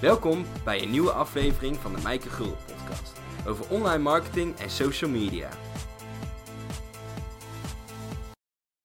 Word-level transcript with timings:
Welkom 0.00 0.44
bij 0.64 0.82
een 0.82 0.90
nieuwe 0.90 1.12
aflevering 1.12 1.76
van 1.76 1.94
de 1.94 2.02
Mijke 2.02 2.28
Gul 2.28 2.56
podcast 2.66 3.20
over 3.46 3.68
online 3.68 4.02
marketing 4.02 4.56
en 4.56 4.70
social 4.70 5.10
media. 5.10 5.48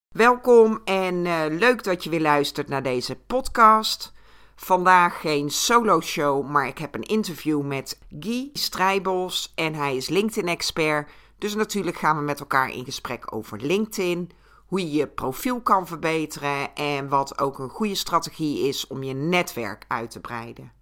Welkom 0.08 0.82
en 0.84 1.26
eh, 1.26 1.44
leuk 1.50 1.84
dat 1.84 2.04
je 2.04 2.10
weer 2.10 2.22
luistert 2.22 2.68
naar 2.68 2.84
deze 2.84 3.16
podcast. 3.16 4.14
Vandaag 4.56 5.20
geen 5.20 5.50
solo 5.50 6.02
show, 6.02 6.48
maar 6.50 6.68
ik 6.68 6.78
heb 6.78 6.96
een 6.96 7.04
interview 7.04 7.62
met 7.62 8.00
Guy 8.20 8.50
Strijbos 8.54 9.52
en 9.56 9.74
hij 9.74 9.96
is 9.96 10.10
LinkedIn-expert. 10.10 11.12
Dus 11.38 11.56
natuurlijk 11.56 11.98
gaan 11.98 12.18
we 12.18 12.24
met 12.24 12.40
elkaar 12.40 12.70
in 12.70 12.86
gesprek 12.86 13.34
over 13.36 13.62
LinkedIn, 13.62 14.32
hoe 14.66 14.80
je 14.80 14.92
je 14.92 15.08
profiel 15.08 15.62
kan 15.62 15.88
verbeteren 15.88 16.76
en 16.76 17.10
wat 17.10 17.40
ook 17.40 17.60
een 17.60 17.70
goede 17.70 17.96
strategie 17.96 18.68
is 18.68 18.88
om 18.88 19.04
je 19.04 19.14
netwerk 19.14 19.86
uit 19.88 20.12
te 20.12 20.20
breiden. 20.20 20.75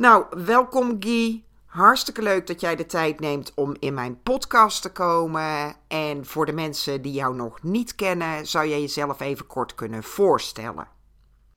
Nou, 0.00 0.24
welkom 0.44 0.96
Guy. 1.00 1.42
Hartstikke 1.66 2.22
leuk 2.22 2.46
dat 2.46 2.60
jij 2.60 2.76
de 2.76 2.86
tijd 2.86 3.20
neemt 3.20 3.52
om 3.54 3.76
in 3.78 3.94
mijn 3.94 4.22
podcast 4.22 4.82
te 4.82 4.92
komen. 4.92 5.74
En 5.88 6.24
voor 6.24 6.46
de 6.46 6.52
mensen 6.52 7.02
die 7.02 7.12
jou 7.12 7.36
nog 7.36 7.62
niet 7.62 7.94
kennen, 7.94 8.46
zou 8.46 8.68
jij 8.68 8.80
jezelf 8.80 9.20
even 9.20 9.46
kort 9.46 9.74
kunnen 9.74 10.02
voorstellen. 10.02 10.88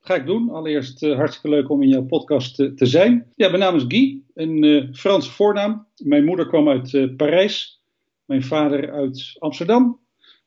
Ga 0.01 0.15
ik 0.15 0.25
doen. 0.25 0.49
Allereerst 0.49 1.03
uh, 1.03 1.15
hartstikke 1.15 1.49
leuk 1.49 1.69
om 1.69 1.81
in 1.81 1.89
jouw 1.89 2.05
podcast 2.05 2.55
te, 2.55 2.73
te 2.73 2.85
zijn. 2.85 3.31
Ja, 3.35 3.47
mijn 3.47 3.59
naam 3.59 3.75
is 3.75 3.85
Guy, 3.87 4.21
een 4.33 4.63
uh, 4.63 4.93
Franse 4.93 5.31
voornaam. 5.31 5.87
Mijn 5.95 6.25
moeder 6.25 6.47
kwam 6.47 6.69
uit 6.69 7.17
Parijs, 7.17 7.83
mijn 8.25 8.43
vader 8.43 8.91
uit 8.91 9.35
Amsterdam. 9.39 9.99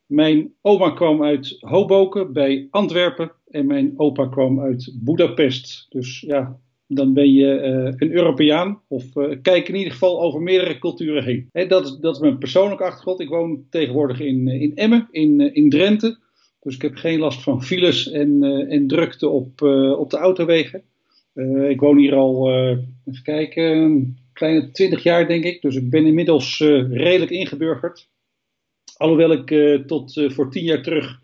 Mijn 0.07 0.55
oma 0.61 0.91
kwam 0.91 1.25
uit 1.25 1.57
Hoboken 1.61 2.33
bij 2.33 2.69
Antwerpen 2.71 3.33
en 3.47 3.67
mijn 3.67 3.93
opa 3.97 4.27
kwam 4.27 4.61
uit 4.61 4.93
Budapest. 4.95 5.87
Dus 5.89 6.21
ja, 6.21 6.59
dan 6.89 7.13
ben 7.13 7.33
je 7.33 7.61
uh, 7.61 7.93
een 7.97 8.13
Europeaan 8.13 8.81
of 8.89 9.17
uh, 9.17 9.37
kijk 9.43 9.69
in 9.69 9.75
ieder 9.75 9.93
geval 9.93 10.21
over 10.21 10.41
meerdere 10.41 10.79
culturen 10.79 11.25
heen. 11.25 11.49
He, 11.53 11.67
dat, 11.67 11.85
is, 11.85 11.97
dat 12.01 12.15
is 12.15 12.21
mijn 12.21 12.39
persoonlijke 12.39 12.85
achtergrond. 12.85 13.21
Ik 13.21 13.29
woon 13.29 13.67
tegenwoordig 13.71 14.21
in, 14.21 14.49
in 14.49 14.77
Emmen, 14.77 15.09
in, 15.11 15.55
in 15.55 15.71
Drenthe. 15.71 16.19
Dus 16.61 16.75
ik 16.75 16.83
heb 16.83 16.95
geen 16.95 17.19
last 17.19 17.43
van 17.43 17.63
files 17.63 18.11
en, 18.11 18.43
en 18.69 18.87
drukte 18.87 19.29
op, 19.29 19.63
op 19.99 20.11
de 20.11 20.17
autowegen. 20.17 20.83
ik 21.69 21.81
woon 21.81 21.99
hier 21.99 22.15
al, 22.15 22.51
even 23.05 23.23
kijken, 23.23 23.63
een 23.63 24.19
kleine 24.33 24.71
twintig 24.71 25.03
jaar 25.03 25.29
denk 25.29 25.45
ik. 25.45 25.63
Dus 25.63 25.77
ik 25.77 25.91
ben 25.91 26.07
inmiddels 26.07 26.59
redelijk 26.91 27.31
ingeburgerd. 27.31 28.09
Alhoewel 28.97 29.33
ik 29.33 29.83
tot 29.87 30.27
voor 30.27 30.51
tien 30.51 30.65
jaar 30.65 30.83
terug 30.83 31.21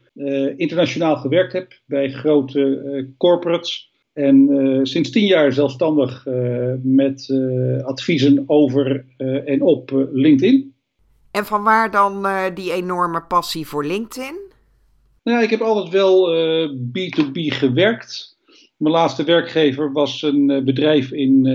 internationaal 0.56 1.16
gewerkt 1.16 1.52
heb 1.52 1.80
bij 1.86 2.10
grote 2.10 3.08
corporates. 3.16 3.91
En 4.12 4.48
uh, 4.50 4.80
sinds 4.82 5.10
tien 5.10 5.26
jaar 5.26 5.52
zelfstandig 5.52 6.26
uh, 6.26 6.72
met 6.82 7.28
uh, 7.28 7.84
adviezen 7.84 8.44
over 8.46 9.04
en 9.44 9.62
op 9.62 10.08
LinkedIn. 10.12 10.74
En 11.30 11.44
van 11.44 11.62
waar 11.62 11.90
dan 11.90 12.26
die 12.54 12.72
enorme 12.72 13.22
passie 13.22 13.66
voor 13.66 13.84
LinkedIn? 13.84 14.34
Nou, 15.22 15.38
ja, 15.38 15.44
ik 15.44 15.50
heb 15.50 15.60
altijd 15.60 15.92
wel 15.92 16.34
B2B 16.68 17.32
gewerkt. 17.32 18.38
Mijn 18.76 18.94
laatste 18.94 19.24
werkgever 19.24 19.92
was 19.92 20.22
een 20.22 20.62
bedrijf 20.64 21.12
in 21.12 21.48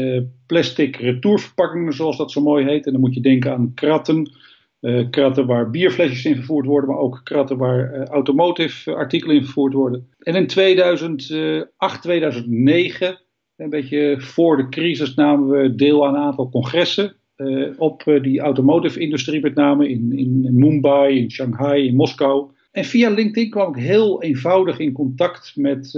plastic 0.45 0.95
retourverpakkingen, 0.95 1.93
zoals 1.93 2.17
dat 2.17 2.31
zo 2.31 2.41
mooi 2.41 2.65
heet. 2.65 2.85
En 2.85 2.91
dan 2.91 3.01
moet 3.01 3.13
je 3.13 3.21
denken 3.21 3.51
aan 3.51 3.71
kratten, 3.73 4.31
uh, 4.81 5.09
kratten 5.09 5.45
waar 5.45 5.69
bierflesjes 5.69 6.25
in 6.25 6.35
vervoerd 6.35 6.65
worden, 6.65 6.89
maar 6.89 6.99
ook 6.99 7.21
kratten 7.23 7.57
waar 7.57 7.93
uh, 7.93 8.05
automotive 8.05 8.95
artikelen 8.95 9.35
in 9.35 9.43
vervoerd 9.43 9.73
worden. 9.73 10.07
En 10.19 10.35
in 10.35 10.47
2008, 10.47 12.01
2009, 12.01 13.19
een 13.55 13.69
beetje 13.69 14.15
voor 14.19 14.57
de 14.57 14.69
crisis, 14.69 15.13
namen 15.13 15.49
we 15.49 15.75
deel 15.75 16.07
aan 16.07 16.15
een 16.15 16.21
aantal 16.21 16.49
congressen 16.49 17.15
uh, 17.37 17.69
op 17.77 18.03
die 18.21 18.39
automotive 18.39 18.99
industrie 18.99 19.41
met 19.41 19.55
name 19.55 19.89
in, 19.89 20.11
in 20.17 20.49
Mumbai, 20.51 21.19
in 21.19 21.31
Shanghai, 21.31 21.87
in 21.87 21.95
Moskou. 21.95 22.51
En 22.71 22.85
via 22.85 23.09
LinkedIn 23.09 23.49
kwam 23.49 23.75
ik 23.75 23.83
heel 23.83 24.21
eenvoudig 24.21 24.79
in 24.79 24.91
contact 24.91 25.53
met 25.55 25.91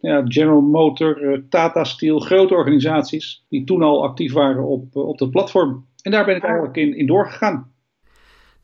ja, 0.00 0.22
General 0.24 0.60
Motor, 0.60 1.42
Tata 1.48 1.84
Steel, 1.84 2.18
grote 2.18 2.54
organisaties 2.54 3.44
die 3.48 3.64
toen 3.64 3.82
al 3.82 4.04
actief 4.04 4.32
waren 4.32 4.64
op, 4.64 4.96
op 4.96 5.18
dat 5.18 5.30
platform. 5.30 5.86
En 6.02 6.10
daar 6.10 6.24
ben 6.24 6.36
ik 6.36 6.42
eigenlijk 6.42 6.76
in, 6.76 6.96
in 6.96 7.06
doorgegaan. 7.06 7.74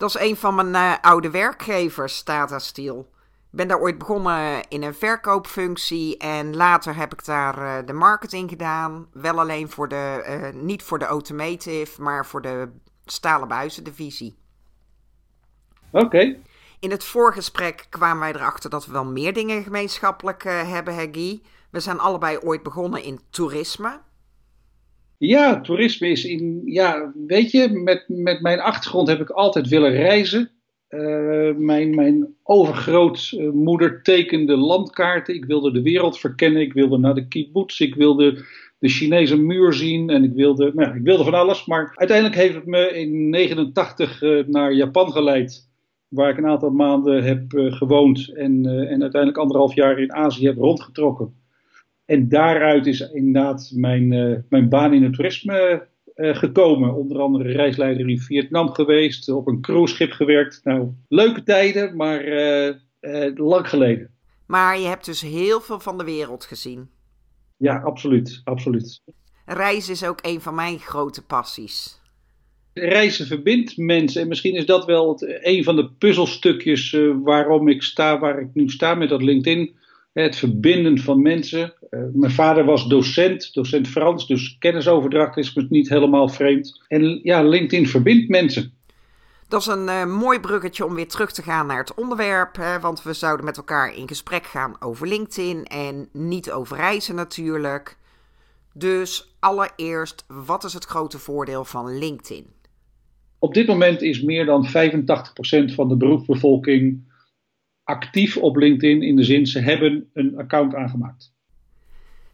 Dat 0.02 0.14
is 0.14 0.20
een 0.20 0.36
van 0.36 0.54
mijn 0.54 0.68
uh, 0.68 0.94
oude 1.00 1.30
werkgevers, 1.30 2.22
Tata 2.22 2.58
Steel. 2.58 3.08
Ik 3.20 3.50
ben 3.50 3.68
daar 3.68 3.80
ooit 3.80 3.98
begonnen 3.98 4.68
in 4.68 4.82
een 4.82 4.94
verkoopfunctie 4.94 6.16
en 6.16 6.56
later 6.56 6.96
heb 6.96 7.12
ik 7.12 7.24
daar 7.24 7.58
uh, 7.58 7.86
de 7.86 7.92
marketing 7.92 8.50
gedaan. 8.50 9.06
Wel 9.12 9.40
alleen 9.40 9.70
voor 9.70 9.88
de, 9.88 10.24
uh, 10.54 10.62
niet 10.62 10.82
voor 10.82 10.98
de 10.98 11.04
automotive, 11.04 12.02
maar 12.02 12.26
voor 12.26 12.42
de 12.42 12.68
stalen 13.04 13.48
buizendivisie. 13.48 14.36
Oké. 15.90 16.04
Okay. 16.04 16.40
In 16.80 16.90
het 16.90 17.04
voorgesprek 17.04 17.86
kwamen 17.90 18.20
wij 18.20 18.34
erachter 18.34 18.70
dat 18.70 18.86
we 18.86 18.92
wel 18.92 19.06
meer 19.06 19.32
dingen 19.32 19.62
gemeenschappelijk 19.62 20.42
hebben, 20.42 20.94
Guy. 20.94 21.42
We 21.70 21.80
zijn 21.80 21.98
allebei 21.98 22.38
ooit 22.38 22.62
begonnen 22.62 23.02
in 23.02 23.20
toerisme. 23.30 24.00
Ja, 25.24 25.60
toerisme 25.60 26.08
is 26.08 26.24
in. 26.24 26.62
Ja, 26.64 27.12
weet 27.26 27.50
je, 27.50 27.68
met, 27.68 28.04
met 28.08 28.40
mijn 28.40 28.60
achtergrond 28.60 29.08
heb 29.08 29.20
ik 29.20 29.30
altijd 29.30 29.68
willen 29.68 29.90
reizen. 29.90 30.50
Uh, 30.88 31.54
mijn, 31.56 31.94
mijn 31.94 32.34
overgrootmoeder 32.42 34.02
tekende 34.02 34.56
landkaarten. 34.56 35.34
Ik 35.34 35.44
wilde 35.44 35.72
de 35.72 35.82
wereld 35.82 36.18
verkennen. 36.18 36.62
Ik 36.62 36.72
wilde 36.72 36.98
naar 36.98 37.14
de 37.14 37.28
kibbutz. 37.28 37.80
Ik 37.80 37.94
wilde 37.94 38.44
de 38.78 38.88
Chinese 38.88 39.36
muur 39.36 39.72
zien. 39.72 40.10
En 40.10 40.24
ik 40.24 40.32
wilde, 40.32 40.72
nou, 40.74 40.96
ik 40.96 41.02
wilde 41.02 41.24
van 41.24 41.34
alles. 41.34 41.66
Maar 41.66 41.92
uiteindelijk 41.94 42.38
heeft 42.38 42.54
het 42.54 42.66
me 42.66 42.88
in 42.88 43.28
89 43.28 44.22
uh, 44.22 44.46
naar 44.46 44.72
Japan 44.72 45.12
geleid. 45.12 45.68
Waar 46.08 46.30
ik 46.30 46.38
een 46.38 46.46
aantal 46.46 46.70
maanden 46.70 47.24
heb 47.24 47.52
uh, 47.52 47.72
gewoond. 47.72 48.32
En, 48.34 48.66
en 48.66 49.02
uiteindelijk 49.02 49.36
anderhalf 49.36 49.74
jaar 49.74 49.98
in 49.98 50.12
Azië 50.12 50.46
heb 50.46 50.56
rondgetrokken. 50.56 51.41
En 52.04 52.28
daaruit 52.28 52.86
is 52.86 53.00
inderdaad 53.00 53.70
mijn, 53.74 54.12
uh, 54.12 54.38
mijn 54.48 54.68
baan 54.68 54.92
in 54.92 55.02
het 55.02 55.14
toerisme 55.14 55.88
uh, 56.16 56.36
gekomen. 56.36 56.94
Onder 56.94 57.20
andere 57.20 57.52
reisleider 57.52 58.08
in 58.08 58.18
Vietnam 58.18 58.70
geweest, 58.70 59.28
op 59.28 59.46
een 59.46 59.60
cruiseschip 59.60 60.10
gewerkt. 60.10 60.60
Nou, 60.64 60.88
leuke 61.08 61.42
tijden, 61.42 61.96
maar 61.96 62.24
uh, 62.24 62.74
lang 63.34 63.68
geleden. 63.68 64.10
Maar 64.46 64.78
je 64.78 64.86
hebt 64.86 65.04
dus 65.04 65.20
heel 65.20 65.60
veel 65.60 65.80
van 65.80 65.98
de 65.98 66.04
wereld 66.04 66.44
gezien. 66.44 66.90
Ja, 67.56 67.78
absoluut, 67.78 68.40
absoluut. 68.44 69.00
Reizen 69.44 69.92
is 69.92 70.04
ook 70.04 70.18
een 70.22 70.40
van 70.40 70.54
mijn 70.54 70.78
grote 70.78 71.24
passies. 71.24 72.00
Reizen 72.72 73.26
verbindt 73.26 73.76
mensen 73.76 74.22
en 74.22 74.28
misschien 74.28 74.54
is 74.54 74.66
dat 74.66 74.84
wel 74.84 75.08
het, 75.08 75.40
een 75.42 75.64
van 75.64 75.76
de 75.76 75.90
puzzelstukjes 75.90 76.96
waarom 77.22 77.68
ik 77.68 77.82
sta 77.82 78.18
waar 78.18 78.40
ik 78.40 78.48
nu 78.52 78.68
sta 78.68 78.94
met 78.94 79.08
dat 79.08 79.22
LinkedIn 79.22 79.74
het 80.12 80.36
verbinden 80.36 80.98
van 80.98 81.22
mensen. 81.22 81.74
Uh, 81.94 82.00
mijn 82.12 82.32
vader 82.32 82.64
was 82.64 82.88
docent, 82.88 83.54
docent 83.54 83.88
Frans, 83.88 84.26
dus 84.26 84.56
kennisoverdracht 84.58 85.36
is 85.36 85.54
me 85.54 85.66
niet 85.68 85.88
helemaal 85.88 86.28
vreemd. 86.28 86.82
En 86.88 87.20
ja, 87.22 87.42
LinkedIn 87.42 87.88
verbindt 87.88 88.28
mensen. 88.28 88.72
Dat 89.48 89.60
is 89.60 89.66
een 89.66 89.86
uh, 89.86 90.04
mooi 90.04 90.40
bruggetje 90.40 90.84
om 90.84 90.94
weer 90.94 91.08
terug 91.08 91.32
te 91.32 91.42
gaan 91.42 91.66
naar 91.66 91.78
het 91.78 91.94
onderwerp. 91.94 92.56
Hè, 92.56 92.80
want 92.80 93.02
we 93.02 93.12
zouden 93.12 93.44
met 93.44 93.56
elkaar 93.56 93.96
in 93.96 94.08
gesprek 94.08 94.44
gaan 94.44 94.76
over 94.80 95.08
LinkedIn 95.08 95.64
en 95.64 96.08
niet 96.12 96.50
over 96.50 96.76
reizen 96.76 97.14
natuurlijk. 97.14 97.96
Dus 98.74 99.34
allereerst, 99.38 100.24
wat 100.26 100.64
is 100.64 100.72
het 100.72 100.84
grote 100.84 101.18
voordeel 101.18 101.64
van 101.64 101.98
LinkedIn? 101.98 102.46
Op 103.38 103.54
dit 103.54 103.66
moment 103.66 104.02
is 104.02 104.22
meer 104.22 104.44
dan 104.44 104.66
85% 104.66 104.70
van 105.74 105.88
de 105.88 105.96
beroepsbevolking 105.96 107.10
actief 107.84 108.36
op 108.36 108.56
LinkedIn 108.56 109.02
in 109.02 109.16
de 109.16 109.24
zin 109.24 109.46
ze 109.46 109.58
hebben 109.58 110.10
een 110.12 110.36
account 110.36 110.74
aangemaakt. 110.74 111.31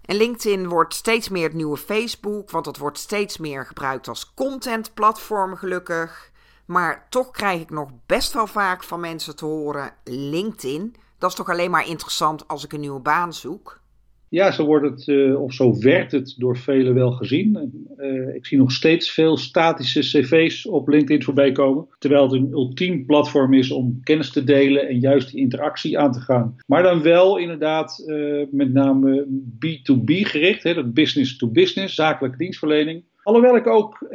En 0.09 0.17
LinkedIn 0.17 0.69
wordt 0.69 0.95
steeds 0.95 1.29
meer 1.29 1.43
het 1.43 1.53
nieuwe 1.53 1.77
Facebook, 1.77 2.51
want 2.51 2.67
het 2.67 2.79
wordt 2.79 2.99
steeds 2.99 3.39
meer 3.39 3.67
gebruikt 3.67 4.09
als 4.09 4.35
contentplatform 4.35 5.57
gelukkig. 5.57 6.31
Maar 6.65 7.07
toch 7.09 7.31
krijg 7.31 7.61
ik 7.61 7.71
nog 7.71 7.91
best 8.07 8.33
wel 8.33 8.47
vaak 8.47 8.83
van 8.83 9.01
mensen 9.01 9.37
te 9.37 9.45
horen: 9.45 9.95
LinkedIn, 10.05 10.97
dat 11.19 11.31
is 11.31 11.37
toch 11.37 11.49
alleen 11.49 11.71
maar 11.71 11.87
interessant 11.87 12.49
als 12.49 12.65
ik 12.65 12.73
een 12.73 12.81
nieuwe 12.81 13.01
baan 13.01 13.35
zoek? 13.35 13.81
Ja, 14.31 14.51
zo 14.51 14.65
wordt 14.65 14.91
het, 14.91 15.07
uh, 15.07 15.43
of 15.43 15.53
zo 15.53 15.79
werd 15.79 16.13
het 16.13 16.35
door 16.39 16.57
velen 16.57 16.95
wel 16.95 17.11
gezien. 17.11 17.73
Uh, 17.99 18.35
ik 18.35 18.47
zie 18.47 18.59
nog 18.59 18.73
steeds 18.73 19.11
veel 19.11 19.37
statische 19.37 20.01
cv's 20.01 20.67
op 20.67 20.89
LinkedIn 20.89 21.23
voorbij 21.23 21.53
komen. 21.53 21.87
Terwijl 21.99 22.23
het 22.23 22.33
een 22.33 22.53
ultiem 22.53 23.07
platform 23.07 23.55
is 23.55 23.71
om 23.71 24.01
kennis 24.03 24.31
te 24.31 24.45
delen 24.45 24.89
en 24.89 24.99
juist 24.99 25.31
die 25.31 25.41
interactie 25.41 25.99
aan 25.99 26.13
te 26.13 26.21
gaan. 26.21 26.57
Maar 26.67 26.83
dan 26.83 27.03
wel 27.03 27.39
inderdaad 27.39 28.05
uh, 28.07 28.47
met 28.51 28.73
name 28.73 29.27
B2B 29.55 30.05
gericht, 30.05 30.63
hè, 30.63 30.75
dat 30.75 30.95
business 30.95 31.37
to 31.37 31.49
business, 31.51 31.95
zakelijke 31.95 32.39
dienstverlening. 32.39 33.05
Alhoewel 33.23 33.57
ik 33.57 33.67
ook 33.67 34.07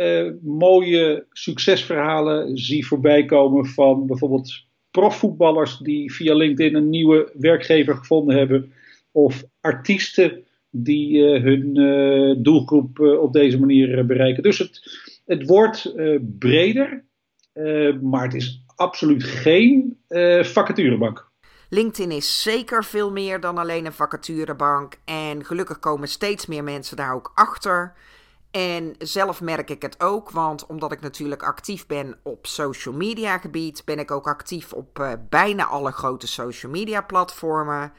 mooie 0.41 1.25
succesverhalen 1.31 2.57
zie 2.57 2.87
voorbij 2.87 3.25
komen 3.25 3.65
van 3.65 4.07
bijvoorbeeld 4.07 4.65
profvoetballers 4.91 5.77
die 5.77 6.13
via 6.13 6.33
LinkedIn 6.35 6.75
een 6.75 6.89
nieuwe 6.89 7.31
werkgever 7.33 7.95
gevonden 7.95 8.37
hebben 8.37 8.71
of 9.13 9.43
artiesten 9.61 10.43
die 10.69 11.23
hun 11.23 11.73
doelgroep 12.43 12.99
op 12.99 13.33
deze 13.33 13.59
manier 13.59 14.05
bereiken. 14.05 14.43
Dus 14.43 14.57
het, 14.57 15.01
het 15.25 15.45
wordt 15.45 15.93
breder, 16.39 17.05
maar 18.01 18.23
het 18.23 18.33
is 18.33 18.63
absoluut 18.75 19.23
geen 19.23 19.97
vacaturebank. 20.41 21.31
LinkedIn 21.69 22.11
is 22.11 22.41
zeker 22.41 22.83
veel 22.83 23.11
meer 23.11 23.39
dan 23.39 23.57
alleen 23.57 23.85
een 23.85 23.93
vacaturebank. 23.93 24.99
En 25.05 25.45
gelukkig 25.45 25.79
komen 25.79 26.07
steeds 26.07 26.45
meer 26.45 26.63
mensen 26.63 26.97
daar 26.97 27.13
ook 27.13 27.31
achter. 27.35 27.93
En 28.51 28.95
zelf 28.97 29.41
merk 29.41 29.69
ik 29.69 29.81
het 29.81 30.01
ook, 30.01 30.29
want 30.29 30.65
omdat 30.65 30.91
ik 30.91 31.01
natuurlijk 31.01 31.43
actief 31.43 31.85
ben 31.85 32.17
op 32.23 32.47
social 32.47 32.95
media 32.95 33.37
gebied, 33.37 33.81
ben 33.85 33.99
ik 33.99 34.11
ook 34.11 34.27
actief 34.27 34.73
op 34.73 35.17
bijna 35.29 35.65
alle 35.65 35.91
grote 35.91 36.27
social 36.27 36.71
media 36.71 37.01
platformen. 37.01 37.91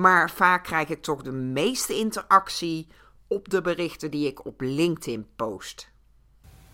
Maar 0.00 0.30
vaak 0.30 0.64
krijg 0.64 0.88
ik 0.88 1.02
toch 1.02 1.22
de 1.22 1.32
meeste 1.32 1.94
interactie 1.94 2.86
op 3.28 3.48
de 3.48 3.60
berichten 3.60 4.10
die 4.10 4.26
ik 4.26 4.46
op 4.46 4.60
LinkedIn 4.60 5.26
post. 5.36 5.92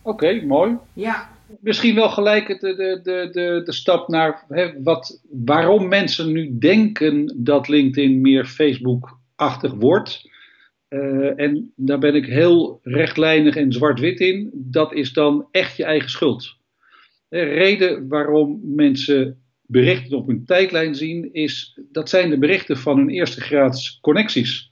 Oké, 0.02 0.44
mooi. 0.44 0.76
Ja. 0.92 1.30
Misschien 1.60 1.94
wel 1.94 2.08
gelijk 2.08 2.46
de, 2.46 2.74
de, 2.74 3.00
de, 3.02 3.28
de, 3.32 3.62
de 3.64 3.72
stap 3.72 4.08
naar 4.08 4.44
hè, 4.48 4.82
wat, 4.82 5.20
waarom 5.30 5.88
mensen 5.88 6.32
nu 6.32 6.58
denken 6.58 7.34
dat 7.36 7.68
LinkedIn 7.68 8.20
meer 8.20 8.44
Facebook-achtig 8.44 9.72
wordt. 9.72 10.30
Uh, 10.88 11.40
en 11.40 11.72
daar 11.76 11.98
ben 11.98 12.14
ik 12.14 12.26
heel 12.26 12.80
rechtlijnig 12.82 13.56
en 13.56 13.72
zwart-wit 13.72 14.20
in. 14.20 14.50
Dat 14.54 14.92
is 14.92 15.12
dan 15.12 15.48
echt 15.50 15.76
je 15.76 15.84
eigen 15.84 16.10
schuld. 16.10 16.56
De 17.28 17.42
reden 17.42 18.08
waarom 18.08 18.60
mensen 18.62 19.45
berichten 19.66 20.16
op 20.16 20.26
hun 20.26 20.44
tijdlijn 20.44 20.94
zien, 20.94 21.32
is 21.32 21.80
dat 21.92 22.08
zijn 22.08 22.30
de 22.30 22.38
berichten 22.38 22.76
van 22.76 22.96
hun 22.96 23.08
eerste 23.08 23.40
graads 23.40 23.98
connecties. 24.00 24.70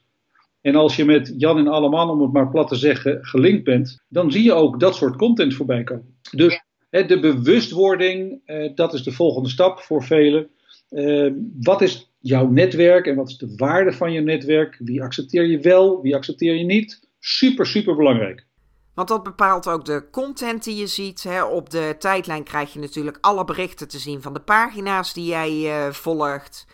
En 0.61 0.75
als 0.75 0.97
je 0.97 1.05
met 1.05 1.35
Jan 1.37 1.59
en 1.59 1.69
Alleman, 1.69 2.11
om 2.11 2.23
het 2.23 2.33
maar 2.33 2.51
plat 2.51 2.69
te 2.69 2.77
zeggen, 2.77 3.19
gelinkt 3.25 3.65
bent, 3.65 4.05
dan 4.09 4.33
zie 4.33 4.43
je 4.43 4.53
ook 4.53 4.81
dat 4.81 4.97
soort 4.97 5.17
content 5.17 5.55
voorbij 5.55 5.85
komen. 5.85 6.17
Dus 6.31 6.63
hè, 6.91 7.05
de 7.07 7.21
bewustwording, 7.21 8.41
eh, 8.45 8.75
dat 8.75 8.95
is 8.95 9.03
de 9.03 9.13
volgende 9.13 9.49
stap 9.49 9.81
voor 9.81 10.05
velen. 10.05 10.49
Uh, 10.91 11.33
wat 11.61 11.83
is 11.83 12.11
jouw 12.21 12.51
netwerk 12.51 13.07
en 13.07 13.17
wat 13.17 13.29
is 13.29 13.37
de 13.37 13.53
waarde 13.57 13.93
van 13.93 14.13
je 14.13 14.21
netwerk? 14.21 14.77
Wie 14.79 15.03
accepteer 15.03 15.47
je 15.47 15.59
wel, 15.59 16.03
wie 16.03 16.15
accepteer 16.15 16.55
je 16.55 16.65
niet? 16.65 17.09
Super, 17.19 17.67
super 17.67 17.97
belangrijk. 17.97 18.47
Want 18.95 19.09
dat 19.09 19.23
bepaalt 19.23 19.69
ook 19.69 19.85
de 19.85 20.05
content 20.11 20.65
die 20.65 20.77
je 20.77 20.87
ziet. 20.87 21.23
Hè. 21.23 21.45
Op 21.45 21.71
de 21.71 21.95
tijdlijn 21.99 22.43
krijg 22.43 22.73
je 22.73 22.79
natuurlijk 22.79 23.19
alle 23.21 23.45
berichten 23.45 23.89
te 23.89 23.99
zien 23.99 24.23
van 24.23 24.33
de 24.33 24.41
pagina's 24.41 25.13
die 25.13 25.27
jij 25.27 25.53
uh, 25.53 25.93
volgt. 25.93 26.67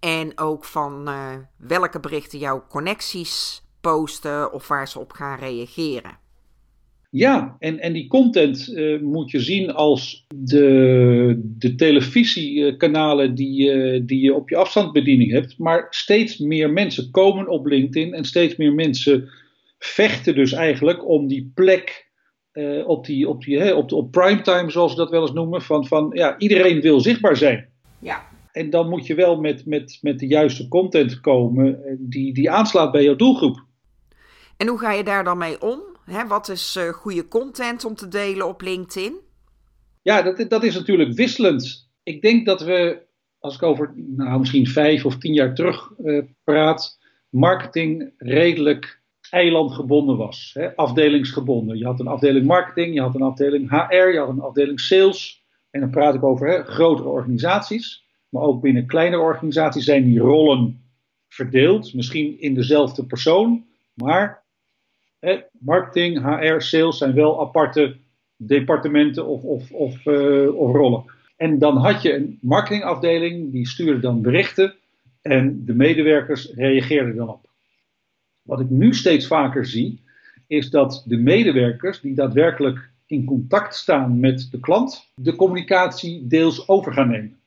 En 0.00 0.38
ook 0.38 0.64
van 0.64 1.08
uh, 1.08 1.30
welke 1.56 2.00
berichten 2.00 2.38
jouw 2.38 2.64
connecties 2.68 3.62
posten 3.80 4.52
of 4.52 4.68
waar 4.68 4.88
ze 4.88 4.98
op 4.98 5.12
gaan 5.12 5.38
reageren. 5.38 6.22
Ja, 7.10 7.56
en, 7.58 7.80
en 7.80 7.92
die 7.92 8.08
content 8.08 8.68
uh, 8.68 9.00
moet 9.00 9.30
je 9.30 9.40
zien 9.40 9.72
als 9.72 10.26
de, 10.34 11.40
de 11.58 11.74
televisiekanalen 11.74 13.34
die, 13.34 14.04
die 14.04 14.20
je 14.20 14.34
op 14.34 14.48
je 14.48 14.56
afstandsbediening 14.56 15.30
hebt. 15.30 15.58
Maar 15.58 15.86
steeds 15.90 16.38
meer 16.38 16.70
mensen 16.70 17.10
komen 17.10 17.48
op 17.48 17.66
LinkedIn 17.66 18.14
en 18.14 18.24
steeds 18.24 18.56
meer 18.56 18.72
mensen 18.72 19.30
vechten 19.84 20.34
dus 20.34 20.52
eigenlijk 20.52 21.08
om 21.08 21.26
die 21.26 21.50
plek 21.54 22.10
uh, 22.52 22.88
op, 22.88 23.06
die, 23.06 23.28
op, 23.28 23.42
die, 23.42 23.76
op, 23.76 23.88
de, 23.88 23.94
op 23.94 24.10
primetime, 24.10 24.70
zoals 24.70 24.90
ze 24.90 24.96
dat 24.96 25.10
wel 25.10 25.20
eens 25.20 25.32
noemen. 25.32 25.62
Van, 25.62 25.86
van 25.86 26.10
ja, 26.12 26.38
iedereen 26.38 26.80
wil 26.80 27.00
zichtbaar 27.00 27.36
zijn. 27.36 27.68
Ja. 27.98 28.26
En 28.52 28.70
dan 28.70 28.88
moet 28.88 29.06
je 29.06 29.14
wel 29.14 29.40
met, 29.40 29.66
met, 29.66 29.98
met 30.00 30.18
de 30.18 30.26
juiste 30.26 30.68
content 30.68 31.20
komen 31.20 31.96
die, 32.00 32.34
die 32.34 32.50
aanslaat 32.50 32.92
bij 32.92 33.02
jouw 33.04 33.16
doelgroep. 33.16 33.64
En 34.56 34.66
hoe 34.66 34.78
ga 34.78 34.92
je 34.92 35.04
daar 35.04 35.24
dan 35.24 35.38
mee 35.38 35.60
om? 35.60 35.82
wat 36.28 36.48
is 36.48 36.76
uh, 36.76 36.88
goede 36.88 37.28
content 37.28 37.84
om 37.84 37.94
te 37.94 38.08
delen 38.08 38.48
op 38.48 38.60
LinkedIn? 38.60 39.14
Ja, 40.02 40.22
dat, 40.22 40.50
dat 40.50 40.64
is 40.64 40.74
natuurlijk 40.74 41.12
wisselend. 41.12 41.90
Ik 42.02 42.22
denk 42.22 42.46
dat 42.46 42.60
we, 42.60 43.02
als 43.38 43.54
ik 43.54 43.62
over 43.62 43.92
nou, 43.96 44.38
misschien 44.38 44.66
vijf 44.66 45.04
of 45.04 45.18
tien 45.18 45.32
jaar 45.32 45.54
terug 45.54 45.90
uh, 45.98 46.22
praat, 46.44 46.98
marketing 47.28 48.12
redelijk 48.18 49.02
eilandgebonden 49.34 50.16
was. 50.16 50.50
Hè, 50.54 50.76
afdelingsgebonden. 50.76 51.78
Je 51.78 51.84
had 51.84 52.00
een 52.00 52.06
afdeling 52.06 52.46
marketing, 52.46 52.94
je 52.94 53.00
had 53.00 53.14
een 53.14 53.22
afdeling 53.22 53.70
HR, 53.70 53.94
je 54.12 54.18
had 54.18 54.28
een 54.28 54.40
afdeling 54.40 54.80
sales. 54.80 55.44
En 55.70 55.80
dan 55.80 55.90
praat 55.90 56.14
ik 56.14 56.24
over 56.24 56.48
hè, 56.48 56.62
grotere 56.62 57.08
organisaties. 57.08 58.04
Maar 58.28 58.42
ook 58.42 58.62
binnen 58.62 58.86
kleinere 58.86 59.22
organisaties 59.22 59.84
zijn 59.84 60.04
die 60.04 60.18
rollen 60.18 60.82
verdeeld. 61.28 61.94
Misschien 61.94 62.40
in 62.40 62.54
dezelfde 62.54 63.06
persoon. 63.06 63.64
Maar 63.94 64.44
marketing, 65.58 66.22
HR, 66.22 66.60
sales 66.60 66.98
zijn 66.98 67.14
wel 67.14 67.40
aparte 67.40 67.96
departementen 68.36 69.26
of, 69.26 69.42
of, 69.42 69.72
of, 69.72 70.06
uh, 70.06 70.56
of 70.56 70.72
rollen. 70.72 71.04
En 71.36 71.58
dan 71.58 71.76
had 71.76 72.02
je 72.02 72.14
een 72.14 72.38
marketingafdeling, 72.40 73.52
die 73.52 73.68
stuurde 73.68 74.00
dan 74.00 74.22
berichten 74.22 74.74
en 75.22 75.64
de 75.64 75.74
medewerkers 75.74 76.52
reageerden 76.54 77.16
dan 77.16 77.28
op. 77.28 77.53
Wat 78.44 78.60
ik 78.60 78.70
nu 78.70 78.94
steeds 78.94 79.26
vaker 79.26 79.66
zie, 79.66 80.02
is 80.46 80.70
dat 80.70 81.02
de 81.06 81.16
medewerkers 81.16 82.00
die 82.00 82.14
daadwerkelijk 82.14 82.90
in 83.06 83.24
contact 83.24 83.74
staan 83.74 84.20
met 84.20 84.48
de 84.50 84.60
klant, 84.60 85.12
de 85.14 85.36
communicatie 85.36 86.26
deels 86.26 86.68
over 86.68 86.92
gaan 86.92 87.10
nemen. 87.10 87.38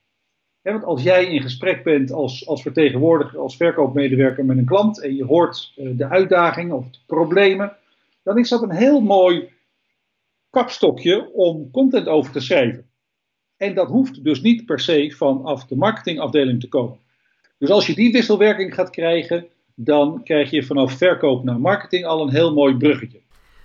want 0.62 0.84
als 0.84 1.04
jij 1.04 1.26
in 1.26 1.42
gesprek 1.42 1.84
bent 1.84 2.12
als, 2.12 2.48
als 2.48 2.62
vertegenwoordiger, 2.62 3.40
als 3.40 3.58
verkoopmedewerker 3.58 4.46
met 4.46 4.58
een 4.58 4.66
klant 4.66 5.02
en 5.02 5.16
je 5.16 5.26
hoort 5.26 5.74
uh, 5.76 5.98
de 5.98 6.08
uitdagingen 6.08 6.76
of 6.76 6.90
de 6.90 7.00
problemen, 7.06 7.76
dan 8.24 8.38
is 8.38 8.50
dat 8.50 8.62
een 8.62 8.76
heel 8.76 9.02
mooi 9.02 9.50
kapstokje 10.50 11.34
om 11.34 11.72
content 11.72 12.08
over 12.08 12.32
te 12.32 12.40
schrijven. 12.40 12.86
En 13.58 13.74
dat 13.74 13.88
hoeft 13.88 14.24
dus 14.24 14.42
niet 14.42 14.66
per 14.66 14.80
se 14.80 15.14
vanaf 15.16 15.66
de 15.66 15.76
marketingafdeling 15.76 16.60
te 16.60 16.68
komen. 16.70 16.98
Dus 17.58 17.70
als 17.70 17.88
je 17.88 17.96
die 17.96 18.12
wisselwerking 18.12 18.74
gaat 18.74 18.90
krijgen, 18.90 19.48
dan 19.80 20.24
krijg 20.24 20.50
je 20.50 20.66
vanaf 20.66 20.94
verkoop 20.94 21.44
naar 21.44 21.60
marketing 21.60 22.06
al 22.06 22.22
een 22.22 22.34
heel 22.34 22.54
mooi 22.54 22.78
bruggetje. 22.78 23.22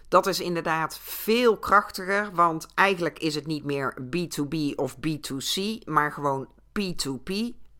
Dat 0.09 0.26
is 0.26 0.41
inderdaad 0.41 0.99
veel 1.03 1.56
krachtiger, 1.56 2.31
want 2.32 2.69
eigenlijk 2.75 3.19
is 3.19 3.35
het 3.35 3.47
niet 3.47 3.64
meer 3.64 3.97
B2B 4.00 4.75
of 4.75 4.97
B2C, 4.97 5.62
maar 5.85 6.12
gewoon 6.12 6.49
P2P, 6.81 7.32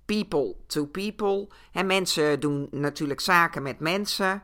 people 0.05 0.55
to 0.67 0.87
people. 0.87 1.49
En 1.73 1.87
mensen 1.87 2.41
doen 2.41 2.69
natuurlijk 2.71 3.21
zaken 3.21 3.63
met 3.63 3.81
mensen. 3.81 4.43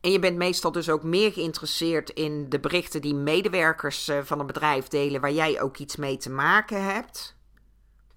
En 0.00 0.10
je 0.10 0.18
bent 0.18 0.36
meestal 0.36 0.72
dus 0.72 0.88
ook 0.88 1.02
meer 1.02 1.32
geïnteresseerd 1.32 2.10
in 2.10 2.48
de 2.48 2.60
berichten 2.60 3.00
die 3.00 3.14
medewerkers 3.14 4.08
eh, 4.08 4.18
van 4.22 4.40
een 4.40 4.46
bedrijf 4.46 4.88
delen 4.88 5.20
waar 5.20 5.32
jij 5.32 5.60
ook 5.60 5.78
iets 5.78 5.96
mee 5.96 6.16
te 6.16 6.30
maken 6.30 6.84
hebt. 6.84 7.38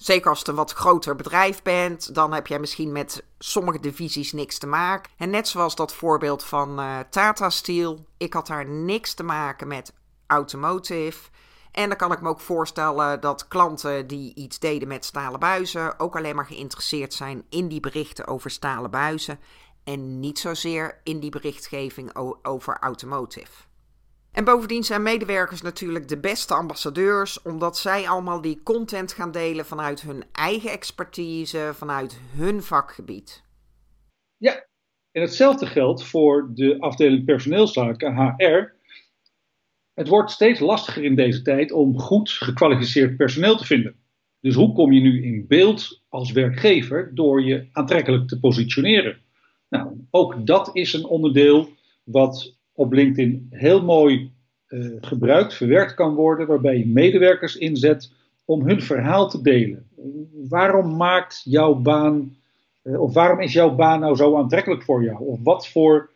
Zeker 0.03 0.29
als 0.29 0.39
het 0.39 0.47
een 0.47 0.55
wat 0.55 0.71
groter 0.71 1.15
bedrijf 1.15 1.61
bent, 1.61 2.15
dan 2.15 2.33
heb 2.33 2.47
jij 2.47 2.59
misschien 2.59 2.91
met 2.91 3.23
sommige 3.39 3.79
divisies 3.79 4.33
niks 4.33 4.57
te 4.57 4.67
maken. 4.67 5.11
En 5.17 5.29
net 5.29 5.47
zoals 5.47 5.75
dat 5.75 5.93
voorbeeld 5.93 6.43
van 6.43 6.79
uh, 6.79 6.99
Tata 7.09 7.49
Steel, 7.49 8.05
ik 8.17 8.33
had 8.33 8.47
daar 8.47 8.65
niks 8.65 9.13
te 9.13 9.23
maken 9.23 9.67
met 9.67 9.93
automotive. 10.27 11.29
En 11.71 11.87
dan 11.87 11.97
kan 11.97 12.11
ik 12.11 12.21
me 12.21 12.29
ook 12.29 12.39
voorstellen 12.39 13.21
dat 13.21 13.47
klanten 13.47 14.07
die 14.07 14.35
iets 14.35 14.59
deden 14.59 14.87
met 14.87 15.05
stalen 15.05 15.39
buizen 15.39 15.99
ook 15.99 16.15
alleen 16.15 16.35
maar 16.35 16.45
geïnteresseerd 16.45 17.13
zijn 17.13 17.45
in 17.49 17.67
die 17.67 17.79
berichten 17.79 18.27
over 18.27 18.51
stalen 18.51 18.91
buizen 18.91 19.39
en 19.83 20.19
niet 20.19 20.39
zozeer 20.39 20.99
in 21.03 21.19
die 21.19 21.31
berichtgeving 21.31 22.15
over 22.41 22.77
automotive. 22.79 23.51
En 24.33 24.43
bovendien 24.43 24.83
zijn 24.83 25.01
medewerkers 25.01 25.61
natuurlijk 25.61 26.07
de 26.07 26.19
beste 26.19 26.53
ambassadeurs, 26.53 27.41
omdat 27.41 27.77
zij 27.77 28.07
allemaal 28.07 28.41
die 28.41 28.63
content 28.63 29.13
gaan 29.13 29.31
delen 29.31 29.65
vanuit 29.65 30.01
hun 30.01 30.23
eigen 30.31 30.71
expertise, 30.71 31.71
vanuit 31.73 32.19
hun 32.35 32.61
vakgebied. 32.61 33.43
Ja, 34.37 34.65
en 35.11 35.21
hetzelfde 35.21 35.65
geldt 35.65 36.03
voor 36.03 36.51
de 36.53 36.79
afdeling 36.79 37.25
personeelszaken, 37.25 38.15
HR. 38.15 38.73
Het 39.93 40.07
wordt 40.07 40.31
steeds 40.31 40.59
lastiger 40.59 41.03
in 41.03 41.15
deze 41.15 41.41
tijd 41.41 41.71
om 41.71 41.99
goed 41.99 42.29
gekwalificeerd 42.29 43.17
personeel 43.17 43.57
te 43.57 43.65
vinden. 43.65 43.95
Dus 44.39 44.55
hoe 44.55 44.73
kom 44.73 44.91
je 44.91 45.01
nu 45.01 45.23
in 45.23 45.47
beeld 45.47 46.01
als 46.09 46.31
werkgever 46.31 47.15
door 47.15 47.43
je 47.43 47.67
aantrekkelijk 47.71 48.27
te 48.27 48.39
positioneren? 48.39 49.21
Nou, 49.69 50.07
ook 50.09 50.45
dat 50.45 50.69
is 50.73 50.93
een 50.93 51.05
onderdeel 51.05 51.69
wat 52.03 52.55
op 52.73 52.93
LinkedIn 52.93 53.47
heel 53.49 53.83
mooi 53.83 54.31
uh, 54.69 54.91
gebruikt, 55.01 55.53
verwerkt 55.53 55.93
kan 55.93 56.13
worden, 56.13 56.47
waarbij 56.47 56.77
je 56.77 56.87
medewerkers 56.87 57.55
inzet 57.55 58.11
om 58.45 58.67
hun 58.67 58.81
verhaal 58.81 59.29
te 59.29 59.41
delen. 59.41 59.85
Waarom 60.49 60.95
maakt 60.95 61.41
jouw 61.45 61.73
baan, 61.73 62.35
uh, 62.83 63.01
of 63.01 63.13
waarom 63.13 63.39
is 63.39 63.53
jouw 63.53 63.75
baan 63.75 63.99
nou 63.99 64.15
zo 64.15 64.37
aantrekkelijk 64.37 64.83
voor 64.83 65.03
jou? 65.03 65.25
Of 65.25 65.39
wat 65.43 65.67
voor 65.67 66.09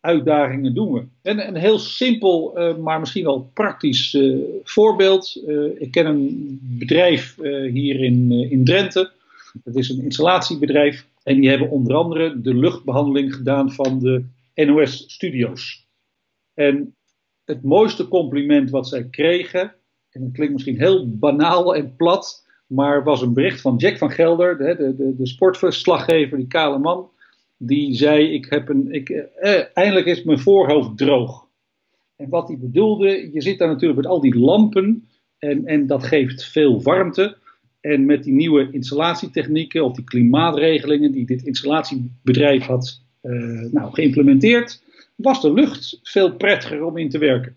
uitdagingen 0.00 0.74
doen 0.74 0.92
we? 0.92 1.04
En 1.22 1.48
een 1.48 1.56
heel 1.56 1.78
simpel, 1.78 2.58
uh, 2.58 2.76
maar 2.76 3.00
misschien 3.00 3.24
wel 3.24 3.50
praktisch 3.54 4.18
voorbeeld. 4.62 5.42
ik 5.78 5.90
ken 5.90 6.06
een 6.06 6.58
bedrijf 6.62 7.36
hier 7.72 8.00
in, 8.00 8.30
in 8.50 8.64
Drenthe. 8.64 9.10
Dat 9.64 9.74
is 9.74 9.88
een 9.88 10.02
installatiebedrijf. 10.02 11.06
En 11.22 11.40
die 11.40 11.48
hebben 11.48 11.70
onder 11.70 11.94
andere 11.94 12.40
de 12.40 12.54
luchtbehandeling 12.54 13.34
gedaan 13.34 13.72
van 13.72 13.98
de 13.98 14.24
NOS-studio's. 14.54 15.86
En 16.54 16.96
het 17.44 17.62
mooiste 17.62 18.08
compliment 18.08 18.70
wat 18.70 18.88
zij 18.88 19.08
kregen, 19.08 19.74
en 20.10 20.20
dat 20.20 20.32
klinkt 20.32 20.52
misschien 20.52 20.78
heel 20.78 21.16
banaal 21.16 21.74
en 21.74 21.96
plat, 21.96 22.46
maar 22.66 23.04
was 23.04 23.22
een 23.22 23.34
bericht 23.34 23.60
van 23.60 23.76
Jack 23.76 23.98
van 23.98 24.10
Gelder, 24.10 24.58
de, 24.58 24.76
de, 24.76 24.94
de, 24.96 25.16
de 25.16 25.26
sportverslaggever, 25.26 26.38
die 26.38 26.46
kale 26.46 26.78
man. 26.78 27.10
Die 27.56 27.94
zei: 27.94 28.32
ik 28.32 28.46
heb 28.48 28.68
een, 28.68 28.92
ik, 28.92 29.08
eh, 29.08 29.62
Eindelijk 29.74 30.06
is 30.06 30.22
mijn 30.22 30.38
voorhoofd 30.38 30.98
droog. 30.98 31.48
En 32.16 32.28
wat 32.28 32.48
hij 32.48 32.58
bedoelde, 32.58 33.30
je 33.32 33.40
zit 33.40 33.58
daar 33.58 33.68
natuurlijk 33.68 34.00
met 34.00 34.10
al 34.10 34.20
die 34.20 34.38
lampen 34.38 35.08
en, 35.38 35.66
en 35.66 35.86
dat 35.86 36.04
geeft 36.04 36.44
veel 36.44 36.82
warmte. 36.82 37.36
En 37.80 38.04
met 38.06 38.24
die 38.24 38.32
nieuwe 38.32 38.68
installatietechnieken 38.70 39.84
of 39.84 39.94
die 39.94 40.04
klimaatregelingen 40.04 41.12
die 41.12 41.26
dit 41.26 41.42
installatiebedrijf 41.42 42.64
had 42.64 43.03
nou, 43.70 43.92
geïmplementeerd, 43.92 44.82
was 45.14 45.40
de 45.40 45.52
lucht 45.52 46.00
veel 46.02 46.36
prettiger 46.36 46.84
om 46.84 46.96
in 46.96 47.08
te 47.08 47.18
werken. 47.18 47.56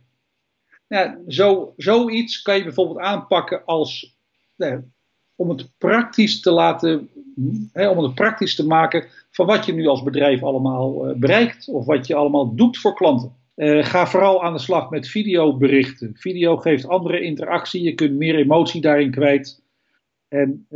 Ja, 0.88 1.20
zo, 1.28 1.74
zoiets 1.78 2.42
kan 2.42 2.58
je 2.58 2.64
bijvoorbeeld 2.64 3.00
aanpakken 3.00 3.66
als 3.66 4.18
nou, 4.56 4.84
om 5.36 5.50
het 5.50 5.70
praktisch 5.78 6.42
te 6.42 6.52
laten, 6.52 7.10
hè, 7.72 7.90
om 7.90 8.04
het 8.04 8.16
praktisch 8.16 8.56
te 8.56 8.66
maken 8.66 9.06
van 9.32 9.46
wat 9.46 9.66
je 9.66 9.74
nu 9.74 9.88
als 9.88 10.04
bedrijf 10.04 10.44
allemaal 10.44 11.10
uh, 11.10 11.16
bereikt 11.16 11.68
of 11.68 11.86
wat 11.86 12.08
je 12.08 12.16
allemaal 12.16 12.56
doet 12.56 12.78
voor 12.78 12.96
klanten. 12.96 13.36
Ga 13.82 14.08
vooral 14.08 14.44
aan 14.44 14.54
de 14.54 14.60
slag 14.60 14.90
met 14.90 15.08
videoberichten. 15.08 16.16
Video 16.16 16.58
geeft 16.58 16.88
andere 16.88 17.22
interactie, 17.22 17.84
je 17.84 17.94
kunt 17.94 18.18
meer 18.18 18.36
emotie 18.36 18.82
daarin 18.82 19.12
kwijt. 19.12 19.64
En 20.28 20.68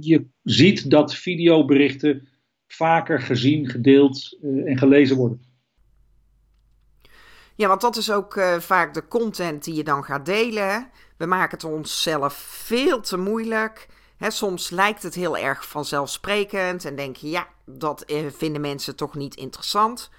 je 0.00 0.24
ziet 0.42 0.90
dat 0.90 1.14
videoberichten 1.14 2.28
vaker 2.74 3.20
gezien, 3.20 3.68
gedeeld 3.68 4.38
en 4.42 4.78
gelezen 4.78 5.16
worden. 5.16 5.42
Ja, 7.56 7.68
want 7.68 7.80
dat 7.80 7.96
is 7.96 8.10
ook 8.10 8.36
uh, 8.36 8.58
vaak 8.58 8.94
de 8.94 9.08
content 9.08 9.64
die 9.64 9.74
je 9.74 9.84
dan 9.84 10.04
gaat 10.04 10.26
delen. 10.26 10.90
We 11.16 11.26
maken 11.26 11.58
het 11.58 11.64
onszelf 11.64 12.34
veel 12.34 13.00
te 13.00 13.16
moeilijk. 13.16 13.88
Soms 14.18 14.70
lijkt 14.70 15.02
het 15.02 15.14
heel 15.14 15.36
erg 15.36 15.68
vanzelfsprekend 15.68 16.84
en 16.84 16.96
denk 16.96 17.16
je, 17.16 17.28
ja, 17.28 17.46
dat 17.66 18.10
uh, 18.10 18.26
vinden 18.30 18.60
mensen 18.60 18.96
toch 18.96 19.14
niet 19.14 19.34
interessant. 19.34 20.10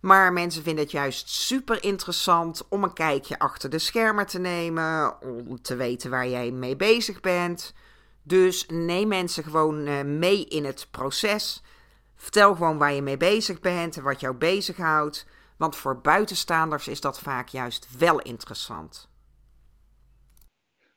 Maar 0.00 0.32
mensen 0.32 0.62
vinden 0.62 0.82
het 0.84 0.92
juist 0.92 1.28
super 1.28 1.82
interessant 1.82 2.68
om 2.68 2.84
een 2.84 2.92
kijkje 2.92 3.38
achter 3.38 3.70
de 3.70 3.78
schermen 3.78 4.26
te 4.26 4.38
nemen, 4.38 5.22
om 5.22 5.62
te 5.62 5.76
weten 5.76 6.10
waar 6.10 6.28
jij 6.28 6.50
mee 6.50 6.76
bezig 6.76 7.20
bent. 7.20 7.74
Dus 8.22 8.66
neem 8.66 9.08
mensen 9.08 9.44
gewoon 9.44 10.18
mee 10.18 10.44
in 10.44 10.64
het 10.64 10.88
proces. 10.90 11.62
Vertel 12.16 12.54
gewoon 12.54 12.78
waar 12.78 12.92
je 12.92 13.02
mee 13.02 13.16
bezig 13.16 13.60
bent 13.60 13.96
en 13.96 14.02
wat 14.02 14.20
jou 14.20 14.34
bezighoudt. 14.36 15.26
Want 15.56 15.76
voor 15.76 16.00
buitenstaanders 16.00 16.88
is 16.88 17.00
dat 17.00 17.20
vaak 17.20 17.48
juist 17.48 17.98
wel 17.98 18.20
interessant. 18.20 19.08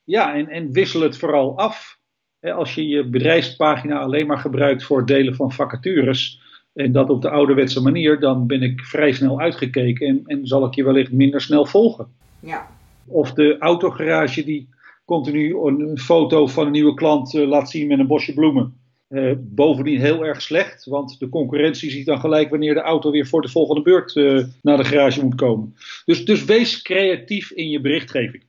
Ja, 0.04 0.34
en, 0.34 0.48
en 0.48 0.72
wissel 0.72 1.02
het 1.02 1.18
vooral 1.18 1.58
af. 1.58 2.00
Als 2.42 2.76
je 2.76 2.88
je 2.88 3.10
bedrijfspagina 3.10 4.00
alleen 4.00 4.28
maar 4.28 4.38
gebruikt 4.38 4.84
voor 4.84 4.98
het 4.98 5.08
delen 5.08 5.36
van 5.36 5.52
vacatures. 5.52 6.42
En 6.74 6.92
dat 6.92 7.10
op 7.10 7.22
de 7.22 7.30
ouderwetse 7.30 7.82
manier, 7.82 8.20
dan 8.20 8.48
ben 8.48 8.62
ik 8.62 8.82
vrij 8.82 9.12
snel 9.12 9.40
uitgekeken 9.40 10.08
en, 10.08 10.22
en 10.26 10.48
zal 10.48 10.66
ik 10.66 10.74
je 10.74 10.84
wellicht 10.84 11.12
minder 11.12 11.42
snel 11.42 11.66
volgen. 11.66 12.08
Ja. 12.40 12.68
Of 13.06 13.34
de 13.34 13.58
autogarage 13.58 14.44
die 14.44 14.70
continu 15.06 15.56
een 15.66 16.00
foto 16.00 16.48
van 16.48 16.66
een 16.66 16.72
nieuwe 16.72 16.94
klant 16.94 17.34
uh, 17.34 17.48
laat 17.48 17.70
zien 17.70 17.88
met 17.88 18.00
een 18.00 18.08
bosje 18.08 18.34
bloemen. 18.34 18.74
Uh, 19.10 19.34
bovendien 19.38 20.00
heel 20.00 20.26
erg 20.26 20.42
slecht, 20.42 20.86
want 20.86 21.20
de 21.20 21.30
concurrentie 21.30 21.90
ziet 21.90 22.06
dan 22.06 22.20
gelijk 22.20 22.50
wanneer 22.50 22.74
de 22.74 22.82
auto 22.82 23.12
weer 23.12 23.28
voor 23.28 23.42
de 23.42 23.50
volgende 23.50 23.82
beurt 23.82 24.16
uh, 24.16 24.46
naar 24.62 24.78
de 24.78 24.84
garage 24.84 25.24
moet 25.24 25.36
komen. 25.36 25.76
Dus, 26.06 26.26
dus 26.26 26.46
wees 26.46 26.82
creatief 26.82 27.52
in 27.52 27.70
je 27.70 27.82
berichtgeving. 27.82 28.44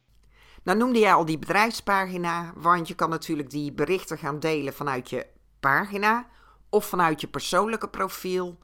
Nou 0.62 0.78
noemde 0.78 0.98
jij 0.98 1.12
al 1.12 1.24
die 1.24 1.38
bedrijfspagina, 1.38 2.52
want 2.56 2.88
je 2.88 2.94
kan 2.94 3.10
natuurlijk 3.10 3.50
die 3.50 3.72
berichten 3.72 4.18
gaan 4.18 4.40
delen 4.40 4.72
vanuit 4.72 5.10
je 5.10 5.26
pagina 5.60 6.26
of 6.70 6.84
vanuit 6.84 7.20
je 7.20 7.26
persoonlijke 7.26 7.88
profiel. 7.88 8.58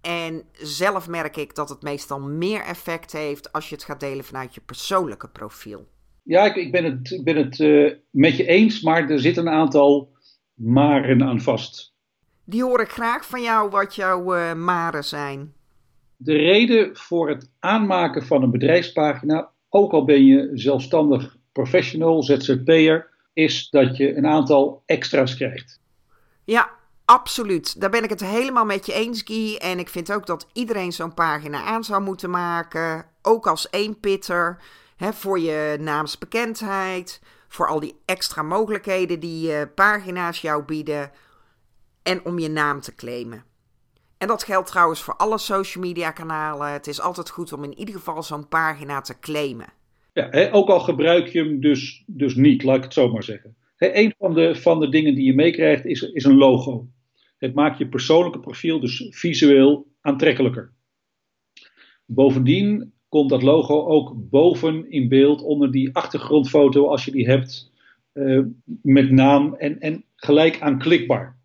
En 0.00 0.42
zelf 0.52 1.08
merk 1.08 1.36
ik 1.36 1.54
dat 1.54 1.68
het 1.68 1.82
meestal 1.82 2.20
meer 2.20 2.60
effect 2.60 3.12
heeft 3.12 3.52
als 3.52 3.68
je 3.68 3.74
het 3.74 3.84
gaat 3.84 4.00
delen 4.00 4.24
vanuit 4.24 4.54
je 4.54 4.60
persoonlijke 4.60 5.28
profiel. 5.28 5.88
Ja, 6.22 6.44
ik, 6.44 6.56
ik 6.56 6.72
ben 6.72 6.84
het, 6.84 7.10
ik 7.10 7.24
ben 7.24 7.36
het 7.36 7.58
uh, 7.58 7.92
met 8.10 8.36
je 8.36 8.46
eens, 8.46 8.80
maar 8.80 9.10
er 9.10 9.20
zit 9.20 9.36
een 9.36 9.48
aantal 9.48 10.14
maren 10.56 11.22
aan 11.22 11.40
vast. 11.40 11.94
Die 12.44 12.62
hoor 12.62 12.80
ik 12.80 12.90
graag 12.90 13.26
van 13.26 13.42
jou 13.42 13.70
wat 13.70 13.94
jouw 13.94 14.36
uh, 14.36 14.54
maren 14.54 15.04
zijn. 15.04 15.54
De 16.16 16.36
reden 16.36 16.96
voor 16.96 17.28
het 17.28 17.50
aanmaken 17.58 18.26
van 18.26 18.42
een 18.42 18.50
bedrijfspagina, 18.50 19.50
ook 19.68 19.92
al 19.92 20.04
ben 20.04 20.24
je 20.24 20.50
zelfstandig 20.54 21.36
professional, 21.52 22.22
ZZP'er, 22.22 23.08
is 23.32 23.70
dat 23.70 23.96
je 23.96 24.16
een 24.16 24.26
aantal 24.26 24.82
extra's 24.86 25.36
krijgt. 25.36 25.80
Ja, 26.44 26.70
absoluut. 27.04 27.80
Daar 27.80 27.90
ben 27.90 28.04
ik 28.04 28.10
het 28.10 28.24
helemaal 28.24 28.64
met 28.64 28.86
je 28.86 28.92
eens, 28.92 29.22
Guy. 29.22 29.56
En 29.56 29.78
ik 29.78 29.88
vind 29.88 30.12
ook 30.12 30.26
dat 30.26 30.46
iedereen 30.52 30.92
zo'n 30.92 31.14
pagina 31.14 31.62
aan 31.62 31.84
zou 31.84 32.02
moeten 32.02 32.30
maken. 32.30 33.06
Ook 33.22 33.46
als 33.46 33.68
eenpitter. 33.70 34.58
Hè, 34.96 35.12
voor 35.12 35.38
je 35.38 35.76
naamsbekendheid 35.80 37.20
voor 37.48 37.68
al 37.68 37.80
die 37.80 37.96
extra 38.04 38.42
mogelijkheden 38.42 39.20
die 39.20 39.50
uh, 39.50 39.62
pagina's 39.74 40.40
jou 40.40 40.64
bieden 40.64 41.10
en 42.02 42.24
om 42.24 42.38
je 42.38 42.48
naam 42.48 42.80
te 42.80 42.94
claimen. 42.94 43.44
En 44.18 44.28
dat 44.28 44.44
geldt 44.44 44.68
trouwens 44.68 45.02
voor 45.02 45.16
alle 45.16 45.38
social 45.38 45.84
media 45.84 46.10
kanalen. 46.10 46.72
Het 46.72 46.86
is 46.86 47.00
altijd 47.00 47.30
goed 47.30 47.52
om 47.52 47.64
in 47.64 47.78
ieder 47.78 47.94
geval 47.94 48.22
zo'n 48.22 48.48
pagina 48.48 49.00
te 49.00 49.18
claimen. 49.18 49.72
Ja, 50.12 50.50
ook 50.50 50.68
al 50.68 50.80
gebruik 50.80 51.28
je 51.28 51.38
hem 51.38 51.60
dus, 51.60 52.04
dus 52.06 52.34
niet, 52.34 52.62
laat 52.62 52.76
ik 52.76 52.82
het 52.82 52.92
zo 52.92 53.12
maar 53.12 53.22
zeggen. 53.22 53.56
Hè, 53.76 53.94
een 53.94 54.14
van 54.18 54.34
de, 54.34 54.54
van 54.54 54.80
de 54.80 54.88
dingen 54.88 55.14
die 55.14 55.24
je 55.24 55.34
meekrijgt 55.34 55.84
is, 55.84 56.02
is 56.02 56.24
een 56.24 56.36
logo. 56.36 56.88
Het 57.38 57.54
maakt 57.54 57.78
je 57.78 57.88
persoonlijke 57.88 58.40
profiel 58.40 58.80
dus 58.80 59.06
visueel 59.10 59.86
aantrekkelijker. 60.00 60.72
Bovendien 62.04 62.92
komt 63.08 63.30
dat 63.30 63.42
logo 63.42 63.86
ook 63.86 64.14
boven 64.30 64.90
in 64.90 65.08
beeld 65.08 65.42
onder 65.42 65.70
die 65.70 65.94
achtergrondfoto 65.94 66.86
als 66.86 67.04
je 67.04 67.10
die 67.10 67.26
hebt 67.26 67.72
uh, 68.12 68.44
met 68.82 69.10
naam 69.10 69.54
en, 69.54 69.80
en 69.80 70.04
gelijk 70.16 70.60
aanklikbaar. 70.60 71.38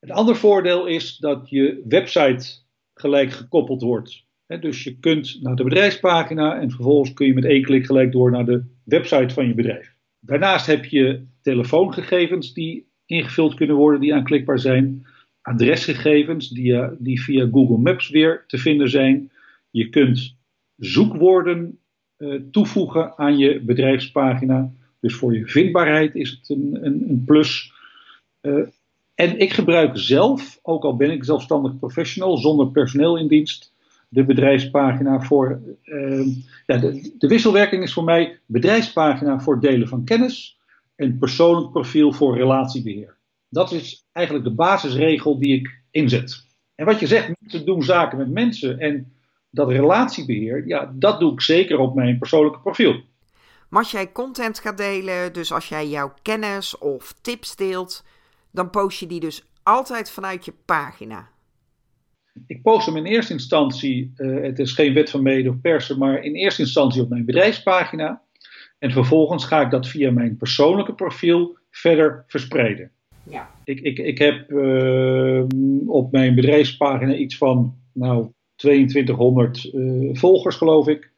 Een 0.00 0.10
ander 0.10 0.36
voordeel 0.36 0.86
is 0.86 1.16
dat 1.16 1.50
je 1.50 1.84
website 1.88 2.58
gelijk 2.94 3.30
gekoppeld 3.30 3.82
wordt. 3.82 4.26
Dus 4.46 4.84
je 4.84 4.98
kunt 4.98 5.38
naar 5.42 5.56
de 5.56 5.64
bedrijfspagina 5.64 6.60
en 6.60 6.70
vervolgens 6.70 7.12
kun 7.12 7.26
je 7.26 7.34
met 7.34 7.44
één 7.44 7.62
klik 7.62 7.86
gelijk 7.86 8.12
door 8.12 8.30
naar 8.30 8.44
de 8.44 8.64
website 8.84 9.34
van 9.34 9.46
je 9.46 9.54
bedrijf. 9.54 9.94
Daarnaast 10.20 10.66
heb 10.66 10.84
je 10.84 11.26
telefoongegevens 11.42 12.52
die 12.52 12.86
ingevuld 13.06 13.54
kunnen 13.54 13.76
worden, 13.76 14.00
die 14.00 14.14
aanklikbaar 14.14 14.58
zijn. 14.58 15.06
Adresgegevens 15.42 16.48
die, 16.48 16.78
die 16.98 17.22
via 17.22 17.48
Google 17.52 17.78
Maps 17.78 18.08
weer 18.08 18.44
te 18.46 18.58
vinden 18.58 18.90
zijn. 18.90 19.30
Je 19.70 19.88
kunt 19.88 20.37
zoekwoorden 20.78 21.78
uh, 22.18 22.40
toevoegen 22.50 23.18
aan 23.18 23.38
je 23.38 23.60
bedrijfspagina. 23.60 24.72
Dus 25.00 25.14
voor 25.14 25.34
je 25.34 25.46
vindbaarheid 25.46 26.14
is 26.14 26.30
het 26.30 26.48
een, 26.48 26.78
een, 26.82 27.04
een 27.08 27.22
plus. 27.26 27.72
Uh, 28.42 28.66
en 29.14 29.38
ik 29.38 29.52
gebruik 29.52 29.98
zelf, 29.98 30.58
ook 30.62 30.84
al 30.84 30.96
ben 30.96 31.10
ik 31.10 31.24
zelfstandig 31.24 31.78
professional 31.78 32.36
zonder 32.36 32.70
personeel 32.70 33.18
in 33.18 33.28
dienst, 33.28 33.72
de 34.08 34.24
bedrijfspagina 34.24 35.20
voor. 35.20 35.60
Uh, 35.84 36.26
ja, 36.66 36.76
de, 36.76 37.14
de, 37.18 37.28
wisselwerking 37.28 37.82
is 37.82 37.92
voor 37.92 38.04
mij 38.04 38.38
bedrijfspagina 38.46 39.40
voor 39.40 39.60
delen 39.60 39.88
van 39.88 40.04
kennis 40.04 40.58
en 40.94 41.18
persoonlijk 41.18 41.70
profiel 41.70 42.12
voor 42.12 42.36
relatiebeheer. 42.36 43.16
Dat 43.48 43.72
is 43.72 44.06
eigenlijk 44.12 44.46
de 44.46 44.54
basisregel 44.54 45.38
die 45.38 45.54
ik 45.54 45.80
inzet. 45.90 46.46
En 46.74 46.86
wat 46.86 47.00
je 47.00 47.06
zegt, 47.06 47.30
mensen 47.40 47.66
doen 47.66 47.82
zaken 47.82 48.18
met 48.18 48.30
mensen. 48.30 48.78
En 48.78 49.12
dat 49.58 49.70
relatiebeheer, 49.70 50.66
ja, 50.66 50.92
dat 50.94 51.20
doe 51.20 51.32
ik 51.32 51.40
zeker 51.40 51.78
op 51.78 51.94
mijn 51.94 52.18
persoonlijke 52.18 52.60
profiel. 52.60 53.00
Maar 53.68 53.82
als 53.82 53.90
jij 53.90 54.12
content 54.12 54.58
gaat 54.58 54.76
delen, 54.76 55.32
dus 55.32 55.52
als 55.52 55.68
jij 55.68 55.88
jouw 55.88 56.12
kennis 56.22 56.78
of 56.78 57.14
tips 57.20 57.56
deelt, 57.56 58.04
dan 58.50 58.70
post 58.70 58.98
je 59.00 59.06
die 59.06 59.20
dus 59.20 59.44
altijd 59.62 60.10
vanuit 60.10 60.44
je 60.44 60.52
pagina. 60.64 61.28
Ik 62.46 62.62
post 62.62 62.86
hem 62.86 62.96
in 62.96 63.04
eerste 63.04 63.32
instantie, 63.32 64.12
uh, 64.16 64.42
het 64.42 64.58
is 64.58 64.72
geen 64.72 64.94
wet 64.94 65.10
van 65.10 65.22
mede 65.22 65.48
of 65.48 65.60
persen, 65.60 65.98
maar 65.98 66.22
in 66.22 66.34
eerste 66.34 66.62
instantie 66.62 67.02
op 67.02 67.08
mijn 67.08 67.24
bedrijfspagina. 67.24 68.22
En 68.78 68.90
vervolgens 68.90 69.44
ga 69.44 69.60
ik 69.60 69.70
dat 69.70 69.88
via 69.88 70.10
mijn 70.10 70.36
persoonlijke 70.36 70.94
profiel 70.94 71.58
verder 71.70 72.24
verspreiden. 72.26 72.90
Ja. 73.22 73.50
Ik, 73.64 73.80
ik, 73.80 73.98
ik 73.98 74.18
heb 74.18 74.50
uh, 74.50 75.44
op 75.86 76.12
mijn 76.12 76.34
bedrijfspagina 76.34 77.14
iets 77.14 77.36
van, 77.36 77.76
nou, 77.92 78.30
2200 78.58 79.64
uh, 79.64 80.16
volgers, 80.16 80.56
geloof 80.56 80.88
ik. 80.88 81.10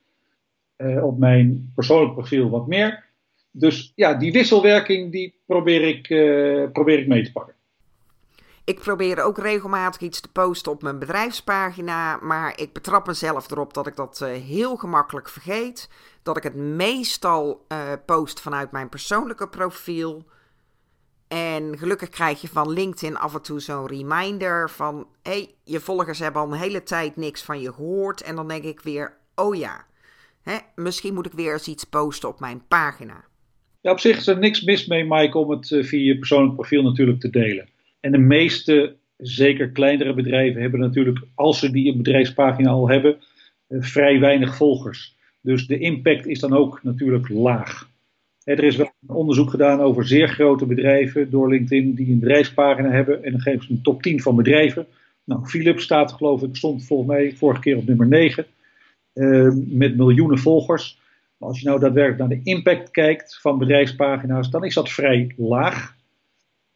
Uh, 0.76 1.04
op 1.04 1.18
mijn 1.18 1.72
persoonlijk 1.74 2.12
profiel 2.12 2.50
wat 2.50 2.66
meer. 2.66 3.04
Dus 3.50 3.92
ja, 3.94 4.14
die 4.14 4.32
wisselwerking 4.32 5.12
die 5.12 5.40
probeer 5.46 5.88
ik, 5.88 6.08
uh, 6.08 6.70
probeer 6.72 6.98
ik 6.98 7.06
mee 7.06 7.22
te 7.22 7.32
pakken. 7.32 7.54
Ik 8.64 8.80
probeer 8.80 9.22
ook 9.22 9.38
regelmatig 9.38 10.00
iets 10.00 10.20
te 10.20 10.32
posten 10.32 10.72
op 10.72 10.82
mijn 10.82 10.98
bedrijfspagina, 10.98 12.16
maar 12.16 12.60
ik 12.60 12.72
betrap 12.72 13.06
mezelf 13.06 13.50
erop 13.50 13.74
dat 13.74 13.86
ik 13.86 13.96
dat 13.96 14.18
heel 14.18 14.76
gemakkelijk 14.76 15.28
vergeet. 15.28 15.90
Dat 16.22 16.36
ik 16.36 16.42
het 16.42 16.54
meestal 16.54 17.66
post 18.06 18.40
vanuit 18.40 18.70
mijn 18.70 18.88
persoonlijke 18.88 19.48
profiel. 19.48 20.24
En 21.30 21.78
gelukkig 21.78 22.08
krijg 22.08 22.40
je 22.40 22.48
van 22.48 22.72
LinkedIn 22.72 23.16
af 23.16 23.34
en 23.34 23.42
toe 23.42 23.60
zo'n 23.60 23.86
reminder 23.86 24.70
van: 24.70 25.06
hé, 25.22 25.30
hey, 25.30 25.48
je 25.64 25.80
volgers 25.80 26.18
hebben 26.18 26.42
al 26.42 26.52
een 26.52 26.58
hele 26.58 26.82
tijd 26.82 27.16
niks 27.16 27.42
van 27.42 27.60
je 27.60 27.72
gehoord. 27.72 28.22
En 28.22 28.36
dan 28.36 28.48
denk 28.48 28.64
ik 28.64 28.80
weer: 28.80 29.16
oh 29.34 29.56
ja, 29.56 29.84
hè, 30.42 30.56
misschien 30.74 31.14
moet 31.14 31.26
ik 31.26 31.32
weer 31.32 31.52
eens 31.52 31.68
iets 31.68 31.84
posten 31.84 32.28
op 32.28 32.40
mijn 32.40 32.62
pagina. 32.68 33.24
Ja, 33.80 33.90
op 33.90 33.98
zich 33.98 34.16
is 34.16 34.26
er 34.26 34.38
niks 34.38 34.62
mis 34.62 34.86
mee, 34.86 35.04
Mike, 35.04 35.38
om 35.38 35.50
het 35.50 35.72
eh, 35.72 35.84
via 35.84 36.04
je 36.04 36.18
persoonlijk 36.18 36.54
profiel 36.54 36.82
natuurlijk 36.82 37.20
te 37.20 37.30
delen. 37.30 37.68
En 38.00 38.12
de 38.12 38.18
meeste, 38.18 38.96
zeker 39.16 39.70
kleinere 39.70 40.14
bedrijven, 40.14 40.60
hebben 40.60 40.80
natuurlijk, 40.80 41.18
als 41.34 41.58
ze 41.58 41.70
die 41.70 41.96
bedrijfspagina 41.96 42.70
al 42.70 42.88
hebben, 42.88 43.18
eh, 43.66 43.82
vrij 43.82 44.20
weinig 44.20 44.56
volgers. 44.56 45.16
Dus 45.40 45.66
de 45.66 45.78
impact 45.78 46.26
is 46.26 46.40
dan 46.40 46.52
ook 46.52 46.82
natuurlijk 46.82 47.28
laag. 47.28 47.89
Er 48.44 48.64
is 48.64 48.76
wel 48.76 48.92
een 49.08 49.14
onderzoek 49.14 49.50
gedaan 49.50 49.80
over 49.80 50.06
zeer 50.06 50.28
grote 50.28 50.66
bedrijven 50.66 51.30
door 51.30 51.48
LinkedIn 51.48 51.94
die 51.94 52.12
een 52.12 52.18
bedrijfspagina 52.18 52.90
hebben. 52.90 53.24
En 53.24 53.30
dan 53.30 53.40
geven 53.40 53.62
ze 53.62 53.72
een 53.72 53.82
top 53.82 54.02
10 54.02 54.20
van 54.20 54.36
bedrijven. 54.36 54.86
Nou, 55.24 55.46
Philips 55.46 55.82
staat 55.82 56.12
geloof 56.12 56.42
ik, 56.42 56.56
stond 56.56 56.86
volgens 56.86 57.08
mij 57.08 57.32
vorige 57.32 57.60
keer 57.60 57.76
op 57.76 57.86
nummer 57.86 58.06
9. 58.06 58.46
Uh, 59.14 59.46
eh, 59.46 59.54
met 59.66 59.96
miljoenen 59.96 60.38
volgers. 60.38 61.00
Maar 61.36 61.48
als 61.48 61.60
je 61.60 61.66
nou 61.66 61.80
daadwerkelijk 61.80 62.18
naar 62.18 62.38
de 62.38 62.50
impact 62.50 62.90
kijkt 62.90 63.38
van 63.40 63.58
bedrijfspagina's, 63.58 64.50
dan 64.50 64.64
is 64.64 64.74
dat 64.74 64.90
vrij 64.90 65.34
laag. 65.36 65.96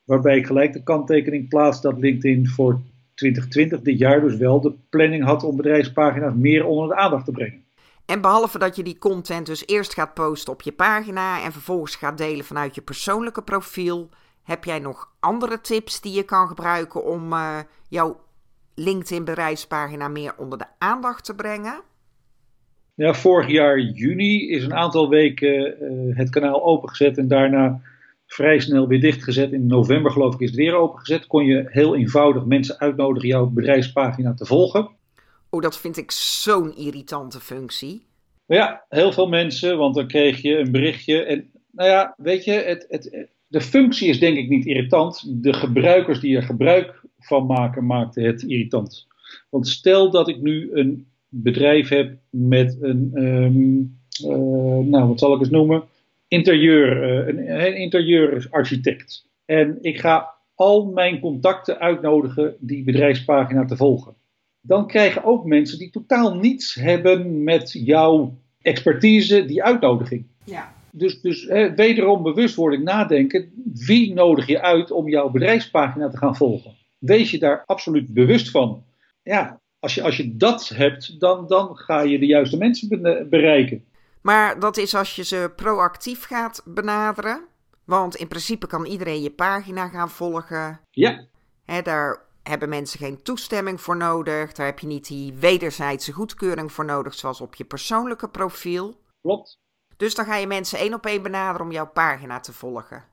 Waarbij 0.05 0.37
ik 0.37 0.47
gelijk 0.47 0.73
de 0.73 0.83
kanttekening 0.83 1.49
plaats 1.49 1.81
dat 1.81 1.99
LinkedIn 1.99 2.49
voor 2.49 2.81
2020, 3.15 3.81
dit 3.81 3.99
jaar 3.99 4.21
dus 4.21 4.37
wel, 4.37 4.61
de 4.61 4.73
planning 4.89 5.25
had 5.25 5.45
om 5.45 5.57
bedrijfspagina's 5.57 6.35
meer 6.35 6.67
onder 6.67 6.89
de 6.89 6.97
aandacht 6.97 7.25
te 7.25 7.33
brengen. 7.33 7.64
En 8.07 8.21
behalve 8.21 8.59
dat 8.59 8.77
je 8.77 8.83
die 8.83 8.99
content 8.99 9.47
dus 9.47 9.67
eerst 9.67 9.95
gaat 9.95 10.15
posten 10.15 10.53
op 10.53 10.63
je 10.63 10.73
pagina 10.73 11.43
en 11.43 11.53
vervolgens 11.53 11.97
gaat 11.97 12.19
delen 12.19 12.45
vanuit 12.45 12.75
je 12.75 12.81
persoonlijke 12.81 13.43
profiel, 13.43 14.09
heb 14.43 14.65
jij 14.65 14.79
nog 14.79 15.13
andere 15.21 15.61
tips 15.61 16.01
die 16.01 16.13
je 16.13 16.23
kan 16.23 16.49
gebruiken 16.49 17.05
om 17.05 17.33
uh, 17.33 17.59
jouw 17.89 18.21
LinkedIn 18.75 19.25
bedrijfspagina 19.25 20.09
meer 20.09 20.35
onder 20.37 20.59
de 20.59 20.67
aandacht 20.79 21.25
te 21.25 21.35
brengen? 21.35 21.81
Ja, 22.95 23.15
vorig 23.15 23.49
jaar 23.49 23.79
juni 23.81 24.49
is 24.49 24.65
een 24.65 24.75
aantal 24.75 25.09
weken 25.09 25.83
uh, 25.83 26.17
het 26.17 26.31
kanaal 26.31 26.65
opengezet 26.65 27.19
en 27.19 27.29
daarna 27.29 27.81
vrij 28.27 28.59
snel 28.59 28.87
weer 28.87 29.01
dichtgezet. 29.01 29.53
In 29.53 29.67
november 29.67 30.11
geloof 30.11 30.35
ik 30.35 30.41
is 30.41 30.49
het 30.49 30.59
weer 30.59 30.75
opengezet. 30.75 31.27
Kon 31.27 31.45
je 31.45 31.65
heel 31.69 31.97
eenvoudig 31.97 32.45
mensen 32.45 32.79
uitnodigen 32.79 33.29
jouw 33.29 33.47
bedrijfspagina 33.47 34.35
te 34.35 34.47
volgen. 34.47 34.89
Oh, 35.55 35.61
dat 35.61 35.79
vind 35.79 35.97
ik 35.97 36.11
zo'n 36.11 36.77
irritante 36.77 37.41
functie. 37.41 38.03
Ja, 38.47 38.85
heel 38.89 39.13
veel 39.13 39.29
mensen, 39.29 39.79
want 39.79 39.95
dan 39.95 40.07
kreeg 40.07 40.43
je 40.43 40.59
een 40.59 40.73
berichtje. 40.73 41.23
En 41.23 41.51
nou 41.71 41.89
ja, 41.89 42.15
weet 42.17 42.45
je, 42.45 42.53
het, 42.53 42.87
het, 42.89 43.29
de 43.49 43.61
functie 43.61 44.09
is 44.09 44.19
denk 44.19 44.37
ik 44.37 44.49
niet 44.49 44.67
irritant. 44.67 45.43
De 45.43 45.53
gebruikers 45.53 46.21
die 46.21 46.37
er 46.37 46.43
gebruik 46.43 47.03
van 47.19 47.47
maken, 47.47 47.87
maakten 47.87 48.25
het 48.25 48.43
irritant. 48.43 49.07
Want 49.51 49.69
stel 49.69 50.11
dat 50.11 50.29
ik 50.29 50.41
nu 50.41 50.71
een 50.73 51.07
bedrijf 51.29 51.89
heb 51.89 52.17
met 52.31 52.77
een, 52.81 53.11
um, 53.15 53.99
uh, 54.25 54.87
nou 54.87 55.09
wat 55.09 55.19
zal 55.19 55.35
ik 55.35 55.41
eens 55.41 55.51
noemen, 55.51 55.85
interieur, 56.29 57.11
uh, 57.11 57.27
een, 57.27 57.67
een 57.67 57.77
interieurarchitect. 57.77 59.29
En 59.45 59.79
ik 59.81 60.01
ga 60.01 60.35
al 60.55 60.85
mijn 60.85 61.21
contacten 61.21 61.79
uitnodigen 61.79 62.57
die 62.59 62.85
bedrijfspagina 62.85 63.65
te 63.65 63.77
volgen 63.77 64.23
dan 64.67 64.87
krijgen 64.87 65.25
ook 65.25 65.45
mensen 65.45 65.79
die 65.79 65.91
totaal 65.91 66.35
niets 66.35 66.75
hebben 66.75 67.43
met 67.43 67.73
jouw 67.73 68.35
expertise 68.63 69.45
die 69.45 69.63
uitnodiging. 69.63 70.27
Ja. 70.45 70.75
Dus, 70.91 71.21
dus 71.21 71.43
hè, 71.43 71.75
wederom 71.75 72.23
bewustwording 72.23 72.85
nadenken. 72.85 73.53
Wie 73.75 74.15
nodig 74.15 74.47
je 74.47 74.61
uit 74.61 74.91
om 74.91 75.09
jouw 75.09 75.29
bedrijfspagina 75.29 76.09
te 76.09 76.17
gaan 76.17 76.37
volgen? 76.37 76.75
Wees 76.99 77.31
je 77.31 77.39
daar 77.39 77.63
absoluut 77.67 78.15
bewust 78.15 78.51
van. 78.51 78.85
Ja, 79.23 79.61
als 79.79 79.95
je, 79.95 80.03
als 80.03 80.17
je 80.17 80.37
dat 80.37 80.69
hebt, 80.69 81.21
dan, 81.21 81.47
dan 81.47 81.77
ga 81.77 82.01
je 82.01 82.19
de 82.19 82.27
juiste 82.27 82.57
mensen 82.57 82.89
bereiken. 83.31 83.85
Maar 84.21 84.61
dat 84.61 84.77
is 84.77 84.95
als 84.95 85.17
je 85.17 85.25
ze 85.25 85.53
proactief 85.57 86.25
gaat 86.25 86.63
benaderen. 86.65 87.41
Want 87.85 88.17
in 88.17 88.29
principe 88.29 88.67
kan 88.67 88.85
iedereen 88.85 89.23
je 89.23 89.31
pagina 89.31 89.89
gaan 89.89 90.11
volgen. 90.11 90.81
Ja. 90.91 91.25
Hè, 91.65 91.83
daar 91.83 92.23
hebben 92.45 92.69
mensen 92.69 92.99
geen 92.99 93.23
toestemming 93.23 93.81
voor 93.81 93.97
nodig. 93.97 94.53
Daar 94.53 94.67
heb 94.67 94.79
je 94.79 94.87
niet 94.87 95.09
die 95.09 95.33
wederzijdse 95.33 96.13
goedkeuring 96.13 96.73
voor 96.73 96.85
nodig, 96.85 97.15
zoals 97.15 97.41
op 97.41 97.55
je 97.55 97.65
persoonlijke 97.65 98.29
profiel. 98.29 98.95
Klopt. 99.21 99.59
Dus 99.97 100.15
dan 100.15 100.25
ga 100.25 100.37
je 100.37 100.47
mensen 100.47 100.79
één 100.79 100.95
op 100.95 101.07
één 101.07 101.23
benaderen 101.23 101.67
om 101.67 101.73
jouw 101.73 101.91
pagina 101.91 102.41
te 102.41 102.53
volgen. 102.53 103.05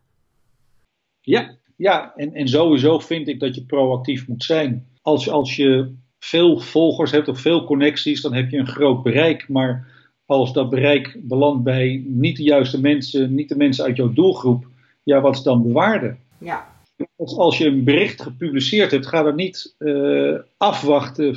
Ja, 1.22 1.58
ja 1.76 2.15
en, 2.15 2.34
en 2.34 2.48
sowieso 2.48 3.00
vind 3.00 3.28
ik 3.28 3.39
dat 3.39 3.56
je 3.56 3.65
proactief 3.65 4.28
moet 4.28 4.44
zijn. 4.44 4.88
Als, 5.02 5.30
als 5.30 5.56
je 5.56 5.96
veel 6.20 6.60
volgers 6.60 7.12
hebt 7.12 7.28
of 7.28 7.39
veel 7.39 7.63
connecties, 7.63 8.22
dan 8.22 8.34
heb 8.34 8.50
je 8.50 8.58
een 8.58 8.67
groot 8.67 9.04
bereik. 9.04 9.50
Maar 9.50 9.88
als 10.26 10.54
dat 10.54 10.70
bereik 10.70 11.20
belandt 11.22 11.63
bij 11.63 12.04
niet 12.08 12.38
de 12.38 12.44
juiste 12.44 12.82
mensen, 12.82 13.36
niet 13.36 13.50
de 13.50 13.56
mensen 13.56 13.86
uit 13.86 13.96
jouw 13.96 14.13
doelgroep, 14.13 14.65
ja, 15.04 15.22
wat 15.22 15.36
is 15.36 15.41
dan 15.41 15.63
de 15.63 15.72
waarde? 15.72 16.15
Ja, 16.38 16.72
als 17.25 17.57
je 17.57 17.65
een 17.65 17.84
bericht 17.84 18.21
gepubliceerd 18.21 18.91
hebt, 18.91 19.07
ga 19.07 19.23
dan 19.23 19.36
niet 19.36 19.75
uh, 19.79 20.39
afwachten 20.57 21.36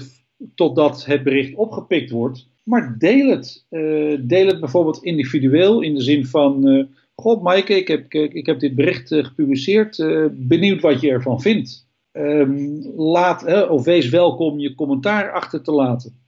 totdat 0.54 1.04
het 1.04 1.22
bericht 1.22 1.54
opgepikt 1.54 2.10
wordt. 2.10 2.46
Maar 2.62 2.98
deel 2.98 3.30
het. 3.30 3.64
Uh, 3.70 4.18
deel 4.20 4.46
het 4.46 4.60
bijvoorbeeld 4.60 5.02
individueel 5.02 5.80
in 5.80 5.94
de 5.94 6.02
zin 6.02 6.26
van: 6.26 6.68
uh, 6.68 6.84
God, 7.14 7.42
Maaike, 7.42 7.74
ik 7.74 7.88
heb, 7.88 8.12
ik 8.12 8.46
heb 8.46 8.58
dit 8.58 8.74
bericht 8.74 9.08
gepubliceerd. 9.08 9.96
benieuwd 10.32 10.80
wat 10.80 11.00
je 11.00 11.10
ervan 11.10 11.40
vindt. 11.40 11.86
Um, 12.12 12.92
laat, 12.96 13.68
of 13.68 13.84
wees 13.84 14.08
welkom 14.08 14.58
je 14.58 14.74
commentaar 14.74 15.32
achter 15.32 15.62
te 15.62 15.72
laten. 15.72 16.18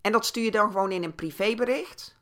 En 0.00 0.12
dat 0.12 0.26
stuur 0.26 0.44
je 0.44 0.50
dan 0.50 0.70
gewoon 0.70 0.92
in 0.92 1.02
een 1.02 1.14
privébericht? 1.14 2.16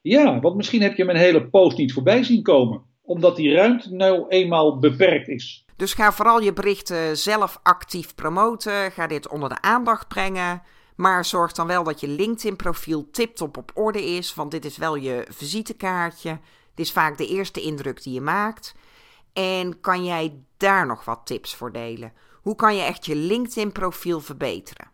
Ja, 0.00 0.40
want 0.40 0.56
misschien 0.56 0.82
heb 0.82 0.96
je 0.96 1.04
mijn 1.04 1.18
hele 1.18 1.44
post 1.44 1.76
niet 1.76 1.92
voorbij 1.92 2.22
zien 2.22 2.42
komen 2.42 2.82
omdat 3.02 3.36
die 3.36 3.54
ruimte 3.54 3.92
nou 3.94 4.28
eenmaal 4.28 4.78
beperkt 4.78 5.28
is. 5.28 5.64
Dus 5.76 5.94
ga 5.94 6.12
vooral 6.12 6.40
je 6.40 6.52
berichten 6.52 7.18
zelf 7.18 7.60
actief 7.62 8.14
promoten. 8.14 8.92
Ga 8.92 9.06
dit 9.06 9.28
onder 9.28 9.48
de 9.48 9.60
aandacht 9.60 10.08
brengen. 10.08 10.62
Maar 10.96 11.24
zorg 11.24 11.52
dan 11.52 11.66
wel 11.66 11.84
dat 11.84 12.00
je 12.00 12.08
LinkedIn-profiel 12.08 13.10
tiptop 13.10 13.56
op 13.56 13.70
orde 13.74 14.04
is. 14.04 14.34
Want 14.34 14.50
dit 14.50 14.64
is 14.64 14.76
wel 14.76 14.94
je 14.94 15.26
visitekaartje. 15.28 16.38
Dit 16.74 16.86
is 16.86 16.92
vaak 16.92 17.18
de 17.18 17.28
eerste 17.28 17.60
indruk 17.60 18.02
die 18.02 18.12
je 18.12 18.20
maakt. 18.20 18.74
En 19.32 19.80
kan 19.80 20.04
jij 20.04 20.42
daar 20.56 20.86
nog 20.86 21.04
wat 21.04 21.26
tips 21.26 21.54
voor 21.54 21.72
delen? 21.72 22.12
Hoe 22.42 22.54
kan 22.54 22.76
je 22.76 22.82
echt 22.82 23.06
je 23.06 23.16
LinkedIn-profiel 23.16 24.20
verbeteren? 24.20 24.90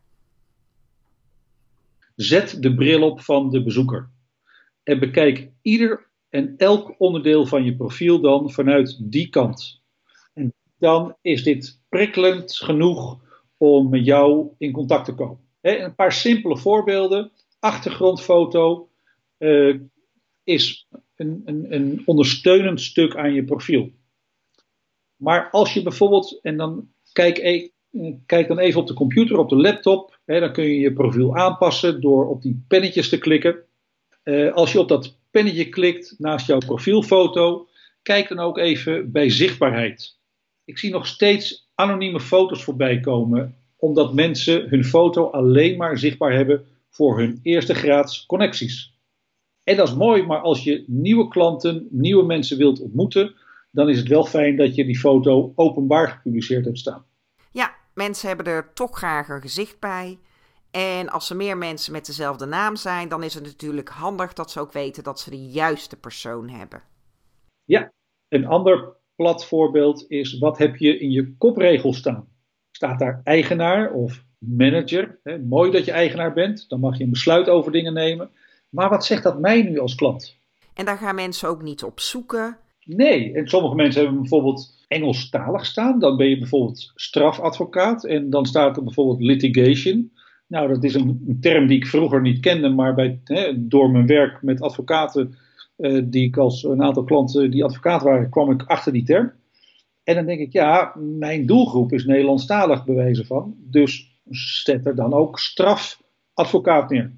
Zet 2.15 2.63
de 2.63 2.75
bril 2.75 3.03
op 3.03 3.21
van 3.21 3.51
de 3.51 3.63
bezoeker. 3.63 4.11
En 4.83 4.99
bekijk 4.99 5.51
ieder 5.63 6.08
en 6.29 6.55
elk 6.57 6.95
onderdeel 6.99 7.47
van 7.47 7.65
je 7.65 7.77
profiel 7.77 8.21
dan 8.21 8.51
vanuit 8.51 8.99
die 9.11 9.29
kant. 9.29 9.83
En 10.35 10.55
dan 10.79 11.17
is 11.21 11.43
dit 11.43 11.81
prikkelend 11.89 12.57
genoeg 12.57 13.21
om 13.57 13.89
met 13.89 14.05
jou 14.05 14.49
in 14.59 14.73
contact 14.73 15.05
te 15.05 15.15
komen. 15.15 15.39
een 15.61 15.95
paar 15.95 16.13
simpele 16.13 16.59
voorbeelden. 16.59 17.33
Achtergrondfoto 17.59 18.89
uh, 19.39 19.81
is 20.45 20.89
een, 21.17 21.43
een, 21.45 21.67
een 21.75 22.03
ondersteunend 22.05 22.81
stuk 22.81 23.17
aan 23.17 23.33
je 23.33 23.45
profiel. 23.45 23.91
Maar 25.17 25.51
als 25.51 25.75
je 25.75 25.83
bijvoorbeeld, 25.83 26.39
en 26.43 26.57
dan 26.57 26.89
kijk, 27.13 27.39
e, 27.39 27.69
kijk 28.27 28.49
dan 28.49 28.59
even 28.59 28.81
op 28.81 28.87
de 28.87 28.95
computer, 28.95 29.39
op 29.39 29.49
de 29.49 29.57
laptop, 29.57 30.19
dan 30.25 30.53
kun 30.53 30.65
je 30.65 30.79
je 30.79 30.93
profiel 30.93 31.37
aanpassen 31.37 32.01
door 32.01 32.29
op 32.29 32.43
die 32.43 32.65
pennetjes 32.69 33.09
te 33.09 33.19
klikken. 33.19 33.63
Uh, 34.25 34.53
als 34.53 34.73
je 34.73 34.79
op 34.79 34.89
dat 34.89 35.18
pennetje 35.31 35.69
klikt 35.69 36.15
naast 36.19 36.47
jouw 36.47 36.59
profielfoto, 36.59 37.69
kijk 38.03 38.29
dan 38.29 38.39
ook 38.39 38.59
even 38.59 39.13
bij 39.13 39.31
zichtbaarheid. 39.31 40.17
Ik 40.65 40.79
zie 40.79 40.91
nog 40.91 41.07
steeds 41.07 41.71
anonieme 41.75 42.21
foto's 42.21 42.65
voorbij 42.65 43.01
komen, 43.01 43.57
omdat 43.77 44.15
mensen 44.15 44.69
hun 44.69 44.85
foto 44.85 45.31
alleen 45.31 45.77
maar 45.77 45.99
zichtbaar 45.99 46.33
hebben 46.33 46.67
voor 46.91 47.19
hun 47.19 47.39
eerste 47.43 47.75
graads 47.75 48.27
connecties. 48.27 48.97
En 49.65 49.77
dat 49.77 49.89
is 49.89 49.95
mooi, 49.95 50.23
maar 50.23 50.41
als 50.41 50.65
je 50.65 50.85
nieuwe 50.87 51.29
klanten, 51.29 51.87
nieuwe 51.91 52.25
mensen 52.25 52.59
wilt 52.59 52.81
ontmoeten, 52.81 53.35
dan 53.71 53.89
is 53.89 53.99
het 53.99 54.09
wel 54.09 54.25
fijn 54.25 54.57
dat 54.57 54.75
je 54.75 54.85
die 54.85 54.99
foto 54.99 55.53
openbaar 55.55 56.09
gepubliceerd 56.09 56.65
hebt 56.65 56.79
staan. 56.79 57.05
Ja, 57.51 57.77
mensen 57.95 58.29
hebben 58.29 58.47
er 58.47 58.73
toch 58.75 58.99
graag 58.99 59.29
een 59.29 59.41
gezicht 59.41 59.81
bij. 59.81 60.19
En 60.71 61.09
als 61.09 61.31
er 61.31 61.37
meer 61.37 61.57
mensen 61.57 61.93
met 61.93 62.07
dezelfde 62.07 62.47
naam 62.47 62.77
zijn, 62.77 63.09
dan 63.09 63.23
is 63.23 63.35
het 63.35 63.45
natuurlijk 63.45 63.89
handig 63.89 64.33
dat 64.33 64.51
ze 64.51 64.61
ook 64.61 64.73
weten 64.73 65.05
dat 65.05 65.21
ze 65.21 65.31
de 65.31 65.47
juiste 65.47 65.97
persoon 65.97 66.49
hebben. 66.49 66.83
Ja, 67.65 67.93
een 68.29 68.47
ander 68.47 68.97
plat 69.17 69.47
voorbeeld 69.47 70.05
is 70.09 70.39
wat 70.39 70.59
heb 70.59 70.77
je 70.77 70.99
in 70.99 71.11
je 71.11 71.37
kopregel 71.37 71.93
staan? 71.93 72.29
staat 72.79 72.99
daar 72.99 73.21
eigenaar 73.25 73.93
of 73.93 74.25
manager. 74.39 75.19
Mooi 75.49 75.71
dat 75.71 75.85
je 75.85 75.91
eigenaar 75.91 76.33
bent, 76.33 76.69
dan 76.69 76.81
mag 76.81 76.99
je 76.99 77.05
een 77.05 77.11
besluit 77.11 77.49
over 77.49 77.73
dingen 77.73 77.93
nemen. 77.93 78.31
Maar 78.69 78.89
wat 78.89 79.05
zegt 79.05 79.23
dat 79.23 79.41
mij 79.41 79.63
nu 79.63 79.79
als 79.79 79.95
klant? 79.95 80.37
En 80.75 80.85
daar 80.85 80.99
gaan 80.99 81.15
mensen 81.15 81.49
ook 81.49 81.63
niet 81.63 81.83
op 81.83 82.01
zoeken. 82.01 82.59
Nee, 82.85 83.35
en 83.35 83.49
sommige 83.49 83.75
mensen 83.75 84.03
hebben 84.03 84.21
bijvoorbeeld 84.21 84.77
Engelstalig 84.89 85.67
staan. 85.67 85.99
Dan 85.99 86.17
ben 86.17 86.29
je 86.29 86.39
bijvoorbeeld 86.39 86.93
strafadvocaat 86.95 88.05
en 88.05 88.31
dan 88.31 88.47
staat 88.47 88.77
er 88.77 88.85
bijvoorbeeld 88.85 89.21
litigation. 89.21 90.13
Nou, 90.49 90.69
dat 90.69 90.85
is 90.85 90.95
een, 90.95 91.25
een 91.27 91.41
term 91.41 91.67
die 91.67 91.77
ik 91.77 91.87
vroeger 91.87 92.21
niet 92.21 92.41
kende, 92.41 92.69
maar 92.69 92.95
bij, 92.95 93.21
hè, 93.25 93.69
door 93.69 93.91
mijn 93.91 94.07
werk 94.07 94.43
met 94.43 94.61
advocaten, 94.61 95.35
eh, 95.77 96.03
die 96.05 96.27
ik 96.27 96.37
als 96.37 96.63
een 96.63 96.83
aantal 96.83 97.05
klanten 97.05 97.51
die 97.51 97.65
advocaat 97.65 98.03
waren, 98.03 98.31
kwam 98.31 98.51
ik 98.51 98.63
achter 98.63 98.93
die 98.93 99.05
term. 99.05 99.33
En 100.05 100.15
dan 100.15 100.27
denk 100.27 100.41
ik, 100.41 100.53
ja, 100.53 100.93
mijn 100.97 101.47
doelgroep 101.47 101.93
is 101.93 102.05
Nederlandstalig 102.05 102.85
bewezen 102.85 103.27
van. 103.27 103.55
Dus 103.59 104.21
zet 104.31 104.87
er 104.87 104.95
dan 104.95 105.13
ook 105.13 105.39
strafadvocaat 105.39 106.91
neer. 106.91 107.13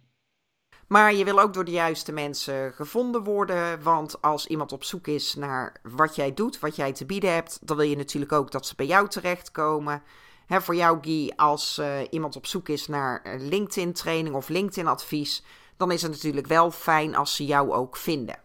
Maar 0.88 1.14
je 1.14 1.24
wil 1.24 1.40
ook 1.40 1.54
door 1.54 1.64
de 1.64 1.70
juiste 1.70 2.12
mensen 2.12 2.72
gevonden 2.72 3.24
worden. 3.24 3.82
Want 3.82 4.22
als 4.22 4.46
iemand 4.46 4.72
op 4.72 4.84
zoek 4.84 5.06
is 5.06 5.34
naar 5.34 5.80
wat 5.82 6.16
jij 6.16 6.34
doet, 6.34 6.58
wat 6.58 6.76
jij 6.76 6.92
te 6.92 7.06
bieden 7.06 7.32
hebt, 7.32 7.66
dan 7.66 7.76
wil 7.76 7.86
je 7.86 7.96
natuurlijk 7.96 8.32
ook 8.32 8.50
dat 8.50 8.66
ze 8.66 8.74
bij 8.74 8.86
jou 8.86 9.08
terechtkomen. 9.08 10.02
He, 10.46 10.60
voor 10.60 10.74
jou, 10.74 10.98
Guy, 11.00 11.32
als 11.36 11.78
uh, 11.78 12.00
iemand 12.10 12.36
op 12.36 12.46
zoek 12.46 12.68
is 12.68 12.86
naar 12.86 13.36
LinkedIn-training 13.38 14.34
of 14.34 14.48
LinkedIn-advies, 14.48 15.44
dan 15.76 15.90
is 15.92 16.02
het 16.02 16.10
natuurlijk 16.10 16.46
wel 16.46 16.70
fijn 16.70 17.14
als 17.14 17.36
ze 17.36 17.44
jou 17.44 17.72
ook 17.72 17.96
vinden. 17.96 18.40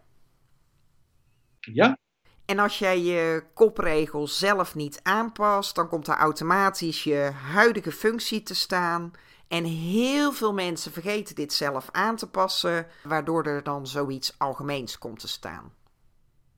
Ja. 1.60 1.98
En 2.50 2.58
als 2.58 2.78
jij 2.78 3.00
je 3.02 3.42
kopregels 3.54 4.38
zelf 4.38 4.74
niet 4.74 5.00
aanpast, 5.02 5.74
dan 5.74 5.88
komt 5.88 6.06
er 6.06 6.16
automatisch 6.16 7.04
je 7.04 7.30
huidige 7.52 7.92
functie 7.92 8.42
te 8.42 8.54
staan. 8.54 9.12
En 9.48 9.64
heel 9.64 10.32
veel 10.32 10.52
mensen 10.52 10.92
vergeten 10.92 11.34
dit 11.34 11.52
zelf 11.52 11.88
aan 11.92 12.16
te 12.16 12.30
passen, 12.30 12.86
waardoor 13.02 13.44
er 13.44 13.62
dan 13.62 13.86
zoiets 13.86 14.34
algemeens 14.38 14.98
komt 14.98 15.20
te 15.20 15.28
staan. 15.28 15.72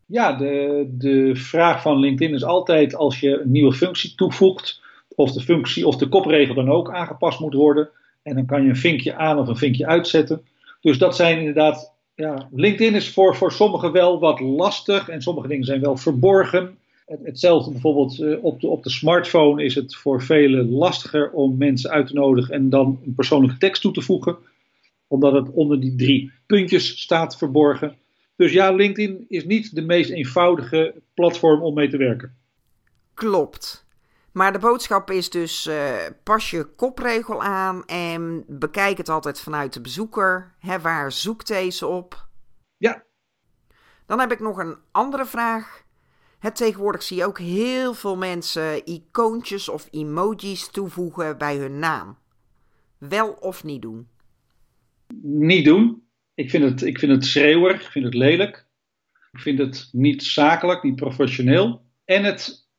Ja, 0.07 0.33
de, 0.33 0.87
de 0.91 1.37
vraag 1.37 1.83
van 1.83 1.99
LinkedIn 1.99 2.35
is 2.35 2.45
altijd 2.45 2.95
als 2.95 3.21
je 3.21 3.41
een 3.41 3.51
nieuwe 3.51 3.73
functie 3.73 4.15
toevoegt, 4.15 4.83
of 5.15 5.33
de 5.33 5.41
functie 5.41 5.87
of 5.87 5.97
de 5.97 6.09
kopregel 6.09 6.55
dan 6.55 6.71
ook 6.71 6.91
aangepast 6.91 7.41
moet 7.41 7.55
worden. 7.55 7.91
En 8.23 8.35
dan 8.35 8.47
kan 8.47 8.63
je 8.63 8.69
een 8.69 8.77
vinkje 8.77 9.15
aan 9.15 9.39
of 9.39 9.49
een 9.49 9.57
vinkje 9.57 9.87
uitzetten. 9.87 10.47
Dus 10.81 10.99
dat 10.99 11.17
zijn 11.17 11.39
inderdaad, 11.39 11.95
ja, 12.21 12.49
LinkedIn 12.53 12.95
is 12.95 13.13
voor, 13.13 13.37
voor 13.37 13.53
sommigen 13.53 13.93
wel 13.93 14.19
wat 14.19 14.41
lastig 14.41 15.09
en 15.09 15.23
sommige 15.23 15.49
dingen 15.49 15.65
zijn 15.65 15.81
wel 15.81 15.97
verborgen. 15.97 16.79
Hetzelfde 17.23 17.71
bijvoorbeeld 17.71 18.19
uh, 18.19 18.45
op, 18.45 18.61
de, 18.61 18.69
op 18.69 18.83
de 18.83 18.91
smartphone 18.91 19.65
is 19.65 19.75
het 19.75 19.97
voor 19.97 20.23
velen 20.23 20.71
lastiger 20.71 21.31
om 21.31 21.57
mensen 21.57 21.91
uit 21.91 22.07
te 22.07 22.15
nodigen 22.15 22.55
en 22.55 22.71
dan 22.71 23.01
een 23.05 23.15
persoonlijke 23.15 23.59
tekst 23.59 23.83
toe 23.83 23.93
te 23.93 24.03
voegen, 24.03 24.37
omdat 25.07 25.33
het 25.33 25.51
onder 25.51 25.81
die 25.81 25.97
drie 25.97 26.33
puntjes 26.47 27.01
staat 27.01 27.39
verborgen. 27.39 27.97
Dus 28.37 28.53
ja, 28.53 28.73
LinkedIn 28.73 29.25
is 29.29 29.45
niet 29.45 29.75
de 29.75 29.83
meest 29.83 30.11
eenvoudige 30.11 30.95
platform 31.15 31.63
om 31.63 31.75
mee 31.75 31.89
te 31.89 31.97
werken. 31.97 32.35
Klopt. 33.15 33.87
Maar 34.33 34.53
de 34.53 34.59
boodschap 34.59 35.11
is 35.11 35.31
dus: 35.31 35.67
uh, 35.67 35.95
pas 36.23 36.51
je 36.51 36.65
kopregel 36.65 37.43
aan 37.43 37.87
en 37.87 38.45
bekijk 38.49 38.97
het 38.97 39.09
altijd 39.09 39.41
vanuit 39.41 39.73
de 39.73 39.81
bezoeker. 39.81 40.55
Hè, 40.59 40.81
waar 40.81 41.13
zoekt 41.13 41.47
deze 41.47 41.87
op? 41.87 42.29
Ja. 42.77 43.05
Dan 44.07 44.21
heb 44.21 44.33
ik 44.33 44.41
nog 44.41 44.59
een 44.59 44.77
andere 44.91 45.27
vraag. 45.27 45.85
Het 46.39 46.57
tegenwoordig 46.57 47.03
zie 47.03 47.17
je 47.17 47.25
ook 47.25 47.39
heel 47.39 47.95
veel 47.95 48.17
mensen 48.17 48.87
icoontjes 48.87 49.69
of 49.69 49.89
emojis 49.91 50.69
toevoegen 50.69 51.39
bij 51.39 51.57
hun 51.57 51.79
naam. 51.79 52.19
Wel 52.99 53.31
of 53.31 53.65
niet 53.65 53.83
doen? 53.83 54.09
Niet 55.23 55.65
doen. 55.65 56.09
Ik 56.35 56.51
vind 56.51 56.65
het, 56.65 56.83
ik 56.83 56.99
vind 56.99 57.13
het 57.13 57.25
schreeuwerig, 57.25 57.85
ik 57.85 57.91
vind 57.91 58.05
het 58.05 58.15
lelijk. 58.15 58.69
Ik 59.33 59.41
vind 59.41 59.59
het 59.59 59.89
niet 59.93 60.23
zakelijk, 60.23 60.83
niet 60.83 60.97
professioneel. 60.97 61.85
En 62.05 62.25
het 62.25 62.70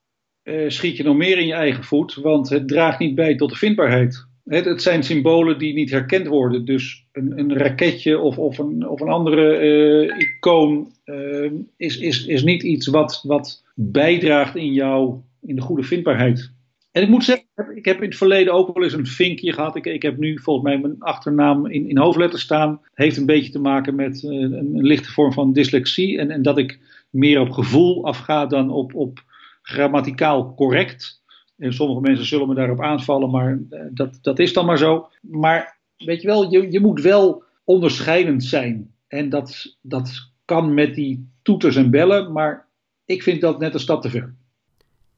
uh, 0.44 0.70
schiet 0.70 0.98
je 0.98 1.04
nog 1.04 1.16
meer 1.16 1.38
in 1.38 1.48
je 1.48 1.54
eigen 1.54 1.84
voet, 1.84 2.16
want 2.16 2.50
het 2.50 2.68
draagt 2.68 3.00
niet 3.00 3.16
bij 3.16 3.36
tot 3.36 3.50
de 3.50 3.56
vindbaarheid. 3.56 4.26
Het, 4.46 4.66
het 4.66 4.82
zijn 4.82 5.04
symbolen 5.04 5.58
die 5.58 5.74
niet 5.74 5.92
herkend 5.92 6.28
worden. 6.28 6.66
Dus 6.66 7.06
een, 7.12 7.40
een 7.40 7.58
raketje 7.58 8.20
of, 8.20 8.38
of, 8.38 8.58
een, 8.58 8.88
of 8.90 9.02
een 9.02 9.10
andere 9.10 9.60
uh, 9.62 10.18
icoon 10.18 10.92
uh, 11.06 11.52
is, 11.78 11.98
is, 11.98 12.26
is 12.26 12.44
niet 12.44 12.64
iets 12.64 12.88
wat, 12.88 13.24
wat 13.28 13.64
bijdraagt 13.76 14.56
in 14.56 14.74
jou, 14.74 15.16
in 15.42 15.56
de 15.56 15.62
goede 15.62 15.84
vindbaarheid. 15.84 16.52
En 16.92 17.02
ik 17.02 17.10
moet 17.10 17.24
zeggen, 17.24 17.48
ik 17.76 17.86
heb 17.86 17.98
in 17.98 18.10
het 18.10 18.18
verleden 18.18 18.54
ook 18.54 18.74
wel 18.74 18.84
eens 18.84 18.94
een 18.94 19.06
vinkje 19.06 19.54
gehad. 19.54 19.76
Ik, 19.76 19.86
ik 19.86 20.02
heb 20.02 20.18
nu 20.18 20.40
volgens 20.40 20.66
mij 20.66 20.80
mijn 20.80 20.96
achternaam 21.00 21.66
in, 21.66 21.90
in 21.90 21.98
hoofdletters 21.98 22.42
staan. 22.42 22.82
Heeft 22.94 23.18
een 23.18 23.26
beetje 23.26 23.52
te 23.52 23.60
maken 23.60 23.96
met 23.96 24.24
een, 24.24 24.54
een 24.54 24.82
lichte 24.82 25.12
vorm 25.12 25.34
van 25.34 25.54
dyslexie. 25.54 26.18
En, 26.18 26.32
en 26.32 26.42
dat 26.42 26.58
ik 26.58 26.80
meer 27.10 27.40
op 27.40 27.50
gevoel 27.50 28.06
afga 28.06 28.46
dan 28.46 28.70
op, 28.72 28.96
op 28.96 29.24
grammaticaal 29.72 30.54
correct. 30.56 31.22
En 31.58 31.74
sommige 31.74 32.02
mensen 32.02 32.26
zullen 32.26 32.48
me 32.48 32.56
daarop 32.56 32.82
aanvallen, 32.82 33.30
maar 33.30 33.60
dat, 33.92 34.20
dat 34.22 34.40
is 34.40 34.54
dan 34.54 34.66
maar 34.66 34.78
zo. 34.78 35.10
Maar 35.22 35.78
weet 35.98 36.22
je 36.22 36.28
wel, 36.28 36.52
je, 36.52 36.72
je 36.72 36.80
moet 36.80 37.02
wel 37.02 37.44
onderscheidend 37.64 38.44
zijn. 38.44 38.94
En 39.08 39.30
dat, 39.30 39.78
dat 39.82 40.30
kan 40.46 40.74
met 40.74 40.96
die 40.96 41.30
toeters 41.42 41.76
en 41.76 41.90
bellen, 41.90 42.32
maar 42.32 42.68
ik 43.06 43.24
vind 43.24 43.42
dat 43.42 43.60
net 43.60 43.74
een 43.74 43.80
stap 43.80 44.02
te 44.02 44.10
ver. 44.10 44.34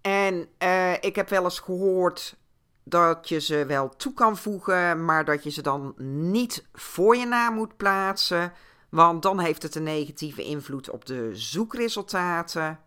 En 0.01 0.47
uh, 0.63 0.93
ik 0.99 1.15
heb 1.15 1.29
wel 1.29 1.43
eens 1.43 1.59
gehoord 1.59 2.35
dat 2.83 3.29
je 3.29 3.39
ze 3.39 3.65
wel 3.65 3.89
toe 3.89 4.13
kan 4.13 4.37
voegen, 4.37 5.05
maar 5.05 5.25
dat 5.25 5.43
je 5.43 5.49
ze 5.49 5.61
dan 5.61 5.93
niet 6.31 6.67
voor 6.73 7.15
je 7.15 7.25
naam 7.25 7.53
moet 7.53 7.77
plaatsen. 7.77 8.51
Want 8.89 9.21
dan 9.21 9.39
heeft 9.39 9.63
het 9.63 9.75
een 9.75 9.83
negatieve 9.83 10.43
invloed 10.43 10.89
op 10.89 11.05
de 11.05 11.29
zoekresultaten. 11.33 12.79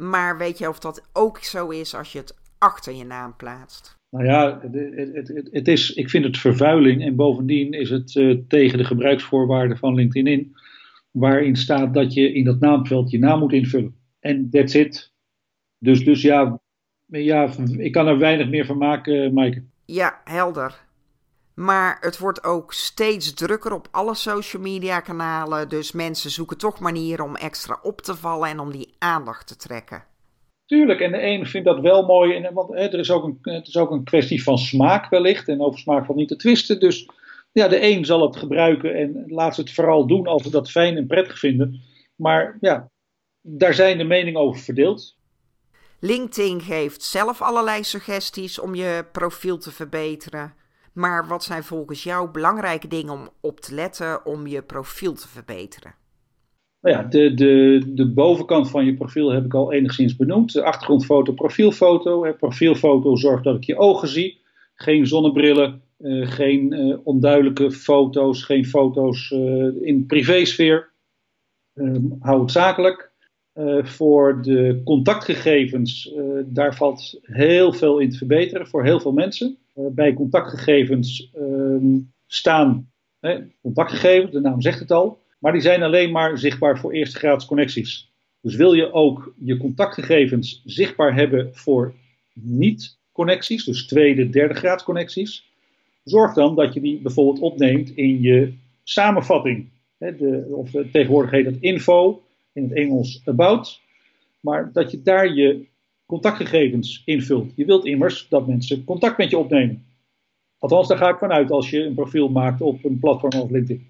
Maar 0.00 0.38
weet 0.38 0.58
je 0.58 0.68
of 0.68 0.78
dat 0.78 1.08
ook 1.12 1.38
zo 1.38 1.68
is 1.68 1.94
als 1.94 2.12
je 2.12 2.18
het 2.18 2.38
achter 2.58 2.94
je 2.94 3.04
naam 3.04 3.36
plaatst? 3.36 3.94
Nou 4.10 4.24
ja, 4.24 4.60
het, 4.62 5.28
het, 5.28 5.48
het 5.50 5.68
is, 5.68 5.90
ik 5.90 6.10
vind 6.10 6.24
het 6.24 6.38
vervuiling 6.38 7.02
en 7.02 7.16
bovendien 7.16 7.72
is 7.72 7.90
het 7.90 8.14
uh, 8.14 8.38
tegen 8.48 8.78
de 8.78 8.84
gebruiksvoorwaarden 8.84 9.76
van 9.76 9.94
LinkedIn 9.94 10.32
in, 10.32 10.56
waarin 11.10 11.56
staat 11.56 11.94
dat 11.94 12.14
je 12.14 12.32
in 12.32 12.44
dat 12.44 12.60
naamveld 12.60 13.10
je 13.10 13.18
naam 13.18 13.38
moet 13.38 13.52
invullen. 13.52 13.94
En 14.20 14.50
that's 14.50 14.74
it. 14.74 15.12
Dus, 15.78 16.04
dus 16.04 16.22
ja, 16.22 16.60
ja, 17.06 17.50
ik 17.76 17.92
kan 17.92 18.06
er 18.06 18.18
weinig 18.18 18.48
meer 18.48 18.66
van 18.66 18.78
maken, 18.78 19.34
Maaike. 19.34 19.62
Ja, 19.84 20.20
helder. 20.24 20.80
Maar 21.60 21.96
het 22.00 22.18
wordt 22.18 22.44
ook 22.44 22.72
steeds 22.72 23.34
drukker 23.34 23.72
op 23.72 23.88
alle 23.90 24.14
social 24.14 24.62
media 24.62 25.00
kanalen. 25.00 25.68
Dus 25.68 25.92
mensen 25.92 26.30
zoeken 26.30 26.58
toch 26.58 26.78
manieren 26.78 27.24
om 27.24 27.36
extra 27.36 27.78
op 27.82 28.00
te 28.00 28.16
vallen 28.16 28.48
en 28.48 28.60
om 28.60 28.70
die 28.70 28.94
aandacht 28.98 29.46
te 29.46 29.56
trekken. 29.56 30.04
Tuurlijk, 30.66 31.00
en 31.00 31.12
de 31.12 31.22
een 31.22 31.46
vindt 31.46 31.66
dat 31.66 31.80
wel 31.80 32.06
mooi. 32.06 32.34
En, 32.34 32.54
want 32.54 32.68
hè, 32.68 32.88
er 32.88 32.98
is 32.98 33.10
ook 33.10 33.24
een, 33.24 33.38
het 33.42 33.66
is 33.66 33.76
ook 33.76 33.90
een 33.90 34.04
kwestie 34.04 34.42
van 34.42 34.58
smaak 34.58 35.10
wellicht. 35.10 35.48
En 35.48 35.60
over 35.60 35.80
smaak 35.80 36.04
valt 36.04 36.18
niet 36.18 36.28
te 36.28 36.36
twisten. 36.36 36.80
Dus 36.80 37.08
ja, 37.52 37.68
de 37.68 37.82
een 37.82 38.04
zal 38.04 38.22
het 38.22 38.36
gebruiken 38.36 38.94
en 38.94 39.24
laat 39.26 39.54
ze 39.54 39.60
het 39.60 39.72
vooral 39.72 40.06
doen 40.06 40.26
als 40.26 40.42
ze 40.42 40.50
dat 40.50 40.70
fijn 40.70 40.96
en 40.96 41.06
prettig 41.06 41.38
vinden. 41.38 41.80
Maar 42.16 42.56
ja, 42.60 42.90
daar 43.40 43.74
zijn 43.74 43.98
de 43.98 44.04
meningen 44.04 44.40
over 44.40 44.60
verdeeld. 44.60 45.16
LinkedIn 45.98 46.60
geeft 46.60 47.02
zelf 47.02 47.42
allerlei 47.42 47.84
suggesties 47.84 48.58
om 48.58 48.74
je 48.74 49.04
profiel 49.12 49.58
te 49.58 49.70
verbeteren. 49.70 50.58
Maar 50.92 51.26
wat 51.28 51.44
zijn 51.44 51.62
volgens 51.62 52.02
jou 52.02 52.30
belangrijke 52.30 52.88
dingen 52.88 53.12
om 53.12 53.28
op 53.40 53.60
te 53.60 53.74
letten 53.74 54.26
om 54.26 54.46
je 54.46 54.62
profiel 54.62 55.12
te 55.12 55.28
verbeteren? 55.28 55.94
Nou 56.80 56.96
ja, 56.96 57.02
de, 57.02 57.34
de, 57.34 57.82
de 57.94 58.12
bovenkant 58.12 58.70
van 58.70 58.84
je 58.84 58.94
profiel 58.94 59.30
heb 59.30 59.44
ik 59.44 59.54
al 59.54 59.72
enigszins 59.72 60.16
benoemd. 60.16 60.52
De 60.52 60.62
achtergrondfoto, 60.62 61.32
profielfoto. 61.32 62.32
Profielfoto 62.38 63.16
zorgt 63.16 63.44
dat 63.44 63.56
ik 63.56 63.64
je 63.64 63.76
ogen 63.76 64.08
zie. 64.08 64.40
Geen 64.74 65.06
zonnebrillen, 65.06 65.82
uh, 65.98 66.26
geen 66.30 66.72
uh, 66.72 66.96
onduidelijke 67.04 67.70
foto's, 67.70 68.42
geen 68.42 68.66
foto's 68.66 69.30
uh, 69.30 69.82
in 69.82 70.06
privésfeer. 70.06 70.92
hou 72.20 72.40
het 72.40 72.50
zakelijk. 72.50 73.08
voor 73.82 74.42
de 74.42 74.80
contactgegevens, 74.84 76.14
daar 76.44 76.74
valt 76.74 77.18
heel 77.22 77.72
veel 77.72 77.98
in 77.98 78.10
te 78.10 78.16
verbeteren 78.16 78.66
voor 78.66 78.84
heel 78.84 79.00
veel 79.00 79.12
mensen. 79.12 79.58
Bij 79.92 80.12
contactgegevens 80.12 81.30
ehm, 81.34 81.98
staan 82.26 82.90
contactgegevens, 83.62 84.32
de 84.32 84.40
naam 84.40 84.60
zegt 84.60 84.78
het 84.78 84.90
al. 84.90 85.18
Maar 85.38 85.52
die 85.52 85.60
zijn 85.60 85.82
alleen 85.82 86.12
maar 86.12 86.38
zichtbaar 86.38 86.78
voor 86.78 86.92
eerste 86.92 87.18
graads 87.18 87.46
connecties. 87.46 88.10
Dus 88.40 88.54
wil 88.54 88.72
je 88.72 88.92
ook 88.92 89.34
je 89.38 89.56
contactgegevens 89.56 90.62
zichtbaar 90.64 91.14
hebben 91.14 91.48
voor 91.52 91.94
niet-connecties, 92.32 93.64
dus 93.64 93.86
tweede, 93.86 94.30
derde 94.30 94.54
graad 94.54 94.82
connecties, 94.82 95.44
zorg 96.04 96.34
dan 96.34 96.54
dat 96.54 96.74
je 96.74 96.80
die 96.80 97.00
bijvoorbeeld 97.00 97.40
opneemt 97.40 97.90
in 97.90 98.20
je 98.20 98.52
samenvatting. 98.82 99.68
de, 99.98 100.46
of 100.50 100.70
tegenwoordig 100.70 101.30
heet 101.30 101.44
dat 101.44 101.56
info, 101.60 102.22
in 102.52 102.62
het 102.62 102.72
Engels 102.72 103.22
about. 103.24 103.80
Maar 104.40 104.70
dat 104.72 104.90
je 104.90 105.02
daar 105.02 105.34
je 105.34 105.66
contactgegevens 106.10 107.02
invult. 107.04 107.52
Je 107.54 107.64
wilt 107.64 107.84
immers 107.84 108.26
dat 108.28 108.46
mensen 108.46 108.84
contact 108.84 109.18
met 109.18 109.30
je 109.30 109.38
opnemen. 109.38 109.84
Althans, 110.58 110.88
daar 110.88 110.98
ga 110.98 111.08
ik 111.08 111.18
vanuit 111.18 111.50
als 111.50 111.70
je 111.70 111.84
een 111.84 111.94
profiel 111.94 112.28
maakt 112.28 112.60
op 112.60 112.84
een 112.84 112.98
platform 112.98 113.32
als 113.32 113.50
LinkedIn. 113.50 113.86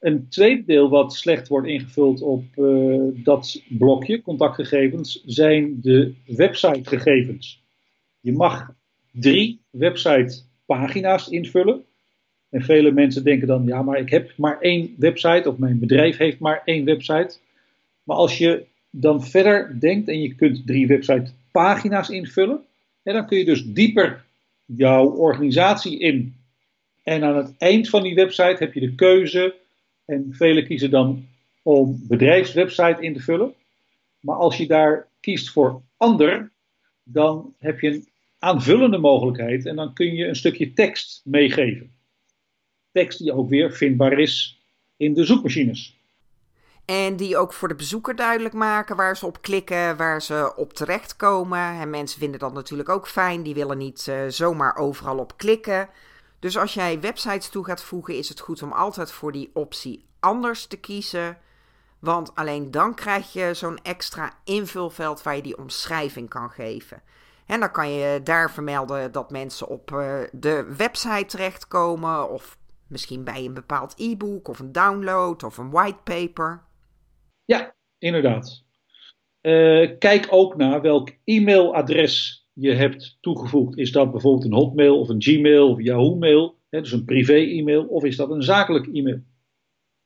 Een 0.00 0.28
tweede 0.28 0.64
deel 0.64 0.88
wat 0.88 1.14
slecht 1.14 1.48
wordt 1.48 1.68
ingevuld 1.68 2.22
op 2.22 2.44
uh, 2.56 3.02
dat 3.14 3.62
blokje, 3.68 4.22
contactgegevens, 4.22 5.22
zijn 5.26 5.80
de 5.80 6.14
websitegegevens. 6.26 7.62
Je 8.20 8.32
mag 8.32 8.74
drie 9.12 9.60
websitepagina's 9.70 11.28
invullen. 11.28 11.84
En 12.50 12.62
vele 12.62 12.92
mensen 12.92 13.24
denken 13.24 13.46
dan, 13.46 13.64
ja, 13.66 13.82
maar 13.82 13.98
ik 13.98 14.10
heb 14.10 14.32
maar 14.36 14.60
één 14.60 14.94
website, 14.98 15.48
of 15.48 15.58
mijn 15.58 15.78
bedrijf 15.78 16.16
heeft 16.16 16.38
maar 16.38 16.62
één 16.64 16.84
website. 16.84 17.38
Maar 18.02 18.16
als 18.16 18.38
je 18.38 18.64
dan 18.90 19.24
verder 19.24 19.80
denkt 19.80 20.08
en 20.08 20.20
je 20.20 20.34
kunt 20.34 20.66
drie 20.66 20.86
websitepagina's 21.52 22.08
invullen, 22.08 22.64
en 23.02 23.14
dan 23.14 23.26
kun 23.26 23.38
je 23.38 23.44
dus 23.44 23.64
dieper 23.64 24.24
jouw 24.64 25.10
organisatie 25.10 25.98
in. 25.98 26.36
En 27.02 27.24
aan 27.24 27.36
het 27.36 27.54
eind 27.58 27.88
van 27.88 28.02
die 28.02 28.14
website 28.14 28.56
heb 28.58 28.74
je 28.74 28.80
de 28.80 28.94
keuze, 28.94 29.54
en 30.04 30.28
velen 30.30 30.66
kiezen 30.66 30.90
dan 30.90 31.26
om 31.62 32.00
bedrijfswebsite 32.08 32.96
in 33.00 33.14
te 33.14 33.20
vullen. 33.20 33.54
Maar 34.20 34.36
als 34.36 34.56
je 34.56 34.66
daar 34.66 35.06
kiest 35.20 35.50
voor 35.50 35.82
ander, 35.96 36.50
dan 37.02 37.54
heb 37.58 37.80
je 37.80 37.88
een 37.88 38.08
aanvullende 38.38 38.98
mogelijkheid 38.98 39.66
en 39.66 39.76
dan 39.76 39.94
kun 39.94 40.14
je 40.14 40.26
een 40.26 40.36
stukje 40.36 40.72
tekst 40.72 41.20
meegeven. 41.24 41.90
Tekst 42.92 43.18
die 43.18 43.32
ook 43.32 43.48
weer 43.48 43.72
vindbaar 43.72 44.18
is 44.18 44.58
in 44.96 45.14
de 45.14 45.24
zoekmachines. 45.24 45.99
En 46.90 47.16
die 47.16 47.36
ook 47.36 47.52
voor 47.52 47.68
de 47.68 47.74
bezoeker 47.74 48.16
duidelijk 48.16 48.54
maken 48.54 48.96
waar 48.96 49.16
ze 49.16 49.26
op 49.26 49.42
klikken, 49.42 49.96
waar 49.96 50.22
ze 50.22 50.52
op 50.56 50.72
terechtkomen. 50.72 51.80
En 51.80 51.90
mensen 51.90 52.18
vinden 52.18 52.40
dat 52.40 52.52
natuurlijk 52.52 52.88
ook 52.88 53.08
fijn, 53.08 53.42
die 53.42 53.54
willen 53.54 53.78
niet 53.78 54.06
uh, 54.06 54.22
zomaar 54.28 54.76
overal 54.76 55.18
op 55.18 55.36
klikken. 55.36 55.88
Dus 56.38 56.58
als 56.58 56.74
jij 56.74 57.00
websites 57.00 57.48
toe 57.48 57.64
gaat 57.64 57.82
voegen, 57.82 58.14
is 58.14 58.28
het 58.28 58.40
goed 58.40 58.62
om 58.62 58.72
altijd 58.72 59.12
voor 59.12 59.32
die 59.32 59.50
optie 59.54 60.06
anders 60.20 60.66
te 60.66 60.76
kiezen. 60.76 61.38
Want 61.98 62.34
alleen 62.34 62.70
dan 62.70 62.94
krijg 62.94 63.32
je 63.32 63.54
zo'n 63.54 63.78
extra 63.82 64.32
invulveld 64.44 65.22
waar 65.22 65.36
je 65.36 65.42
die 65.42 65.58
omschrijving 65.58 66.28
kan 66.28 66.50
geven. 66.50 67.02
En 67.46 67.60
dan 67.60 67.70
kan 67.70 67.90
je 67.90 68.22
daar 68.22 68.50
vermelden 68.50 69.12
dat 69.12 69.30
mensen 69.30 69.68
op 69.68 69.90
uh, 69.90 70.14
de 70.32 70.74
website 70.76 71.26
terechtkomen, 71.26 72.30
of 72.30 72.56
misschien 72.86 73.24
bij 73.24 73.44
een 73.44 73.54
bepaald 73.54 73.94
e-book, 73.96 74.48
of 74.48 74.58
een 74.58 74.72
download, 74.72 75.42
of 75.42 75.58
een 75.58 75.70
whitepaper. 75.70 76.68
Ja, 77.50 77.74
inderdaad. 77.98 78.64
Uh, 79.42 79.90
kijk 79.98 80.26
ook 80.30 80.56
naar 80.56 80.80
welk 80.80 81.10
e-mailadres 81.24 82.46
je 82.52 82.72
hebt 82.72 83.18
toegevoegd. 83.20 83.76
Is 83.76 83.92
dat 83.92 84.10
bijvoorbeeld 84.10 84.44
een 84.44 84.58
Hotmail 84.58 84.98
of 84.98 85.08
een 85.08 85.22
Gmail 85.22 85.70
of 85.70 85.82
Yahoo 85.82 86.14
mail, 86.14 86.58
hè, 86.68 86.80
dus 86.80 86.92
een 86.92 87.04
privé-e-mail, 87.04 87.86
of 87.86 88.04
is 88.04 88.16
dat 88.16 88.30
een 88.30 88.42
zakelijk 88.42 88.86
e-mail? 88.86 89.20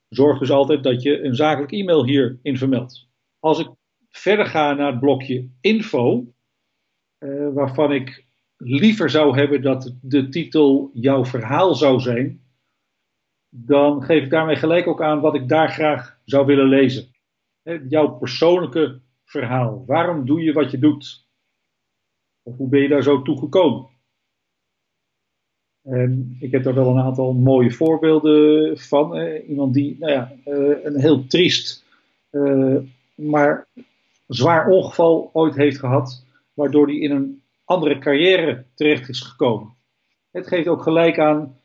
Zorg 0.08 0.38
dus 0.38 0.50
altijd 0.50 0.82
dat 0.82 1.02
je 1.02 1.22
een 1.22 1.34
zakelijk 1.34 1.72
e-mail 1.72 2.04
hierin 2.04 2.58
vermeldt. 2.58 3.08
Als 3.38 3.58
ik 3.58 3.68
verder 4.10 4.46
ga 4.46 4.72
naar 4.72 4.90
het 4.90 5.00
blokje 5.00 5.48
info, 5.60 6.34
uh, 7.18 7.52
waarvan 7.54 7.92
ik 7.92 8.26
liever 8.56 9.10
zou 9.10 9.38
hebben 9.38 9.62
dat 9.62 9.94
de 10.02 10.28
titel 10.28 10.90
jouw 10.92 11.24
verhaal 11.24 11.74
zou 11.74 12.00
zijn, 12.00 12.42
dan 13.48 14.02
geef 14.02 14.22
ik 14.22 14.30
daarmee 14.30 14.56
gelijk 14.56 14.86
ook 14.86 15.02
aan 15.02 15.20
wat 15.20 15.34
ik 15.34 15.48
daar 15.48 15.70
graag 15.70 16.18
zou 16.24 16.46
willen 16.46 16.68
lezen. 16.68 17.13
Jouw 17.88 18.08
persoonlijke 18.08 19.00
verhaal. 19.24 19.84
Waarom 19.86 20.26
doe 20.26 20.42
je 20.42 20.52
wat 20.52 20.70
je 20.70 20.78
doet? 20.78 21.26
Of 22.42 22.56
hoe 22.56 22.68
ben 22.68 22.80
je 22.80 22.88
daar 22.88 23.02
zo 23.02 23.22
toe 23.22 23.38
gekomen? 23.38 23.88
En 25.82 26.36
ik 26.40 26.50
heb 26.50 26.62
daar 26.62 26.74
wel 26.74 26.88
een 26.88 27.02
aantal 27.02 27.32
mooie 27.32 27.70
voorbeelden 27.70 28.78
van. 28.78 29.16
iemand 29.26 29.74
die 29.74 29.96
nou 29.98 30.12
ja, 30.12 30.32
eh, 30.44 30.84
een 30.84 31.00
heel 31.00 31.26
triest, 31.26 31.84
uh, 32.30 32.78
maar 33.14 33.66
zwaar 34.26 34.68
ongeval 34.68 35.30
ooit 35.32 35.54
heeft 35.54 35.78
gehad 35.78 36.24
waardoor 36.54 36.86
hij 36.86 36.96
in 36.96 37.10
een 37.10 37.42
andere 37.64 37.98
carrière 37.98 38.64
terecht 38.74 39.08
is 39.08 39.20
gekomen. 39.20 39.74
Het 40.30 40.46
geeft 40.46 40.68
ook 40.68 40.82
gelijk 40.82 41.18
aan 41.18 41.56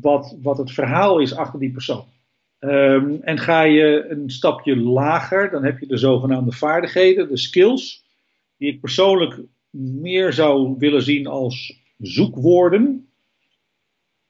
wat, 0.00 0.36
wat 0.42 0.58
het 0.58 0.70
verhaal 0.70 1.18
is 1.18 1.36
achter 1.36 1.58
die 1.58 1.72
persoon. 1.72 2.04
Um, 2.60 3.22
en 3.22 3.38
ga 3.38 3.62
je 3.62 4.06
een 4.08 4.30
stapje 4.30 4.76
lager, 4.76 5.50
dan 5.50 5.64
heb 5.64 5.78
je 5.78 5.86
de 5.86 5.96
zogenaamde 5.96 6.52
vaardigheden, 6.52 7.28
de 7.28 7.36
skills, 7.36 8.04
die 8.56 8.72
ik 8.72 8.80
persoonlijk 8.80 9.40
meer 9.70 10.32
zou 10.32 10.74
willen 10.78 11.02
zien 11.02 11.26
als 11.26 11.80
zoekwoorden. 11.98 13.08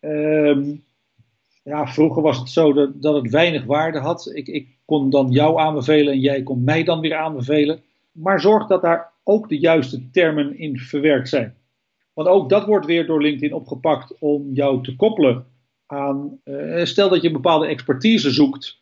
Um, 0.00 0.84
ja, 1.62 1.86
vroeger 1.86 2.22
was 2.22 2.38
het 2.38 2.48
zo 2.48 2.72
dat, 2.72 3.02
dat 3.02 3.22
het 3.22 3.30
weinig 3.30 3.64
waarde 3.64 3.98
had. 3.98 4.30
Ik, 4.34 4.46
ik 4.46 4.68
kon 4.84 5.10
dan 5.10 5.30
jou 5.30 5.58
aanbevelen 5.58 6.12
en 6.12 6.20
jij 6.20 6.42
kon 6.42 6.64
mij 6.64 6.84
dan 6.84 7.00
weer 7.00 7.16
aanbevelen. 7.16 7.82
Maar 8.12 8.40
zorg 8.40 8.66
dat 8.66 8.82
daar 8.82 9.12
ook 9.24 9.48
de 9.48 9.58
juiste 9.58 10.10
termen 10.10 10.58
in 10.58 10.78
verwerkt 10.78 11.28
zijn. 11.28 11.54
Want 12.12 12.28
ook 12.28 12.48
dat 12.48 12.66
wordt 12.66 12.86
weer 12.86 13.06
door 13.06 13.22
LinkedIn 13.22 13.54
opgepakt 13.54 14.18
om 14.18 14.52
jou 14.52 14.82
te 14.82 14.96
koppelen 14.96 15.46
aan. 15.90 16.40
Uh, 16.44 16.84
stel 16.84 17.08
dat 17.08 17.20
je 17.20 17.26
een 17.26 17.32
bepaalde 17.32 17.66
expertise 17.66 18.30
zoekt, 18.30 18.78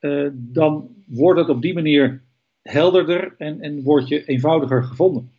uh, 0.00 0.28
dan 0.32 0.88
wordt 1.06 1.40
het 1.40 1.48
op 1.48 1.62
die 1.62 1.74
manier 1.74 2.24
helderder 2.62 3.34
en, 3.38 3.60
en 3.60 3.82
word 3.82 4.08
je 4.08 4.24
eenvoudiger 4.24 4.84
gevonden. 4.84 5.30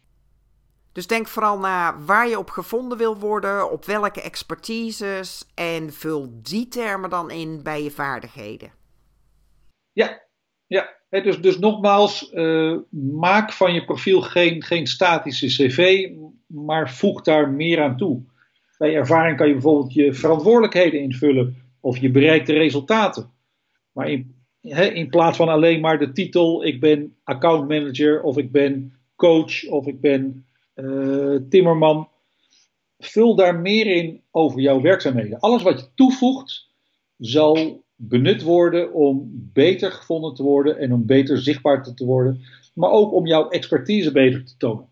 Dus 0.92 1.08
denk 1.08 1.28
vooral 1.28 1.60
na 1.60 2.00
waar 2.00 2.28
je 2.28 2.40
op 2.40 2.50
gevonden 2.50 2.98
wil 2.98 3.18
worden, 3.18 3.72
op 3.72 3.86
welke 3.86 4.22
expertises 4.22 5.52
en 5.56 5.94
vul 5.94 6.40
die 6.42 6.68
termen 6.68 7.10
dan 7.10 7.32
in 7.32 7.64
bij 7.64 7.84
je 7.84 7.92
vaardigheden. 7.92 8.72
Ja, 9.92 10.22
ja. 10.68 10.90
dus, 11.10 11.42
dus 11.42 11.60
nogmaals, 11.60 12.32
uh, 12.34 12.78
maak 13.12 13.52
van 13.52 13.74
je 13.74 13.86
profiel 13.86 14.22
geen, 14.22 14.64
geen 14.64 14.88
statische 14.88 15.48
cv, 15.48 16.10
maar 16.48 16.92
voeg 16.92 17.22
daar 17.22 17.50
meer 17.50 17.82
aan 17.82 17.98
toe. 17.98 18.24
Bij 18.78 18.96
ervaring 18.96 19.38
kan 19.38 19.48
je 19.48 19.54
bijvoorbeeld 19.54 19.94
je 19.94 20.14
verantwoordelijkheden 20.14 21.00
invullen 21.00 21.56
of 21.80 21.98
je 21.98 22.12
bereikte 22.12 22.54
resultaten. 22.54 23.30
Maar 23.92 24.10
in, 24.10 24.36
in 24.94 25.10
plaats 25.10 25.38
van 25.38 25.48
alleen 25.48 25.82
maar 25.82 26.00
de 26.00 26.12
titel, 26.12 26.66
ik 26.66 26.80
ben 26.80 27.16
accountmanager 27.24 28.22
of 28.22 28.38
ik 28.38 28.52
ben 28.52 28.94
coach 29.16 29.68
of 29.68 29.88
ik 29.88 30.02
ben 30.02 30.46
uh, 30.76 31.36
timmerman, 31.50 32.10
vul 32.98 33.36
daar 33.36 33.60
meer 33.60 33.86
in 33.86 34.22
over 34.32 34.60
jouw 34.60 34.82
werkzaamheden. 34.82 35.40
Alles 35.40 35.64
wat 35.64 35.80
je 35.80 35.88
toevoegt 35.96 36.70
zal 37.18 37.84
benut 37.96 38.42
worden 38.44 38.94
om 38.94 39.30
beter 39.54 39.92
gevonden 39.92 40.34
te 40.34 40.44
worden 40.44 40.78
en 40.78 40.94
om 40.94 41.06
beter 41.06 41.38
zichtbaar 41.38 41.84
te 41.84 42.06
worden, 42.06 42.42
maar 42.74 42.90
ook 42.90 43.14
om 43.14 43.28
jouw 43.28 43.50
expertise 43.50 44.12
beter 44.12 44.46
te 44.46 44.58
tonen. 44.58 44.90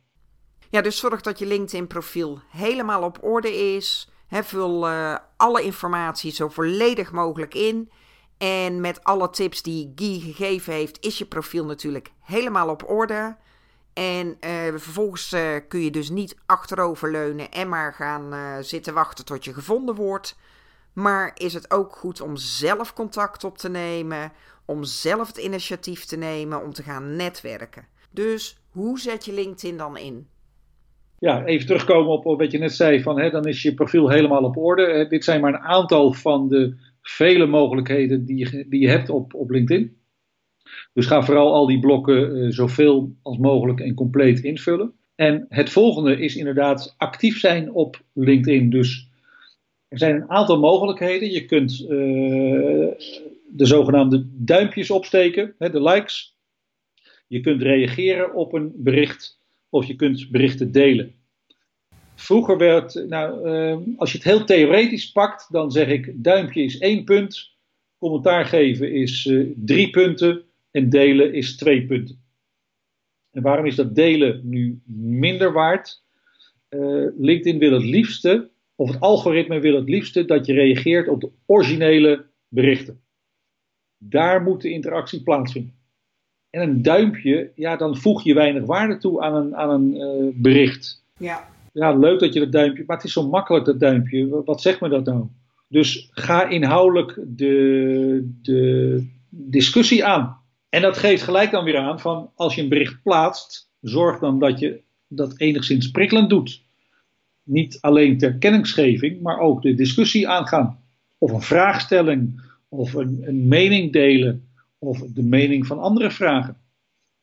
Ja, 0.76 0.82
dus 0.82 0.98
zorg 0.98 1.22
dat 1.22 1.40
je 1.40 1.46
LinkedIn-profiel 1.46 2.40
helemaal 2.50 3.04
op 3.04 3.24
orde 3.24 3.56
is. 3.56 4.10
Vul 4.30 4.88
uh, 4.90 5.18
alle 5.38 5.62
informatie 5.64 6.32
zo 6.32 6.50
volledig 6.50 7.12
mogelijk 7.12 7.54
in. 7.54 7.92
En 8.38 8.82
met 8.82 9.04
alle 9.04 9.30
tips 9.30 9.62
die 9.62 9.92
Guy 9.96 10.20
gegeven 10.20 10.74
heeft, 10.74 11.06
is 11.06 11.18
je 11.18 11.26
profiel 11.26 11.66
natuurlijk 11.66 12.12
helemaal 12.22 12.70
op 12.70 12.90
orde. 12.90 13.38
En 13.94 14.28
uh, 14.28 14.52
vervolgens 14.70 15.34
uh, 15.34 15.56
kun 15.68 15.80
je 15.80 15.92
dus 15.92 16.10
niet 16.10 16.38
achteroverleunen 16.46 17.52
en 17.52 17.70
maar 17.70 17.94
gaan 17.94 18.64
zitten 18.64 18.94
wachten 18.94 19.26
tot 19.26 19.44
je 19.44 19.54
gevonden 19.54 19.96
wordt. 19.96 20.38
Maar 20.94 21.32
is 21.36 21.54
het 21.54 21.72
ook 21.72 21.96
goed 21.96 22.22
om 22.22 22.38
zelf 22.38 22.94
contact 22.94 23.44
op 23.44 23.58
te 23.58 23.70
nemen, 23.70 24.32
om 24.66 24.84
zelf 24.84 25.28
het 25.28 25.38
initiatief 25.38 26.06
te 26.06 26.16
nemen, 26.16 26.64
om 26.64 26.74
te 26.74 26.84
gaan 26.84 27.16
netwerken. 27.16 27.88
Dus 28.12 28.60
hoe 28.72 29.00
zet 29.00 29.26
je 29.26 29.34
LinkedIn 29.34 29.78
dan 29.78 29.98
in? 29.98 30.34
Ja, 31.20 31.46
even 31.46 31.66
terugkomen 31.66 32.12
op 32.12 32.40
wat 32.40 32.52
je 32.52 32.58
net 32.58 32.74
zei, 32.74 33.02
van, 33.02 33.20
hè, 33.20 33.30
dan 33.30 33.48
is 33.48 33.62
je 33.62 33.74
profiel 33.74 34.10
helemaal 34.10 34.44
op 34.44 34.58
orde. 34.58 35.08
Dit 35.10 35.24
zijn 35.24 35.42
maar 35.42 35.54
een 35.54 35.60
aantal 35.60 36.14
van 36.14 36.48
de 36.48 36.76
vele 37.02 37.46
mogelijkheden 37.46 38.26
die 38.26 38.38
je, 38.38 38.66
die 38.70 38.82
je 38.82 38.90
hebt 38.90 39.10
op, 39.10 39.34
op 39.34 39.50
LinkedIn. 39.50 39.98
Dus 40.94 41.06
ga 41.06 41.24
vooral 41.24 41.54
al 41.54 41.66
die 41.66 41.80
blokken 41.80 42.36
uh, 42.36 42.52
zoveel 42.52 43.16
als 43.22 43.38
mogelijk 43.38 43.80
en 43.80 43.94
compleet 43.94 44.40
invullen. 44.40 44.94
En 45.16 45.46
het 45.50 45.70
volgende 45.70 46.20
is 46.20 46.36
inderdaad 46.36 46.96
actief 46.98 47.40
zijn 47.40 47.72
op 47.72 48.02
LinkedIn. 48.14 48.70
Dus 48.70 49.10
er 49.88 49.98
zijn 49.98 50.16
een 50.16 50.30
aantal 50.30 50.60
mogelijkheden. 50.60 51.32
Je 51.32 51.46
kunt 51.46 51.80
uh, 51.80 51.90
de 53.48 53.66
zogenaamde 53.66 54.28
duimpjes 54.32 54.92
opsteken, 54.92 55.56
hè, 55.58 55.70
de 55.70 55.82
likes. 55.82 56.38
Je 57.28 57.40
kunt 57.40 57.62
reageren 57.62 58.34
op 58.34 58.54
een 58.54 58.72
bericht 58.76 59.44
of 59.70 59.86
je 59.86 59.96
kunt 59.96 60.30
berichten 60.32 60.72
delen. 60.72 61.16
Vroeger 62.16 62.58
werd, 62.58 63.06
nou, 63.08 63.50
uh, 63.50 63.98
als 63.98 64.12
je 64.12 64.18
het 64.18 64.28
heel 64.28 64.46
theoretisch 64.46 65.12
pakt, 65.12 65.52
dan 65.52 65.72
zeg 65.72 65.88
ik 65.88 66.14
duimpje 66.16 66.64
is 66.64 66.78
één 66.78 67.04
punt, 67.04 67.54
commentaar 67.98 68.46
geven 68.46 68.94
is 68.94 69.26
uh, 69.26 69.54
drie 69.56 69.90
punten 69.90 70.44
en 70.72 70.90
delen 70.90 71.34
is 71.34 71.56
twee 71.56 71.86
punten. 71.86 72.24
En 73.32 73.42
waarom 73.42 73.66
is 73.66 73.76
dat 73.76 73.96
delen 73.96 74.42
nu 74.44 74.82
minder 74.96 75.54
waard? 75.54 76.04
Uh, 76.70 77.08
LinkedIn 77.18 77.60
wil 77.60 77.72
het 77.72 77.84
liefste, 77.84 78.50
of 78.76 78.92
het 78.92 79.00
algoritme 79.00 79.60
wil 79.60 79.76
het 79.76 79.90
liefste, 79.90 80.26
dat 80.26 80.46
je 80.46 80.54
reageert 80.54 81.08
op 81.08 81.22
de 81.22 81.32
originele 81.46 82.26
berichten. 82.48 83.02
Daar 83.98 84.42
moet 84.42 84.62
de 84.62 84.70
interactie 84.70 85.24
plaatsvinden. 85.24 85.74
En 86.56 86.62
een 86.62 86.82
duimpje, 86.82 87.52
ja, 87.56 87.76
dan 87.76 87.98
voeg 87.98 88.24
je 88.24 88.34
weinig 88.34 88.66
waarde 88.66 88.98
toe 88.98 89.22
aan 89.22 89.36
een, 89.36 89.56
aan 89.56 89.70
een 89.70 89.96
uh, 89.96 90.32
bericht. 90.34 91.04
Ja. 91.18 91.48
Ja, 91.74 91.94
leuk 91.94 92.20
dat 92.20 92.34
je 92.34 92.40
dat 92.40 92.52
duimpje, 92.52 92.84
maar 92.88 92.96
het 92.96 93.06
is 93.06 93.14
zo 93.14 93.30
makkelijk 93.30 93.66
dat 93.66 93.80
duimpje. 93.80 94.44
Wat 94.46 94.62
zegt 94.62 94.82
me 94.82 94.90
dat 94.90 95.06
nou? 95.06 95.26
Dus 95.68 96.10
ga 96.12 96.50
inhoudelijk 96.50 97.20
de, 97.28 98.32
de 98.42 99.08
discussie 99.30 100.06
aan. 100.06 100.38
En 100.70 100.82
dat 100.82 100.98
geeft 100.98 101.24
gelijk 101.24 101.52
dan 101.52 101.64
weer 101.64 101.78
aan 101.78 102.00
van 102.00 102.30
als 102.36 102.56
je 102.56 102.62
een 102.62 102.70
bericht 102.70 103.02
plaatst, 103.04 103.70
zorg 103.82 104.20
dan 104.20 104.40
dat 104.40 104.60
je 104.60 104.80
dat 105.08 105.40
enigszins 105.40 105.92
prikkelend 105.92 106.30
doet. 106.30 106.62
Niet 107.44 107.78
alleen 107.82 108.18
ter 108.18 108.34
kennisgeving, 108.34 109.22
maar 109.22 109.40
ook 109.40 109.62
de 109.62 109.74
discussie 109.74 110.28
aangaan. 110.28 110.80
Of 111.18 111.32
een 111.32 111.42
vraagstelling, 111.42 112.42
of 112.70 112.94
een, 112.94 113.24
een 113.26 113.48
mening 113.48 113.92
delen, 113.92 114.44
of 114.80 115.00
de 115.00 115.24
mening 115.24 115.68
van 115.68 115.80
anderen 115.80 116.12
vragen. 116.12 116.58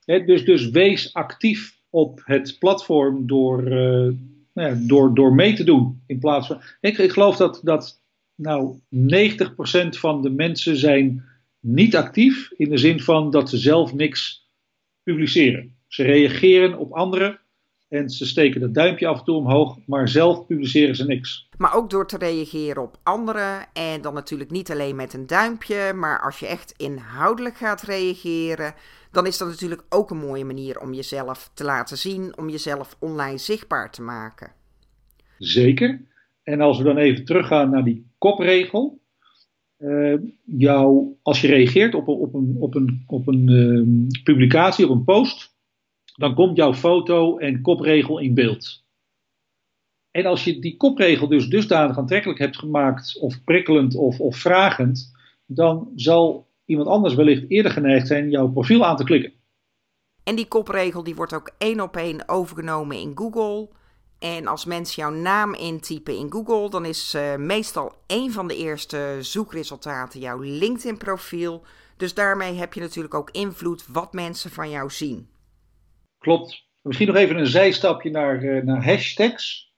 He, 0.04 0.24
dus, 0.24 0.44
dus 0.44 0.70
wees 0.70 1.14
actief 1.14 1.80
op 1.90 2.20
het 2.24 2.56
platform 2.58 3.26
door, 3.26 3.62
uh, 3.62 4.12
nou 4.52 4.68
ja, 4.68 4.74
door, 4.86 5.14
door 5.14 5.34
mee 5.34 5.54
te 5.54 5.64
doen. 5.64 6.02
In 6.06 6.18
plaats 6.18 6.46
van, 6.46 6.60
ik, 6.80 6.98
ik 6.98 7.12
geloof 7.12 7.36
dat, 7.36 7.60
dat 7.62 8.00
nou, 8.34 8.78
90% 8.94 9.88
van 9.88 10.22
de 10.22 10.30
mensen 10.30 10.76
zijn 10.76 11.24
niet 11.60 11.96
actief 11.96 12.50
in 12.56 12.68
de 12.68 12.78
zin 12.78 13.00
van 13.00 13.30
dat 13.30 13.50
ze 13.50 13.58
zelf 13.58 13.94
niks 13.94 14.48
publiceren. 15.02 15.76
Ze 15.88 16.02
reageren 16.02 16.78
op 16.78 16.92
anderen 16.92 17.40
en 17.92 18.10
ze 18.10 18.26
steken 18.26 18.60
dat 18.60 18.74
duimpje 18.74 19.06
af 19.06 19.18
en 19.18 19.24
toe 19.24 19.36
omhoog, 19.36 19.78
maar 19.86 20.08
zelf 20.08 20.46
publiceren 20.46 20.96
ze 20.96 21.04
niks. 21.04 21.48
Maar 21.56 21.74
ook 21.74 21.90
door 21.90 22.06
te 22.06 22.18
reageren 22.18 22.82
op 22.82 22.96
anderen 23.02 23.66
en 23.72 24.02
dan 24.02 24.14
natuurlijk 24.14 24.50
niet 24.50 24.70
alleen 24.70 24.96
met 24.96 25.14
een 25.14 25.26
duimpje, 25.26 25.92
maar 25.94 26.20
als 26.20 26.38
je 26.38 26.46
echt 26.46 26.74
inhoudelijk 26.76 27.56
gaat 27.56 27.82
reageren, 27.82 28.74
dan 29.10 29.26
is 29.26 29.38
dat 29.38 29.48
natuurlijk 29.48 29.82
ook 29.88 30.10
een 30.10 30.18
mooie 30.18 30.44
manier 30.44 30.80
om 30.80 30.94
jezelf 30.94 31.50
te 31.54 31.64
laten 31.64 31.98
zien, 31.98 32.38
om 32.38 32.48
jezelf 32.48 32.96
online 33.00 33.38
zichtbaar 33.38 33.90
te 33.90 34.02
maken. 34.02 34.50
Zeker. 35.38 36.00
En 36.42 36.60
als 36.60 36.78
we 36.78 36.84
dan 36.84 36.96
even 36.96 37.24
teruggaan 37.24 37.70
naar 37.70 37.84
die 37.84 38.06
kopregel. 38.18 39.00
Uh, 39.78 40.14
jou, 40.44 41.16
als 41.22 41.40
je 41.40 41.48
reageert 41.48 41.94
op 41.94 42.08
een, 42.08 42.14
op 42.14 42.34
een, 42.34 42.56
op 42.58 42.74
een, 42.74 43.02
op 43.06 43.28
een 43.28 43.48
uh, 43.50 44.08
publicatie, 44.24 44.88
op 44.88 44.90
een 44.90 45.04
post, 45.04 45.51
dan 46.22 46.34
komt 46.34 46.56
jouw 46.56 46.74
foto 46.74 47.38
en 47.38 47.62
kopregel 47.62 48.18
in 48.18 48.34
beeld. 48.34 48.84
En 50.10 50.26
als 50.26 50.44
je 50.44 50.58
die 50.58 50.76
kopregel 50.76 51.28
dus 51.28 51.48
dusdanig 51.48 51.98
aantrekkelijk 51.98 52.38
hebt 52.38 52.58
gemaakt, 52.58 53.18
of 53.20 53.44
prikkelend 53.44 53.94
of, 53.94 54.20
of 54.20 54.36
vragend, 54.36 55.12
dan 55.46 55.92
zal 55.96 56.48
iemand 56.64 56.88
anders 56.88 57.14
wellicht 57.14 57.44
eerder 57.48 57.72
geneigd 57.72 58.06
zijn 58.06 58.30
jouw 58.30 58.48
profiel 58.48 58.84
aan 58.84 58.96
te 58.96 59.04
klikken. 59.04 59.32
En 60.24 60.36
die 60.36 60.48
kopregel 60.48 61.02
die 61.02 61.14
wordt 61.14 61.34
ook 61.34 61.50
één 61.58 61.80
op 61.80 61.96
één 61.96 62.28
overgenomen 62.28 62.96
in 62.96 63.12
Google. 63.14 63.68
En 64.18 64.46
als 64.46 64.64
mensen 64.64 65.02
jouw 65.02 65.20
naam 65.20 65.54
intypen 65.54 66.16
in 66.16 66.32
Google, 66.32 66.70
dan 66.70 66.84
is 66.84 67.14
uh, 67.14 67.36
meestal 67.36 67.94
een 68.06 68.32
van 68.32 68.48
de 68.48 68.56
eerste 68.56 69.16
zoekresultaten 69.20 70.20
jouw 70.20 70.38
LinkedIn-profiel. 70.38 71.62
Dus 71.96 72.14
daarmee 72.14 72.54
heb 72.54 72.74
je 72.74 72.80
natuurlijk 72.80 73.14
ook 73.14 73.30
invloed 73.30 73.86
wat 73.86 74.12
mensen 74.12 74.50
van 74.50 74.70
jou 74.70 74.90
zien. 74.90 75.31
Klopt. 76.22 76.64
Misschien 76.82 77.06
nog 77.06 77.16
even 77.16 77.36
een 77.36 77.46
zijstapje 77.46 78.10
naar, 78.10 78.44
uh, 78.44 78.62
naar 78.62 78.84
hashtags. 78.84 79.72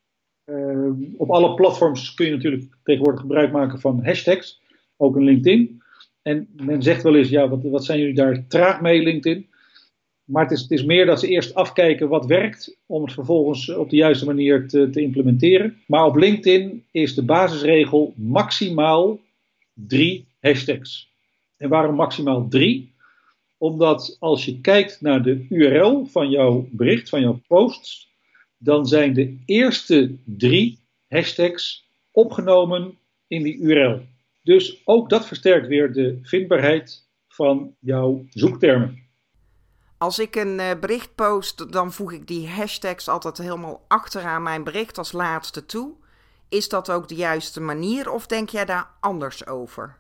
Uh, 0.45 0.91
op 1.17 1.31
alle 1.31 1.55
platforms 1.55 2.15
kun 2.15 2.27
je 2.27 2.33
natuurlijk 2.33 2.65
tegenwoordig 2.83 3.21
gebruik 3.21 3.53
maken 3.53 3.81
van 3.81 4.05
hashtags, 4.05 4.61
ook 4.97 5.17
in 5.17 5.25
LinkedIn. 5.25 5.83
En 6.23 6.49
men 6.57 6.83
zegt 6.83 7.03
wel 7.03 7.17
eens, 7.17 7.29
ja, 7.29 7.49
wat, 7.49 7.63
wat 7.63 7.85
zijn 7.85 7.99
jullie 7.99 8.15
daar 8.15 8.47
traag 8.49 8.81
mee, 8.81 9.03
LinkedIn? 9.03 9.49
Maar 10.25 10.43
het 10.43 10.53
is, 10.53 10.61
het 10.61 10.71
is, 10.71 10.85
meer 10.85 11.07
dat 11.07 11.21
ze 11.21 11.29
eerst 11.29 11.55
afkijken 11.55 12.09
wat 12.09 12.27
werkt, 12.27 12.79
om 12.87 13.03
het 13.03 13.13
vervolgens 13.13 13.69
op 13.69 13.91
de 13.91 13.97
juiste 13.97 14.25
manier 14.25 14.69
te, 14.69 14.91
te, 14.91 15.01
implementeren. 15.01 15.83
Maar 15.87 16.05
op 16.05 16.17
LinkedIn 16.17 16.85
is 16.91 17.15
de 17.15 17.25
basisregel 17.25 18.15
maximaal 18.17 19.21
drie 19.73 20.27
hashtags. 20.41 21.13
En 21.57 21.69
waarom 21.69 21.95
maximaal 21.95 22.49
drie? 22.49 22.94
Omdat 23.59 24.17
als 24.21 24.45
je 24.45 24.61
kijkt 24.61 25.01
naar 25.01 25.23
de 25.23 25.47
URL 25.49 26.07
van 26.07 26.31
jouw 26.31 26.69
bericht, 26.71 27.09
van 27.09 27.21
jouw 27.21 27.41
posts, 27.47 28.13
dan 28.59 28.87
zijn 28.87 29.15
de 29.15 29.43
eerste 29.45 30.19
drie 30.25 30.79
hashtags 31.09 31.89
opgenomen 32.11 32.99
in 33.27 33.43
die 33.43 33.57
URL. 33.59 34.03
Dus 34.43 34.83
ook 34.85 35.11
dat 35.11 35.27
versterkt 35.27 35.67
weer 35.67 35.93
de 35.93 36.19
vindbaarheid 36.23 37.09
van 37.29 37.77
jouw 37.81 38.25
zoektermen. 38.31 39.03
Als 39.99 40.19
ik 40.19 40.37
een 40.37 40.59
uh, 40.59 40.71
bericht 40.81 41.15
post, 41.15 41.73
dan 41.73 41.93
voeg 41.93 42.13
ik 42.13 42.27
die 42.27 42.49
hashtags 42.49 43.09
altijd 43.09 43.39
helemaal 43.39 43.85
achteraan 43.89 44.43
mijn 44.43 44.65
bericht 44.65 44.99
als 44.99 45.13
laatste 45.13 45.67
toe. 45.67 45.95
Is 46.49 46.69
dat 46.69 46.91
ook 46.91 47.09
de 47.09 47.15
juiste 47.15 47.61
manier 47.61 48.11
of 48.11 48.27
denk 48.27 48.49
jij 48.49 48.65
daar 48.65 48.91
anders 49.01 49.47
over? 49.47 49.99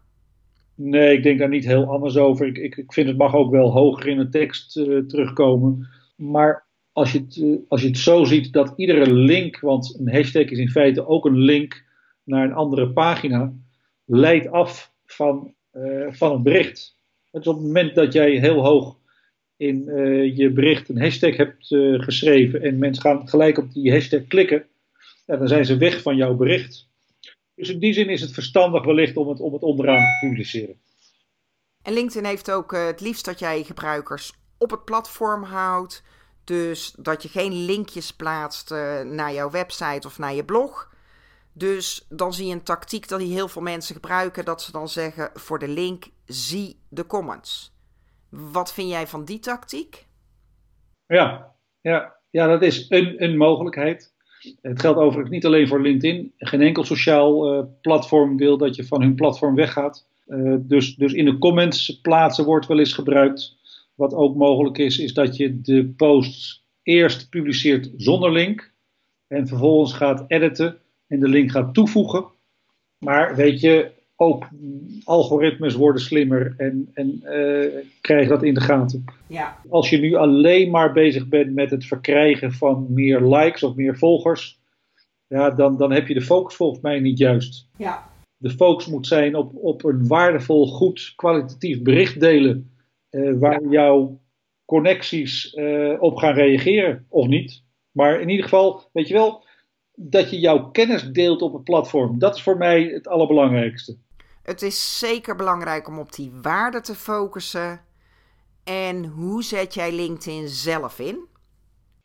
Nee, 0.74 1.16
ik 1.16 1.22
denk 1.22 1.38
daar 1.38 1.48
niet 1.48 1.64
heel 1.64 1.84
anders 1.84 2.16
over. 2.16 2.46
Ik, 2.46 2.58
ik, 2.58 2.76
ik 2.76 2.92
vind 2.92 3.08
het 3.08 3.16
mag 3.16 3.34
ook 3.34 3.50
wel 3.50 3.72
hoger 3.72 4.06
in 4.06 4.18
de 4.18 4.28
tekst 4.28 4.76
uh, 4.76 4.98
terugkomen. 4.98 5.88
Maar 6.16 6.66
als 6.92 7.12
je, 7.12 7.18
het, 7.18 7.36
uh, 7.36 7.56
als 7.68 7.82
je 7.82 7.88
het 7.88 7.98
zo 7.98 8.24
ziet 8.24 8.52
dat 8.52 8.72
iedere 8.76 9.12
link, 9.12 9.60
want 9.60 9.96
een 9.98 10.12
hashtag 10.12 10.44
is 10.44 10.58
in 10.58 10.70
feite 10.70 11.06
ook 11.06 11.24
een 11.24 11.38
link 11.38 11.84
naar 12.24 12.44
een 12.44 12.54
andere 12.54 12.92
pagina, 12.92 13.52
leidt 14.04 14.50
af 14.50 14.92
van, 15.04 15.54
van 16.08 16.32
het 16.32 16.42
bericht. 16.42 16.96
Dus 17.30 17.46
op 17.46 17.54
het 17.54 17.64
moment 17.64 17.94
dat 17.94 18.12
jij 18.12 18.30
heel 18.30 18.64
hoog 18.64 18.98
in 19.56 19.82
uh, 19.86 20.36
je 20.36 20.50
bericht 20.50 20.88
een 20.88 21.00
hashtag 21.00 21.36
hebt 21.36 21.70
uh, 21.70 22.02
geschreven 22.02 22.62
en 22.62 22.78
mensen 22.78 23.02
gaan 23.02 23.28
gelijk 23.28 23.58
op 23.58 23.72
die 23.72 23.92
hashtag 23.92 24.26
klikken, 24.26 24.64
dan 25.26 25.48
zijn 25.48 25.64
ze 25.64 25.76
weg 25.76 26.02
van 26.02 26.16
jouw 26.16 26.34
bericht. 26.34 26.88
Dus 27.54 27.68
in 27.68 27.78
die 27.78 27.92
zin 27.92 28.08
is 28.08 28.20
het 28.20 28.32
verstandig 28.32 28.84
wellicht 28.84 29.16
om 29.16 29.28
het, 29.28 29.40
om 29.40 29.52
het 29.52 29.62
onderaan 29.62 30.02
te 30.02 30.26
publiceren. 30.26 30.80
En 31.82 31.92
LinkedIn 31.92 32.24
heeft 32.24 32.50
ook 32.50 32.72
uh, 32.72 32.86
het 32.86 33.00
liefst 33.00 33.24
dat 33.24 33.38
jij 33.38 33.62
gebruikers 33.62 34.32
op 34.58 34.70
het 34.70 34.84
platform 34.84 35.42
houdt. 35.42 36.02
Dus 36.44 36.94
dat 36.98 37.22
je 37.22 37.28
geen 37.28 37.52
linkjes 37.64 38.12
plaatst 38.12 38.70
naar 39.04 39.32
jouw 39.32 39.50
website 39.50 40.06
of 40.06 40.18
naar 40.18 40.34
je 40.34 40.44
blog. 40.44 40.94
Dus 41.52 42.06
dan 42.08 42.32
zie 42.32 42.46
je 42.46 42.52
een 42.52 42.62
tactiek 42.62 43.08
dat 43.08 43.18
die 43.18 43.32
heel 43.32 43.48
veel 43.48 43.62
mensen 43.62 43.94
gebruiken. 43.94 44.44
Dat 44.44 44.62
ze 44.62 44.72
dan 44.72 44.88
zeggen 44.88 45.30
voor 45.34 45.58
de 45.58 45.68
link 45.68 46.04
zie 46.26 46.80
de 46.88 47.06
comments. 47.06 47.76
Wat 48.28 48.72
vind 48.72 48.88
jij 48.88 49.06
van 49.06 49.24
die 49.24 49.38
tactiek? 49.38 50.06
Ja, 51.06 51.54
ja, 51.80 52.16
ja 52.30 52.46
dat 52.46 52.62
is 52.62 52.86
een, 52.88 53.22
een 53.22 53.36
mogelijkheid. 53.36 54.13
Het 54.62 54.80
geldt 54.80 54.98
overigens 54.98 55.30
niet 55.30 55.44
alleen 55.46 55.68
voor 55.68 55.82
LinkedIn. 55.82 56.32
Geen 56.38 56.60
enkel 56.60 56.84
sociaal 56.84 57.58
uh, 57.58 57.64
platform 57.80 58.36
wil 58.36 58.56
dat 58.56 58.76
je 58.76 58.84
van 58.84 59.02
hun 59.02 59.14
platform 59.14 59.54
weggaat. 59.54 60.06
Uh, 60.26 60.54
dus, 60.58 60.94
dus 60.94 61.12
in 61.12 61.24
de 61.24 61.38
comments 61.38 62.00
plaatsen 62.00 62.44
wordt 62.44 62.66
wel 62.66 62.78
eens 62.78 62.92
gebruikt. 62.92 63.56
Wat 63.94 64.14
ook 64.14 64.36
mogelijk 64.36 64.78
is, 64.78 64.98
is 64.98 65.14
dat 65.14 65.36
je 65.36 65.60
de 65.60 65.92
posts 65.96 66.64
eerst 66.82 67.28
publiceert 67.28 67.90
zonder 67.96 68.32
link. 68.32 68.72
En 69.26 69.46
vervolgens 69.46 69.92
gaat 69.92 70.24
editen 70.26 70.76
en 71.06 71.20
de 71.20 71.28
link 71.28 71.50
gaat 71.50 71.74
toevoegen. 71.74 72.24
Maar 72.98 73.36
weet 73.36 73.60
je, 73.60 73.90
ook 74.16 74.48
algoritmes 75.04 75.74
worden 75.74 76.02
slimmer 76.02 76.54
en, 76.56 76.90
en 76.94 77.20
uh, 77.22 77.84
krijgen 78.00 78.28
dat 78.28 78.42
in 78.42 78.54
de 78.54 78.60
gaten. 78.60 79.04
Ja. 79.26 79.60
Als 79.68 79.90
je 79.90 79.98
nu 79.98 80.14
alleen 80.14 80.70
maar 80.70 80.92
bezig 80.92 81.28
bent 81.28 81.54
met 81.54 81.70
het 81.70 81.84
verkrijgen 81.84 82.52
van 82.52 82.86
meer 82.88 83.20
likes 83.20 83.62
of 83.62 83.74
meer 83.74 83.98
volgers, 83.98 84.60
ja, 85.26 85.50
dan, 85.50 85.76
dan 85.76 85.92
heb 85.92 86.08
je 86.08 86.14
de 86.14 86.22
focus 86.22 86.54
volgens 86.54 86.80
mij 86.80 87.00
niet 87.00 87.18
juist. 87.18 87.68
Ja. 87.76 88.10
De 88.36 88.50
focus 88.50 88.86
moet 88.86 89.06
zijn 89.06 89.34
op, 89.36 89.54
op 89.54 89.84
een 89.84 90.06
waardevol, 90.06 90.66
goed, 90.66 91.12
kwalitatief 91.16 91.82
bericht 91.82 92.20
delen, 92.20 92.70
uh, 93.10 93.38
waar 93.38 93.62
ja. 93.62 93.70
jouw 93.70 94.20
connecties 94.64 95.54
uh, 95.54 96.02
op 96.02 96.16
gaan 96.16 96.34
reageren, 96.34 97.06
of 97.08 97.26
niet. 97.26 97.62
Maar 97.90 98.20
in 98.20 98.28
ieder 98.28 98.44
geval, 98.44 98.82
weet 98.92 99.08
je 99.08 99.14
wel, 99.14 99.44
dat 99.94 100.30
je 100.30 100.38
jouw 100.38 100.70
kennis 100.70 101.02
deelt 101.02 101.42
op 101.42 101.52
het 101.52 101.64
platform. 101.64 102.18
Dat 102.18 102.34
is 102.34 102.42
voor 102.42 102.56
mij 102.56 102.82
het 102.82 103.08
allerbelangrijkste. 103.08 103.96
Het 104.44 104.62
is 104.62 104.98
zeker 104.98 105.36
belangrijk 105.36 105.88
om 105.88 105.98
op 105.98 106.12
die 106.12 106.32
waarde 106.42 106.80
te 106.80 106.94
focussen. 106.94 107.80
En 108.64 109.04
hoe 109.04 109.42
zet 109.42 109.74
jij 109.74 109.92
LinkedIn 109.92 110.48
zelf 110.48 110.98
in? 110.98 111.18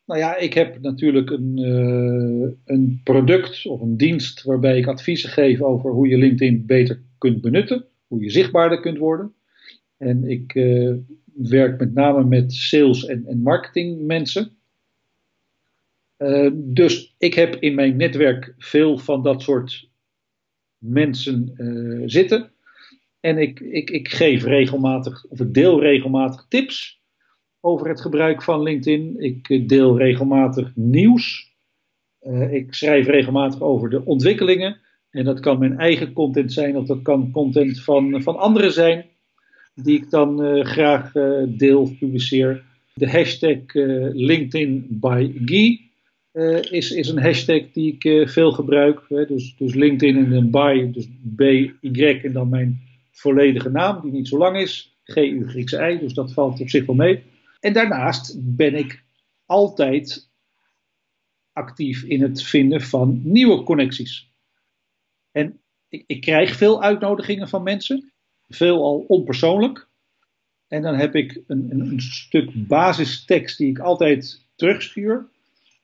Nou 0.06 0.20
ja, 0.20 0.36
ik 0.36 0.54
heb 0.54 0.80
natuurlijk 0.80 1.30
een, 1.30 1.58
uh, 1.58 2.50
een 2.64 3.00
product 3.04 3.66
of 3.66 3.80
een 3.80 3.96
dienst 3.96 4.42
waarbij 4.42 4.78
ik 4.78 4.86
adviezen 4.86 5.30
geef 5.30 5.60
over 5.60 5.90
hoe 5.90 6.08
je 6.08 6.16
LinkedIn 6.16 6.66
beter 6.66 7.02
kunt 7.18 7.40
benutten, 7.40 7.84
hoe 8.06 8.22
je 8.22 8.30
zichtbaarder 8.30 8.80
kunt 8.80 8.98
worden. 8.98 9.34
En 9.96 10.24
ik 10.24 10.54
uh, 10.54 10.94
werk 11.34 11.78
met 11.78 11.94
name 11.94 12.24
met 12.24 12.52
sales- 12.52 13.06
en, 13.06 13.26
en 13.26 13.42
marketingmensen. 13.42 14.56
Uh, 16.18 16.50
dus 16.54 17.14
ik 17.18 17.34
heb 17.34 17.54
in 17.54 17.74
mijn 17.74 17.96
netwerk 17.96 18.54
veel 18.58 18.98
van 18.98 19.22
dat 19.22 19.42
soort 19.42 19.89
mensen 20.80 21.52
zitten. 22.06 22.50
En 23.20 23.38
ik, 23.38 23.60
ik, 23.60 23.90
ik 23.90 24.08
geef 24.08 24.44
regelmatig, 24.44 25.24
of 25.24 25.40
ik 25.40 25.54
deel 25.54 25.80
regelmatig 25.80 26.46
tips 26.48 27.00
over 27.60 27.88
het 27.88 28.00
gebruik 28.00 28.42
van 28.42 28.62
LinkedIn. 28.62 29.14
Ik 29.18 29.68
deel 29.68 29.98
regelmatig 29.98 30.72
nieuws. 30.74 31.54
Uh, 32.22 32.52
ik 32.52 32.74
schrijf 32.74 33.06
regelmatig 33.06 33.60
over 33.60 33.90
de 33.90 34.04
ontwikkelingen. 34.04 34.80
En 35.10 35.24
dat 35.24 35.40
kan 35.40 35.58
mijn 35.58 35.78
eigen 35.78 36.12
content 36.12 36.52
zijn, 36.52 36.76
of 36.76 36.86
dat 36.86 37.02
kan 37.02 37.30
content 37.30 37.80
van, 37.82 38.22
van 38.22 38.36
anderen 38.36 38.72
zijn, 38.72 39.06
die 39.74 39.96
ik 39.96 40.10
dan 40.10 40.64
graag 40.64 41.12
deel, 41.48 41.96
publiceer. 41.98 42.64
De 42.94 43.10
hashtag 43.10 43.58
LinkedIn 44.12 44.86
by 44.90 45.32
Guy 45.44 45.89
is, 46.70 46.90
is 46.90 47.08
een 47.08 47.22
hashtag 47.22 47.62
die 47.72 47.98
ik 47.98 48.28
veel 48.28 48.52
gebruik. 48.52 49.00
Hè. 49.08 49.26
Dus, 49.26 49.56
dus 49.56 49.74
LinkedIn 49.74 50.16
en 50.16 50.32
een 50.32 50.50
by, 50.50 50.90
dus 50.92 51.08
B-Y 51.36 52.20
en 52.22 52.32
dan 52.32 52.48
mijn 52.48 52.80
volledige 53.10 53.70
naam, 53.70 54.00
die 54.02 54.12
niet 54.12 54.28
zo 54.28 54.38
lang 54.38 54.56
is. 54.56 54.98
G-U 55.04 55.48
Griekse 55.48 55.90
I, 55.90 55.98
dus 55.98 56.14
dat 56.14 56.32
valt 56.32 56.60
op 56.60 56.68
zich 56.68 56.86
wel 56.86 56.96
mee. 56.96 57.22
En 57.60 57.72
daarnaast 57.72 58.36
ben 58.38 58.74
ik 58.74 59.02
altijd 59.46 60.30
actief 61.52 62.02
in 62.02 62.22
het 62.22 62.42
vinden 62.42 62.80
van 62.80 63.20
nieuwe 63.24 63.62
connecties. 63.62 64.30
En 65.30 65.60
ik, 65.88 66.04
ik 66.06 66.20
krijg 66.20 66.56
veel 66.56 66.82
uitnodigingen 66.82 67.48
van 67.48 67.62
mensen, 67.62 68.12
veel 68.48 68.82
al 68.82 69.04
onpersoonlijk. 69.08 69.88
En 70.68 70.82
dan 70.82 70.94
heb 70.94 71.14
ik 71.14 71.40
een, 71.46 71.70
een, 71.70 71.80
een 71.80 72.00
stuk 72.00 72.50
basistekst 72.54 73.58
die 73.58 73.70
ik 73.70 73.78
altijd 73.78 74.46
terugstuur. 74.54 75.28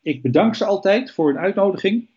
Ik 0.06 0.22
bedank 0.22 0.54
ze 0.54 0.64
altijd 0.64 1.10
voor 1.10 1.30
een 1.30 1.38
uitnodiging. 1.38 2.08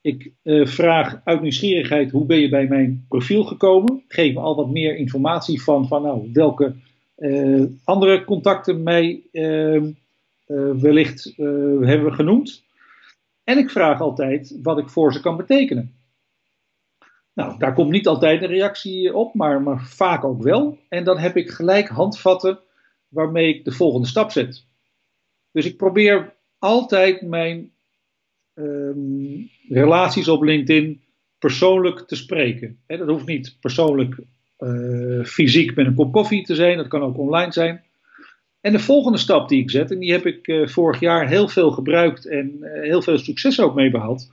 Ik 0.00 0.32
uh, 0.42 0.66
vraag 0.66 1.20
uit 1.24 1.40
nieuwsgierigheid 1.40 2.10
hoe 2.10 2.26
ben 2.26 2.38
je 2.38 2.48
bij 2.48 2.66
mijn 2.66 3.04
profiel 3.08 3.44
gekomen. 3.44 4.04
Geef 4.08 4.34
me 4.34 4.40
al 4.40 4.56
wat 4.56 4.70
meer 4.70 4.96
informatie 4.96 5.62
van, 5.62 5.88
van 5.88 6.02
nou, 6.02 6.30
welke 6.32 6.74
uh, 7.16 7.64
andere 7.84 8.24
contacten 8.24 8.82
mij 8.82 9.22
uh, 9.32 9.82
wellicht 10.80 11.32
hebben 11.36 12.04
we 12.04 12.12
genoemd. 12.12 12.64
En 13.44 13.58
ik 13.58 13.70
vraag 13.70 14.00
altijd 14.00 14.58
wat 14.62 14.78
ik 14.78 14.88
voor 14.88 15.12
ze 15.12 15.20
kan 15.20 15.36
betekenen. 15.36 15.94
Nou, 17.32 17.58
daar 17.58 17.74
komt 17.74 17.90
niet 17.90 18.06
altijd 18.06 18.42
een 18.42 18.48
reactie 18.48 19.14
op, 19.14 19.34
maar, 19.34 19.62
maar 19.62 19.80
vaak 19.80 20.24
ook 20.24 20.42
wel. 20.42 20.78
En 20.88 21.04
dan 21.04 21.18
heb 21.18 21.36
ik 21.36 21.50
gelijk 21.50 21.88
handvatten 21.88 22.58
waarmee 23.08 23.54
ik 23.54 23.64
de 23.64 23.72
volgende 23.72 24.06
stap 24.06 24.30
zet. 24.30 24.64
Dus 25.52 25.66
ik 25.66 25.76
probeer 25.76 26.40
altijd 26.62 27.22
mijn 27.22 27.70
um, 28.54 29.50
relaties 29.68 30.28
op 30.28 30.42
LinkedIn 30.42 31.02
persoonlijk 31.38 32.00
te 32.00 32.16
spreken. 32.16 32.78
Dat 32.86 33.08
hoeft 33.08 33.26
niet 33.26 33.56
persoonlijk 33.60 34.16
uh, 34.58 35.24
fysiek 35.24 35.74
met 35.74 35.86
een 35.86 35.94
kop 35.94 36.12
koffie 36.12 36.44
te 36.44 36.54
zijn, 36.54 36.76
dat 36.76 36.88
kan 36.88 37.02
ook 37.02 37.18
online 37.18 37.52
zijn. 37.52 37.84
En 38.60 38.72
de 38.72 38.78
volgende 38.78 39.18
stap 39.18 39.48
die 39.48 39.62
ik 39.62 39.70
zet, 39.70 39.90
en 39.90 39.98
die 39.98 40.12
heb 40.12 40.26
ik 40.26 40.48
uh, 40.48 40.66
vorig 40.66 41.00
jaar 41.00 41.28
heel 41.28 41.48
veel 41.48 41.70
gebruikt 41.70 42.26
en 42.26 42.56
uh, 42.60 42.82
heel 42.82 43.02
veel 43.02 43.18
succes 43.18 43.60
ook 43.60 43.74
mee 43.74 43.90
behaald, 43.90 44.30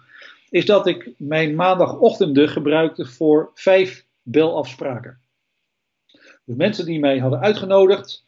is 0.50 0.66
dat 0.66 0.88
ik 0.88 1.10
mijn 1.18 1.56
maandagochtenden 1.56 2.50
gebruikte 2.50 3.06
voor 3.06 3.52
vijf 3.54 4.06
belafspraken. 4.22 5.20
Dus 6.46 6.56
mensen 6.56 6.86
die 6.86 7.00
mij 7.00 7.18
hadden 7.18 7.40
uitgenodigd, 7.40 8.26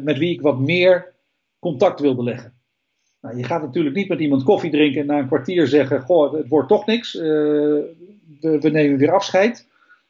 met 0.00 0.18
wie 0.18 0.32
ik 0.32 0.40
wat 0.40 0.58
meer 0.58 1.12
contact 1.58 2.00
wilde 2.00 2.22
leggen. 2.22 2.61
Nou, 3.22 3.36
je 3.36 3.44
gaat 3.44 3.62
natuurlijk 3.62 3.96
niet 3.96 4.08
met 4.08 4.20
iemand 4.20 4.42
koffie 4.42 4.70
drinken 4.70 5.00
en 5.00 5.06
na 5.06 5.18
een 5.18 5.26
kwartier 5.26 5.66
zeggen: 5.66 6.00
Goh, 6.00 6.32
het 6.32 6.48
wordt 6.48 6.68
toch 6.68 6.86
niks. 6.86 7.14
Uh, 7.14 7.22
we, 8.40 8.68
nemen 8.72 8.98
weer 8.98 9.12
afscheid. 9.12 9.68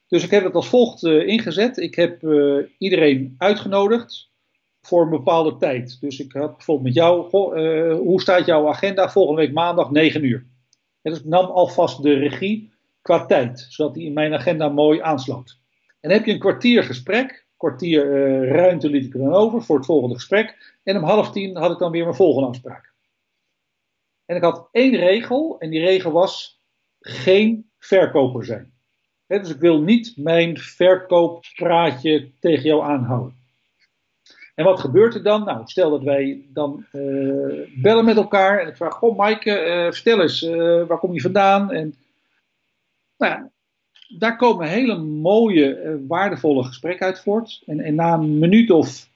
Dus 0.08 0.24
ik 0.24 0.30
heb 0.30 0.44
het 0.44 0.54
als 0.54 0.68
volgt 0.68 1.02
uh, 1.02 1.26
ingezet. 1.26 1.76
Ik 1.76 1.94
heb 1.94 2.22
uh, 2.22 2.64
iedereen 2.78 3.34
uitgenodigd 3.38 4.30
voor 4.82 5.02
een 5.02 5.10
bepaalde 5.10 5.56
tijd. 5.56 6.00
Dus 6.00 6.20
ik 6.20 6.32
had 6.32 6.56
bijvoorbeeld 6.56 6.86
met 6.86 6.94
jou: 6.94 7.28
goh, 7.28 7.54
Hoe 7.98 8.20
staat 8.20 8.46
jouw 8.46 8.68
agenda 8.68 9.10
volgende 9.10 9.40
week 9.40 9.52
maandag 9.52 9.90
9 9.90 10.24
uur? 10.24 10.46
En 11.02 11.10
dus 11.10 11.20
ik 11.20 11.26
nam 11.26 11.44
alvast 11.44 12.02
de 12.02 12.14
regie 12.14 12.70
qua 13.02 13.26
tijd, 13.26 13.66
zodat 13.68 13.94
die 13.94 14.06
in 14.06 14.12
mijn 14.12 14.34
agenda 14.34 14.68
mooi 14.68 15.00
aansloot. 15.00 15.58
En 16.00 16.10
heb 16.10 16.24
je 16.24 16.32
een 16.32 16.38
kwartier 16.38 16.82
gesprek. 16.82 17.46
Kwartier 17.56 18.04
ruimte 18.48 18.90
liet 18.90 19.04
ik 19.04 19.14
er 19.14 19.20
dan 19.20 19.34
over 19.34 19.62
voor 19.62 19.76
het 19.76 19.86
volgende 19.86 20.14
gesprek. 20.14 20.76
En 20.82 20.96
om 20.96 21.02
half 21.02 21.30
tien 21.30 21.56
had 21.56 21.70
ik 21.70 21.78
dan 21.78 21.90
weer 21.90 22.04
mijn 22.04 22.16
volgende 22.16 22.48
afspraak. 22.48 22.91
En 24.26 24.36
ik 24.36 24.42
had 24.42 24.68
één 24.72 24.96
regel, 24.96 25.56
en 25.58 25.70
die 25.70 25.80
regel 25.80 26.10
was 26.10 26.60
geen 27.00 27.70
verkoper 27.78 28.44
zijn. 28.44 28.72
Dus 29.26 29.50
ik 29.50 29.60
wil 29.60 29.80
niet 29.80 30.12
mijn 30.16 30.58
verkooppraatje 30.58 32.30
tegen 32.40 32.62
jou 32.62 32.82
aanhouden. 32.82 33.40
En 34.54 34.64
wat 34.64 34.80
gebeurt 34.80 35.14
er 35.14 35.22
dan? 35.22 35.44
Nou, 35.44 35.62
stel 35.64 35.90
dat 35.90 36.02
wij 36.02 36.46
dan 36.48 36.84
uh, 36.92 37.68
bellen 37.82 38.04
met 38.04 38.16
elkaar 38.16 38.58
en 38.58 38.68
ik 38.68 38.76
vraag: 38.76 38.94
Goh, 38.94 39.16
Maaike, 39.16 39.66
uh, 39.66 39.92
vertel 39.92 40.20
eens, 40.20 40.42
uh, 40.42 40.86
waar 40.86 40.98
kom 40.98 41.12
je 41.12 41.20
vandaan? 41.20 41.72
En 41.72 41.94
nou 43.16 43.32
ja, 43.32 43.50
daar 44.18 44.36
komen 44.36 44.68
hele 44.68 44.96
mooie, 44.98 46.00
waardevolle 46.08 46.64
gesprekken 46.64 47.06
uit 47.06 47.20
voort. 47.20 47.62
En, 47.66 47.80
en 47.80 47.94
na 47.94 48.14
een 48.14 48.38
minuut 48.38 48.70
of 48.70 49.10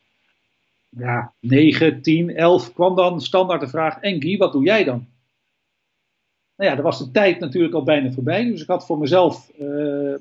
ja, 0.99 1.33
9, 1.41 2.03
10, 2.03 2.37
11 2.37 2.73
kwam 2.73 2.95
dan 2.97 3.21
standaard 3.21 3.61
de 3.61 3.69
vraag: 3.69 4.01
En 4.01 4.23
Guy, 4.23 4.37
wat 4.37 4.53
doe 4.53 4.65
jij 4.65 4.85
dan? 4.85 5.07
Nou 6.57 6.71
ja, 6.71 6.77
daar 6.77 6.85
was 6.85 6.99
de 6.99 7.11
tijd 7.11 7.41
natuurlijk 7.41 7.75
al 7.75 7.83
bijna 7.83 8.11
voorbij. 8.11 8.45
Dus 8.45 8.63
ik 8.63 8.69
had 8.69 8.87
voor 8.87 8.99
mezelf, 8.99 9.51
uh, 9.59 9.67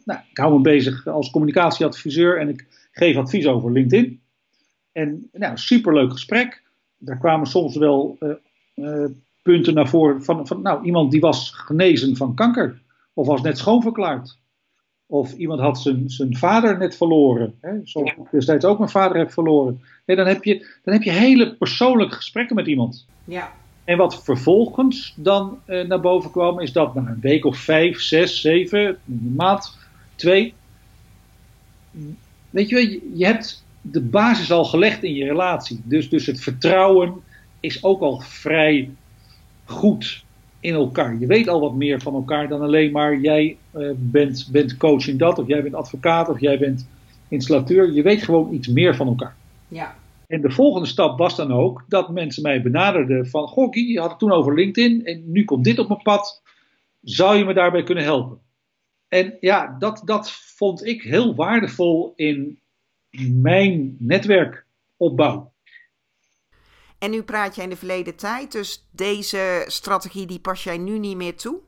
nou, 0.06 0.20
ik 0.30 0.38
hou 0.38 0.54
me 0.54 0.62
bezig 0.62 1.08
als 1.08 1.30
communicatieadviseur 1.30 2.40
en 2.40 2.50
ik 2.50 2.88
geef 2.92 3.18
advies 3.18 3.48
over 3.48 3.72
LinkedIn. 3.72 4.22
En 4.92 5.30
nou, 5.32 5.58
superleuk 5.58 6.12
gesprek. 6.12 6.64
Daar 6.98 7.18
kwamen 7.18 7.48
soms 7.48 7.76
wel 7.76 8.18
uh, 8.20 8.34
uh, 8.76 9.10
punten 9.42 9.74
naar 9.74 9.88
voren 9.90 10.24
van, 10.24 10.48
van, 10.48 10.62
nou, 10.62 10.86
iemand 10.86 11.12
die 11.12 11.20
was 11.20 11.52
genezen 11.52 12.16
van 12.16 12.36
kanker. 12.36 12.82
Of 13.14 13.28
was 13.28 13.42
net 13.42 13.58
schoonverklaard. 13.58 14.38
Of 15.08 15.34
iemand 15.34 15.60
had 15.60 15.82
zijn, 15.82 16.10
zijn 16.10 16.38
vader 16.38 16.78
net 16.78 16.96
verloren. 16.96 17.54
Hè, 17.62 17.72
zoals 17.84 18.12
ik 18.12 18.18
destijds 18.32 18.66
ook 18.66 18.78
mijn 18.78 18.90
vader 18.90 19.18
heb 19.18 19.32
verloren. 19.32 19.82
Nee, 20.06 20.18
dan, 20.18 20.28
heb 20.28 20.44
je, 20.44 20.80
dan 20.84 20.94
heb 20.94 21.04
je 21.04 21.12
hele 21.12 21.56
persoonlijke 21.56 22.16
gesprekken 22.16 22.56
met 22.56 22.68
iemand. 22.68 23.06
Ja. 23.24 23.52
En 23.84 23.98
wat 23.98 24.24
vervolgens 24.24 25.14
dan 25.18 25.60
uh, 25.68 25.88
naar 25.88 26.00
boven 26.00 26.32
kwam, 26.32 26.60
is 26.60 26.72
dat 26.72 26.96
na 26.96 27.08
een 27.08 27.20
week 27.22 27.46
of 27.46 27.58
vijf, 27.58 28.02
zes, 28.02 28.42
zeven, 28.42 28.98
een 29.08 29.34
maand, 29.38 29.78
twee. 30.16 30.54
Weet 32.50 32.70
je, 32.70 32.90
je, 32.90 33.12
je 33.14 33.26
hebt 33.26 33.66
de 33.82 34.02
basis 34.02 34.52
al 34.52 34.66
gelegd 34.66 35.04
in 35.04 35.14
je 35.14 35.26
relatie. 35.26 35.82
Dus, 35.84 36.10
dus 36.10 36.26
het 36.26 36.42
vertrouwen 36.42 37.14
is 37.60 37.84
ook 37.84 38.02
al 38.02 38.20
vrij 38.20 38.90
goed 39.66 40.25
in 40.66 40.74
elkaar. 40.74 41.20
Je 41.20 41.26
weet 41.26 41.48
al 41.48 41.60
wat 41.60 41.76
meer 41.76 42.02
van 42.02 42.14
elkaar 42.14 42.48
dan 42.48 42.62
alleen 42.62 42.92
maar 42.92 43.20
jij 43.20 43.58
uh, 43.76 43.92
bent, 43.96 44.50
bent 44.52 44.78
coach 44.78 45.08
in 45.08 45.18
dat, 45.18 45.40
of 45.40 45.48
jij 45.48 45.64
bent 45.64 45.76
advocaat, 45.76 46.30
of 46.30 46.40
jij 46.40 46.58
bent 46.58 46.88
installateur. 47.28 47.92
Je 47.92 48.02
weet 48.02 48.24
gewoon 48.24 48.54
iets 48.54 48.68
meer 48.68 48.96
van 48.96 49.08
elkaar. 49.08 49.36
Ja. 49.68 49.96
En 50.28 50.42
de 50.42 50.52
volgende 50.52 50.88
stap 50.88 51.18
was 51.18 51.36
dan 51.36 51.52
ook 51.52 51.86
dat 51.88 52.10
mensen 52.10 52.44
mij 52.44 52.62
benaderden 52.62 53.28
van, 53.28 53.48
goh 53.48 53.74
je 53.74 54.00
had 54.00 54.10
het 54.10 54.20
toen 54.20 54.32
over 54.32 54.56
LinkedIn 54.56 55.06
en 55.06 55.32
nu 55.32 55.44
komt 55.44 55.64
dit 55.64 55.80
op 55.80 55.88
mijn 55.88 56.02
pad. 56.02 56.42
Zou 57.02 57.38
je 57.38 57.46
me 57.46 57.54
daarbij 57.54 57.84
kunnen 57.84 58.04
helpen? 58.04 58.38
En 59.08 59.38
ja, 59.40 59.76
dat, 59.80 60.02
dat 60.06 60.32
vond 60.32 60.86
ik 60.86 61.02
heel 61.02 61.36
waardevol 61.36 62.14
in 62.16 62.60
mijn 63.32 63.96
netwerkopbouw. 64.00 65.52
En 67.06 67.12
nu 67.12 67.24
praat 67.24 67.56
jij 67.56 67.64
in 67.64 67.70
de 67.70 67.76
verleden 67.76 68.16
tijd, 68.16 68.52
dus 68.52 68.88
deze 68.92 69.64
strategie 69.68 70.26
die 70.26 70.40
pas 70.40 70.64
jij 70.64 70.78
nu 70.78 71.00
niet 71.00 71.16
meer 71.16 71.36
toe? 71.36 71.60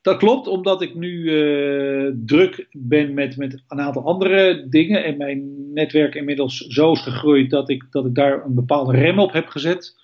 Dat 0.00 0.18
klopt, 0.18 0.46
omdat 0.46 0.82
ik 0.82 0.94
nu 0.94 1.12
uh, 1.12 2.12
druk 2.26 2.66
ben 2.72 3.14
met, 3.14 3.36
met 3.36 3.62
een 3.68 3.80
aantal 3.80 4.04
andere 4.04 4.66
dingen 4.68 5.04
en 5.04 5.16
mijn 5.16 5.72
netwerk 5.72 6.14
inmiddels 6.14 6.56
zo 6.56 6.92
is 6.92 7.00
gegroeid 7.00 7.50
dat 7.50 7.70
ik, 7.70 7.86
dat 7.90 8.06
ik 8.06 8.14
daar 8.14 8.44
een 8.44 8.54
bepaalde 8.54 8.96
rem 8.96 9.18
op 9.18 9.32
heb 9.32 9.48
gezet. 9.48 9.94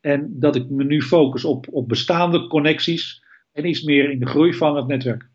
En 0.00 0.40
dat 0.40 0.56
ik 0.56 0.70
me 0.70 0.84
nu 0.84 1.02
focus 1.02 1.44
op, 1.44 1.66
op 1.70 1.88
bestaande 1.88 2.46
connecties 2.46 3.24
en 3.52 3.66
iets 3.66 3.82
meer 3.82 4.10
in 4.10 4.18
de 4.18 4.26
groei 4.26 4.54
van 4.54 4.76
het 4.76 4.86
netwerk. 4.86 5.28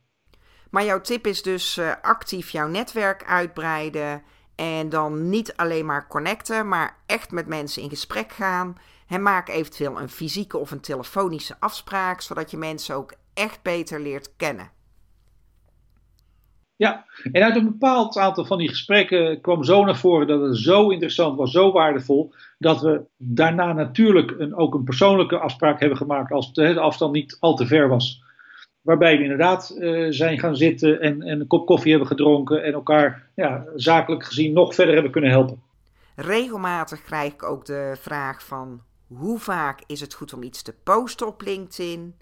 Maar 0.70 0.86
jouw 0.86 1.02
tip 1.02 1.28
is 1.28 1.42
dus 1.42 1.78
uh, 1.78 1.92
actief 2.02 2.50
jouw 2.50 2.68
netwerk 2.68 3.24
uitbreiden 3.26 4.22
En 4.56 4.90
dan 4.90 5.30
niet 5.30 5.56
alleen 5.56 5.86
maar 5.86 6.08
connecten, 6.08 6.68
maar 6.68 6.98
echt 7.06 7.32
met 7.32 7.48
mensen 7.48 7.82
in 7.82 7.90
gesprek 7.90 8.32
gaan. 8.32 8.78
En 9.08 9.22
maak 9.22 9.50
eventueel 9.50 10.00
een 10.00 10.10
fysieke 10.10 10.58
of 10.58 10.72
een 10.72 10.80
telefonische 10.80 11.56
afspraak, 11.60 12.22
zodat 12.22 12.52
je 12.52 12.58
mensen 12.58 12.96
ook 12.96 13.14
echt 13.34 13.62
beter 13.62 14.02
leert 14.02 14.36
kennen. 14.36 14.72
Ja, 16.76 17.06
en 17.32 17.44
uit 17.44 17.56
een 17.56 17.66
bepaald 17.66 18.18
aantal 18.18 18.46
van 18.46 18.58
die 18.58 18.70
gesprekken 18.70 19.42
kwam 19.42 19.64
zo 19.64 19.86
naar 19.86 19.98
voren 19.98 20.28
dat 20.28 20.42
het 20.42 20.58
zo 20.58 20.90
interessant 20.90 21.38
was, 21.38 21.52
zo 21.52 21.72
waardevol, 21.72 22.34
dat 22.58 22.82
we 22.82 23.06
daarna 23.18 23.74
natuurlijk 23.74 24.36
een, 24.38 24.56
ook 24.56 24.74
een 24.74 24.84
persoonlijke 24.84 25.40
afspraak 25.40 25.80
hebben 25.80 25.98
gemaakt 25.98 26.32
als 26.32 26.54
de 26.54 26.80
afstand 26.80 27.14
niet 27.14 27.38
al 27.40 27.56
te 27.56 27.66
ver 27.66 27.88
was. 27.88 28.23
Waarbij 28.84 29.18
we 29.18 29.24
inderdaad 29.24 29.76
uh, 29.78 30.08
zijn 30.10 30.40
gaan 30.40 30.56
zitten 30.56 31.02
en, 31.02 31.22
en, 31.22 31.40
een 31.40 31.48
kop 31.48 31.66
koffie 31.66 31.90
hebben 31.90 32.08
gedronken 32.08 32.64
en 32.64 32.74
elkaar 32.74 33.30
ja, 33.36 33.66
zakelijk 33.76 34.24
gezien 34.24 34.54
nog 34.54 34.76
verder 34.76 34.94
hebben 34.94 35.12
kunnen 35.12 35.30
helpen. 35.30 35.62
Regelmatig 36.16 37.04
krijg 37.04 37.34
ik 37.34 37.44
ook 37.44 37.66
de 37.66 37.96
vraag 38.00 38.46
van 38.46 38.82
hoe 39.08 39.40
vaak 39.40 39.82
is 39.88 40.02
het 40.02 40.14
goed 40.14 40.34
om 40.34 40.44
iets 40.44 40.62
te 40.62 40.74
posten 40.84 41.28
op 41.28 41.42
LinkedIn? 41.42 42.16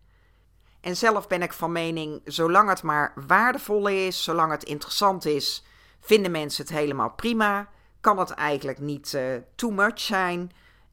En 0.81 0.95
zelf 0.95 1.27
ben 1.27 1.41
ik 1.41 1.53
van 1.53 1.71
mening, 1.71 2.21
zolang 2.25 2.69
het 2.69 2.83
maar 2.83 3.13
waardevol 3.27 3.87
is, 3.87 4.23
zolang 4.23 4.51
het 4.51 4.63
interessant 4.63 5.25
is, 5.25 5.65
vinden 5.99 6.31
mensen 6.31 6.63
het 6.65 6.73
helemaal 6.73 7.11
prima. 7.11 7.69
Kan 8.01 8.19
het 8.19 8.29
eigenlijk 8.29 8.79
niet 8.79 9.13
uh, 9.15 9.21
too 9.55 9.71
much 9.71 9.99
zijn. 9.99 10.51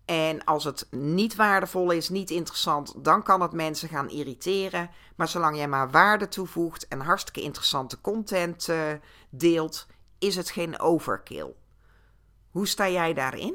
En 0.09 0.45
als 0.45 0.65
het 0.65 0.89
niet 0.91 1.37
waardevol 1.37 1.91
is, 1.91 2.09
niet 2.09 2.31
interessant, 2.31 3.05
dan 3.05 3.23
kan 3.23 3.41
het 3.41 3.53
mensen 3.53 3.89
gaan 3.89 4.11
irriteren. 4.11 4.91
Maar 5.17 5.29
zolang 5.29 5.57
jij 5.57 5.69
maar 5.69 5.91
waarde 5.91 6.29
toevoegt 6.29 6.89
en 6.89 7.01
hartstikke 7.01 7.43
interessante 7.43 8.01
content 8.01 8.69
uh, 8.71 8.77
deelt, 9.31 9.87
is 10.19 10.37
het 10.37 10.51
geen 10.51 10.81
overkill. 10.81 11.53
Hoe 12.51 12.67
sta 12.67 12.89
jij 12.89 13.15
daarin? 13.15 13.55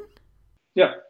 Ja, 0.71 1.03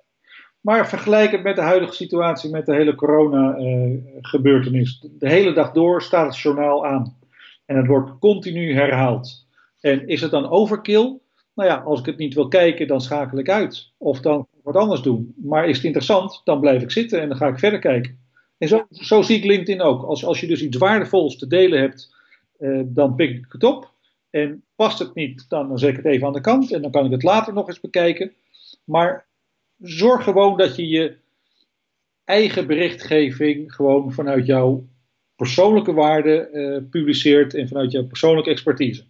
maar 0.61 0.89
vergelijk 0.89 1.31
het 1.31 1.43
met 1.43 1.55
de 1.55 1.61
huidige 1.61 1.93
situatie 1.93 2.49
met 2.49 2.65
de 2.65 2.75
hele 2.75 2.95
corona-gebeurtenis. 2.95 4.99
Eh, 5.03 5.09
de 5.19 5.29
hele 5.29 5.53
dag 5.53 5.71
door 5.71 6.01
staat 6.01 6.25
het 6.25 6.39
journaal 6.39 6.85
aan. 6.85 7.17
En 7.65 7.77
het 7.77 7.87
wordt 7.87 8.19
continu 8.19 8.73
herhaald. 8.73 9.47
En 9.79 10.07
is 10.07 10.21
het 10.21 10.31
dan 10.31 10.49
overkill? 10.49 11.19
Nou 11.53 11.69
ja, 11.69 11.75
als 11.75 11.99
ik 11.99 12.05
het 12.05 12.17
niet 12.17 12.33
wil 12.33 12.47
kijken, 12.47 12.87
dan 12.87 13.01
schakel 13.01 13.37
ik 13.37 13.49
uit. 13.49 13.91
Of 13.97 14.19
dan 14.19 14.47
wat 14.63 14.75
anders 14.75 15.01
doen. 15.01 15.33
Maar 15.35 15.69
is 15.69 15.75
het 15.75 15.85
interessant, 15.85 16.41
dan 16.43 16.59
blijf 16.59 16.81
ik 16.81 16.91
zitten 16.91 17.21
en 17.21 17.27
dan 17.27 17.37
ga 17.37 17.47
ik 17.47 17.59
verder 17.59 17.79
kijken. 17.79 18.19
En 18.57 18.67
zo, 18.67 18.85
zo 18.89 19.21
zie 19.21 19.37
ik 19.37 19.43
LinkedIn 19.43 19.81
ook. 19.81 20.03
Als, 20.03 20.25
als 20.25 20.39
je 20.39 20.47
dus 20.47 20.61
iets 20.61 20.77
waardevols 20.77 21.37
te 21.37 21.47
delen 21.47 21.79
hebt, 21.79 22.15
eh, 22.57 22.81
dan 22.85 23.15
pik 23.15 23.29
ik 23.29 23.45
het 23.49 23.63
op. 23.63 23.91
En 24.29 24.63
past 24.75 24.99
het 24.99 25.15
niet, 25.15 25.45
dan, 25.49 25.67
dan 25.67 25.79
zet 25.79 25.89
ik 25.89 25.95
het 25.95 26.05
even 26.05 26.27
aan 26.27 26.33
de 26.33 26.41
kant. 26.41 26.71
En 26.71 26.81
dan 26.81 26.91
kan 26.91 27.05
ik 27.05 27.11
het 27.11 27.23
later 27.23 27.53
nog 27.53 27.67
eens 27.67 27.79
bekijken. 27.79 28.33
Maar 28.83 29.25
zorg 29.77 30.23
gewoon 30.23 30.57
dat 30.57 30.75
je 30.75 30.87
je 30.87 31.15
eigen 32.25 32.67
berichtgeving 32.67 33.73
gewoon 33.73 34.13
vanuit 34.13 34.45
jouw 34.45 34.87
persoonlijke 35.35 35.93
waarde 35.93 36.49
uh, 36.53 36.89
publiceert 36.89 37.53
en 37.53 37.67
vanuit 37.67 37.91
jouw 37.91 38.05
persoonlijke 38.05 38.49
expertise. 38.49 39.03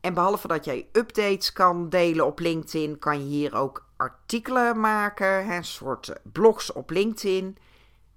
En 0.00 0.14
behalve 0.14 0.48
dat 0.48 0.64
jij 0.64 0.86
updates 0.92 1.52
kan 1.52 1.88
delen 1.88 2.26
op 2.26 2.38
LinkedIn, 2.38 2.98
kan 2.98 3.18
je 3.18 3.36
hier 3.36 3.54
ook 3.54 3.86
artikelen 3.96 4.80
maken, 4.80 5.50
een 5.50 5.64
soort 5.64 6.12
blogs 6.32 6.72
op 6.72 6.90
LinkedIn. 6.90 7.56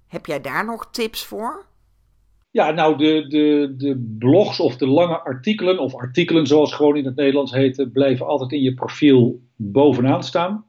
Heb 0.08 0.26
jij 0.26 0.40
daar 0.40 0.64
nog 0.64 0.90
tips 0.90 1.24
voor? 1.24 1.68
Ja, 2.50 2.70
nou, 2.70 2.96
de, 2.96 3.26
de, 3.28 3.74
de 3.76 4.14
blogs 4.18 4.60
of 4.60 4.76
de 4.76 4.86
lange 4.86 5.20
artikelen, 5.20 5.78
of 5.78 5.94
artikelen 5.94 6.46
zoals 6.46 6.74
gewoon 6.74 6.96
in 6.96 7.04
het 7.04 7.16
Nederlands 7.16 7.52
heten, 7.52 7.92
blijven 7.92 8.26
altijd 8.26 8.52
in 8.52 8.62
je 8.62 8.74
profiel 8.74 9.40
bovenaan 9.56 10.22
staan. 10.22 10.64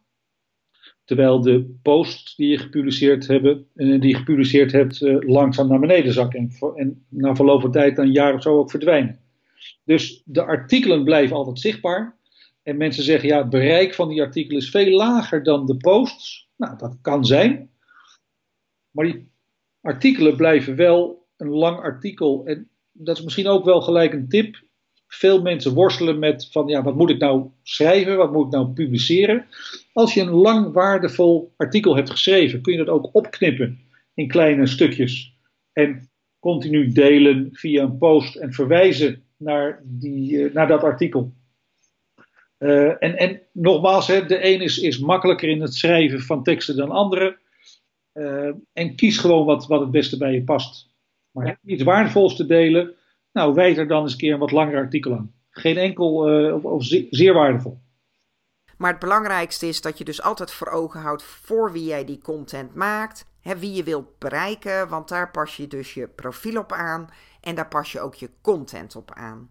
Terwijl 1.06 1.42
de 1.42 1.80
posts 1.82 2.36
die 2.36 2.50
je 2.50 2.58
gepubliceerd, 2.58 3.28
hebben, 3.28 3.66
eh, 3.76 4.02
die 4.02 4.10
je 4.10 4.16
gepubliceerd 4.16 4.72
hebt 4.72 5.02
eh, 5.02 5.16
langzaam 5.20 5.68
naar 5.68 5.80
beneden 5.80 6.14
zakken. 6.14 6.40
En, 6.40 6.74
en 6.76 7.06
na 7.10 7.36
verloop 7.36 7.62
van 7.62 7.72
tijd, 7.72 7.98
een 7.98 8.12
jaar 8.12 8.34
of 8.34 8.42
zo, 8.42 8.58
ook 8.58 8.72
verdwijnen. 8.72 9.20
Dus 9.84 10.22
de 10.26 10.44
artikelen 10.44 11.04
blijven 11.04 11.36
altijd 11.36 11.60
zichtbaar. 11.60 12.20
En 12.64 12.78
mensen 12.78 13.04
zeggen, 13.04 13.30
ja, 13.30 13.38
het 13.38 13.50
bereik 13.50 13.94
van 13.94 14.10
die 14.10 14.22
artikelen 14.22 14.62
is 14.62 14.70
veel 14.70 14.96
lager 14.96 15.44
dan 15.44 15.66
de 15.66 15.78
posts. 15.78 16.50
Nou, 16.58 16.78
dat 16.78 16.98
kan 17.02 17.26
zijn. 17.26 17.70
Maar 18.92 19.06
die 19.06 19.32
artikelen 19.82 20.36
blijven 20.36 20.76
wel 20.76 21.28
een 21.38 21.50
lang 21.50 21.80
artikel. 21.80 22.46
En 22.46 22.70
dat 22.92 23.18
is 23.18 23.24
misschien 23.24 23.48
ook 23.48 23.66
wel 23.66 23.82
gelijk 23.82 24.14
een 24.14 24.30
tip 24.30 24.70
veel 25.14 25.42
mensen 25.42 25.74
worstelen 25.74 26.20
met 26.20 26.48
van 26.52 26.68
ja, 26.68 26.84
wat 26.84 26.96
moet 26.96 27.10
ik 27.10 27.18
nou 27.18 27.50
schrijven, 27.64 28.18
wat 28.18 28.32
moet 28.32 28.46
ik 28.46 28.52
nou 28.52 28.68
publiceren. 28.68 29.46
Als 29.94 30.14
je 30.14 30.22
een 30.22 30.30
lang 30.30 30.74
waardevol 30.74 31.54
artikel 31.58 31.96
hebt 31.96 32.10
geschreven, 32.10 32.62
kun 32.62 32.72
je 32.74 32.78
dat 32.78 32.88
ook 32.88 33.10
opknippen 33.16 33.80
in 34.14 34.28
kleine 34.28 34.68
stukjes 34.68 35.36
en 35.74 36.10
continu 36.40 36.92
delen 36.92 37.50
via 37.52 37.84
een 37.84 37.98
post 37.98 38.36
en 38.36 38.54
verwijzen 38.54 39.24
naar, 39.42 39.82
die, 39.84 40.46
eh, 40.46 40.54
naar 40.54 40.68
dat 40.68 40.84
artikel. 40.84 41.34
Uh, 42.60 43.04
en, 43.04 43.18
en 43.18 43.42
nogmaals, 43.52 44.08
hè, 44.08 44.26
de 44.26 44.46
een 44.46 44.62
is, 44.62 44.78
is 44.78 45.00
makkelijker 45.00 45.50
in 45.50 45.62
het 45.62 45.74
schrijven 45.74 46.22
van 46.22 46.44
teksten 46.44 46.76
dan 46.76 46.92
andere. 46.92 47.40
Uh, 48.14 48.52
en 48.74 48.96
kies 48.96 49.18
gewoon 49.18 49.46
wat, 49.46 49.68
wat 49.68 49.80
het 49.80 49.92
beste 49.92 50.18
bij 50.18 50.34
je 50.34 50.44
past. 50.44 50.90
Maar 51.32 51.46
heb 51.46 51.58
je 51.62 51.74
iets 51.74 51.84
waardevols 51.84 52.36
te 52.36 52.46
delen, 52.46 52.96
nou, 53.32 53.54
wijd 53.54 53.78
er 53.78 53.88
dan 53.88 54.02
eens 54.02 54.12
een 54.12 54.18
keer 54.18 54.34
een 54.34 54.40
wat 54.40 54.52
langer 54.52 54.78
artikel 54.78 55.14
aan. 55.14 55.34
Geen 55.50 55.78
enkel 55.78 56.30
uh, 56.30 56.54
of, 56.54 56.64
of 56.64 56.84
zeer, 57.10 57.34
waardevol. 57.34 57.80
Maar 58.78 58.92
het 58.92 59.00
belangrijkste 59.00 59.68
is 59.68 59.82
dat 59.82 59.98
je 59.98 60.04
dus 60.04 60.22
altijd 60.22 60.52
voor 60.52 60.68
ogen 60.68 61.00
houdt 61.00 61.24
voor 61.24 61.72
wie 61.72 61.84
jij 61.84 62.06
die 62.06 62.22
content 62.22 62.76
maakt. 62.76 63.26
Hè, 63.42 63.58
wie 63.58 63.74
je 63.74 63.84
wilt 63.84 64.20
bereiken, 64.20 64.90
want 64.90 65.10
daar 65.10 65.32
pas 65.32 65.58
je 65.58 65.68
dus 65.68 65.94
je 65.94 66.08
profiel 66.08 66.60
op 66.60 66.72
aan. 66.72 67.10
En 67.42 67.56
daar 67.56 67.68
pas 67.68 67.92
je 67.92 68.00
ook 68.00 68.16
je 68.16 68.30
content 68.42 68.96
op 68.96 69.12
aan. 69.14 69.50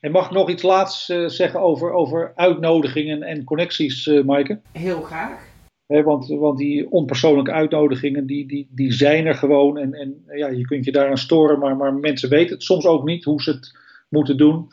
En 0.00 0.10
mag 0.10 0.26
ik 0.26 0.32
nog 0.32 0.50
iets 0.50 0.62
laatst 0.62 1.10
uh, 1.10 1.28
zeggen 1.28 1.60
over, 1.60 1.92
over 1.92 2.32
uitnodigingen 2.34 3.22
en 3.22 3.44
connecties, 3.44 4.06
uh, 4.06 4.24
Maaike? 4.24 4.60
Heel 4.72 5.02
graag 5.02 5.48
want, 5.88 6.28
want 6.28 6.58
die 6.58 6.90
onpersoonlijke 6.90 7.52
uitnodigingen, 7.52 8.26
die, 8.26 8.46
die, 8.46 8.68
die 8.70 8.92
zijn 8.92 9.26
er 9.26 9.34
gewoon. 9.34 9.78
En, 9.78 9.92
en 9.92 10.22
ja, 10.26 10.48
je 10.48 10.66
kunt 10.66 10.84
je 10.84 10.92
daaraan 10.92 11.18
storen, 11.18 11.58
maar, 11.58 11.76
maar 11.76 11.94
mensen 11.94 12.28
weten 12.28 12.54
het 12.54 12.64
soms 12.64 12.86
ook 12.86 13.04
niet 13.04 13.24
hoe 13.24 13.42
ze 13.42 13.50
het 13.50 13.76
moeten 14.08 14.36
doen. 14.36 14.68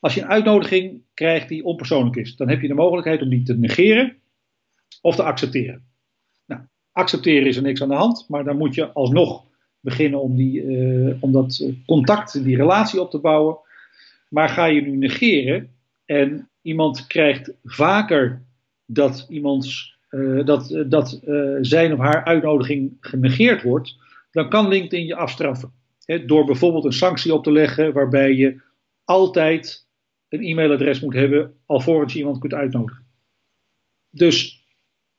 Als 0.00 0.14
je 0.14 0.20
een 0.20 0.28
uitnodiging 0.28 1.02
krijgt 1.14 1.48
die 1.48 1.64
onpersoonlijk 1.64 2.16
is, 2.16 2.36
dan 2.36 2.48
heb 2.48 2.60
je 2.60 2.68
de 2.68 2.74
mogelijkheid 2.74 3.22
om 3.22 3.28
die 3.28 3.42
te 3.42 3.58
negeren 3.58 4.16
of 5.00 5.16
te 5.16 5.22
accepteren. 5.22 5.84
Nou, 6.46 6.62
accepteren 6.92 7.48
is 7.48 7.56
er 7.56 7.62
niks 7.62 7.82
aan 7.82 7.88
de 7.88 7.94
hand, 7.94 8.24
maar 8.28 8.44
dan 8.44 8.56
moet 8.56 8.74
je 8.74 8.92
alsnog 8.92 9.44
beginnen 9.80 10.20
om, 10.20 10.36
die, 10.36 10.62
uh, 10.62 11.14
om 11.20 11.32
dat 11.32 11.72
contact, 11.86 12.44
die 12.44 12.56
relatie 12.56 13.00
op 13.00 13.10
te 13.10 13.18
bouwen. 13.18 13.58
Maar 14.28 14.48
ga 14.48 14.64
je 14.64 14.80
nu 14.80 14.96
negeren 14.96 15.70
en 16.04 16.48
iemand 16.62 17.06
krijgt 17.06 17.52
vaker 17.64 18.42
dat 18.86 19.26
iemands 19.28 19.98
uh, 20.10 20.44
dat, 20.44 20.84
dat 20.86 21.20
uh, 21.24 21.56
zijn 21.60 21.92
of 21.92 21.98
haar 21.98 22.24
uitnodiging 22.24 22.96
genegeerd 23.00 23.62
wordt, 23.62 23.96
dan 24.30 24.48
kan 24.48 24.68
LinkedIn 24.68 25.06
je 25.06 25.16
afstraffen. 25.16 25.72
Door 26.26 26.44
bijvoorbeeld 26.44 26.84
een 26.84 26.92
sanctie 26.92 27.34
op 27.34 27.44
te 27.44 27.52
leggen 27.52 27.92
waarbij 27.92 28.34
je 28.34 28.60
altijd 29.04 29.86
een 30.28 30.42
e-mailadres 30.42 31.00
moet 31.00 31.14
hebben 31.14 31.54
alvorens 31.66 32.12
je 32.12 32.18
iemand 32.18 32.38
kunt 32.38 32.54
uitnodigen. 32.54 33.06
Dus 34.10 34.59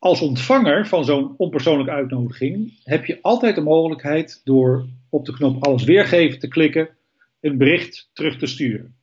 als 0.02 0.22
ontvanger 0.22 0.88
van 0.88 1.06
zo'n 1.06 1.34
onpersoonlijke 1.38 1.92
uitnodiging 1.92 2.80
heb 2.84 3.06
je 3.06 3.22
altijd 3.22 3.56
de 3.56 3.62
mogelijkheid 3.62 4.42
door 4.44 4.86
op 5.10 5.26
de 5.26 5.34
knop 5.34 5.66
alles 5.66 5.84
weergeven 5.84 6.40
te 6.40 6.48
klikken, 6.48 6.90
een 7.40 7.58
bericht 7.58 8.10
terug 8.14 8.38
te 8.38 8.46
sturen. 8.46 8.96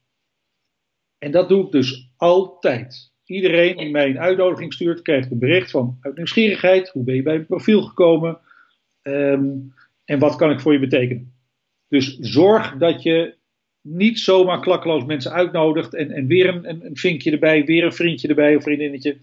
En 1.19 1.31
dat 1.31 1.49
doe 1.49 1.65
ik 1.65 1.73
dus 1.73 2.11
altijd. 2.17 3.13
Iedereen 3.25 3.77
die 3.77 3.91
mij 3.91 4.09
een 4.09 4.19
uitnodiging 4.19 4.73
stuurt, 4.73 5.03
krijgt 5.03 5.31
een 5.31 5.39
bericht 5.39 5.71
van 5.71 5.99
uit 6.01 6.17
nieuwsgierigheid. 6.17 6.89
Hoe 6.89 7.05
ben 7.05 7.15
je 7.15 7.23
bij 7.23 7.35
mijn 7.35 7.47
profiel 7.47 7.83
gekomen? 7.83 8.39
Um, 9.03 9.75
en 10.05 10.19
wat 10.19 10.37
kan 10.37 10.51
ik 10.51 10.61
voor 10.61 10.73
je 10.73 10.79
betekenen? 10.79 11.33
Dus 11.89 12.19
zorg 12.19 12.77
dat 12.77 13.03
je 13.03 13.35
niet 13.81 14.19
zomaar 14.19 14.61
klakkeloos 14.61 15.05
mensen 15.05 15.33
uitnodigt 15.33 15.95
en, 15.95 16.11
en 16.11 16.27
weer 16.27 16.49
een, 16.49 16.85
een, 16.87 16.97
vinkje 16.97 17.31
erbij, 17.31 17.65
weer 17.65 17.85
een 17.85 17.93
vriendje 17.93 18.29
erbij 18.29 18.57
of 18.57 18.63
vriendinnetje. 18.63 19.17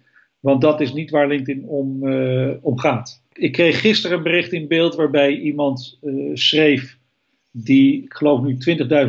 Want 0.46 0.62
dat 0.62 0.82
is 0.82 0.94
niet 0.94 1.10
waar 1.10 1.28
LinkedIn 1.28 1.68
om, 1.68 2.08
uh, 2.08 2.52
om 2.62 2.80
gaat. 2.80 3.24
Ik 3.34 3.52
kreeg 3.52 3.80
gisteren 3.80 4.18
een 4.18 4.24
bericht 4.24 4.52
in 4.52 4.68
beeld 4.68 4.96
waarbij 4.96 5.38
iemand 5.38 5.98
uh, 6.02 6.36
schreef, 6.36 6.98
die 7.52 8.04
ik 8.04 8.14
geloof 8.14 8.42
nu 8.42 8.58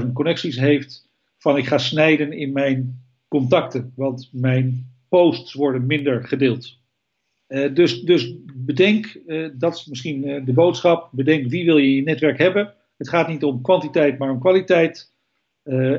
20.000 0.00 0.12
connecties 0.12 0.58
heeft, 0.58 1.08
van 1.38 1.56
ik 1.56 1.66
ga 1.66 1.78
snijden 1.78 2.32
in 2.32 2.52
mijn 2.52 3.00
contacten, 3.28 3.92
want 3.96 4.28
mijn 4.32 4.90
posts 5.08 5.54
worden 5.54 5.86
minder 5.86 6.24
gedeeld. 6.24 6.78
Uh, 7.48 7.74
dus, 7.74 8.00
dus 8.00 8.34
bedenk, 8.54 9.20
dat 9.58 9.74
is 9.74 9.86
misschien 9.86 10.44
de 10.44 10.52
boodschap, 10.52 11.08
bedenk 11.12 11.50
wie 11.50 11.64
wil 11.64 11.76
je 11.76 11.88
in 11.88 11.94
je 11.94 12.02
netwerk 12.02 12.38
hebben. 12.38 12.74
Het 12.96 13.08
gaat 13.08 13.28
niet 13.28 13.44
om 13.44 13.62
kwantiteit, 13.62 14.18
maar 14.18 14.30
om 14.30 14.40
kwaliteit. 14.40 15.12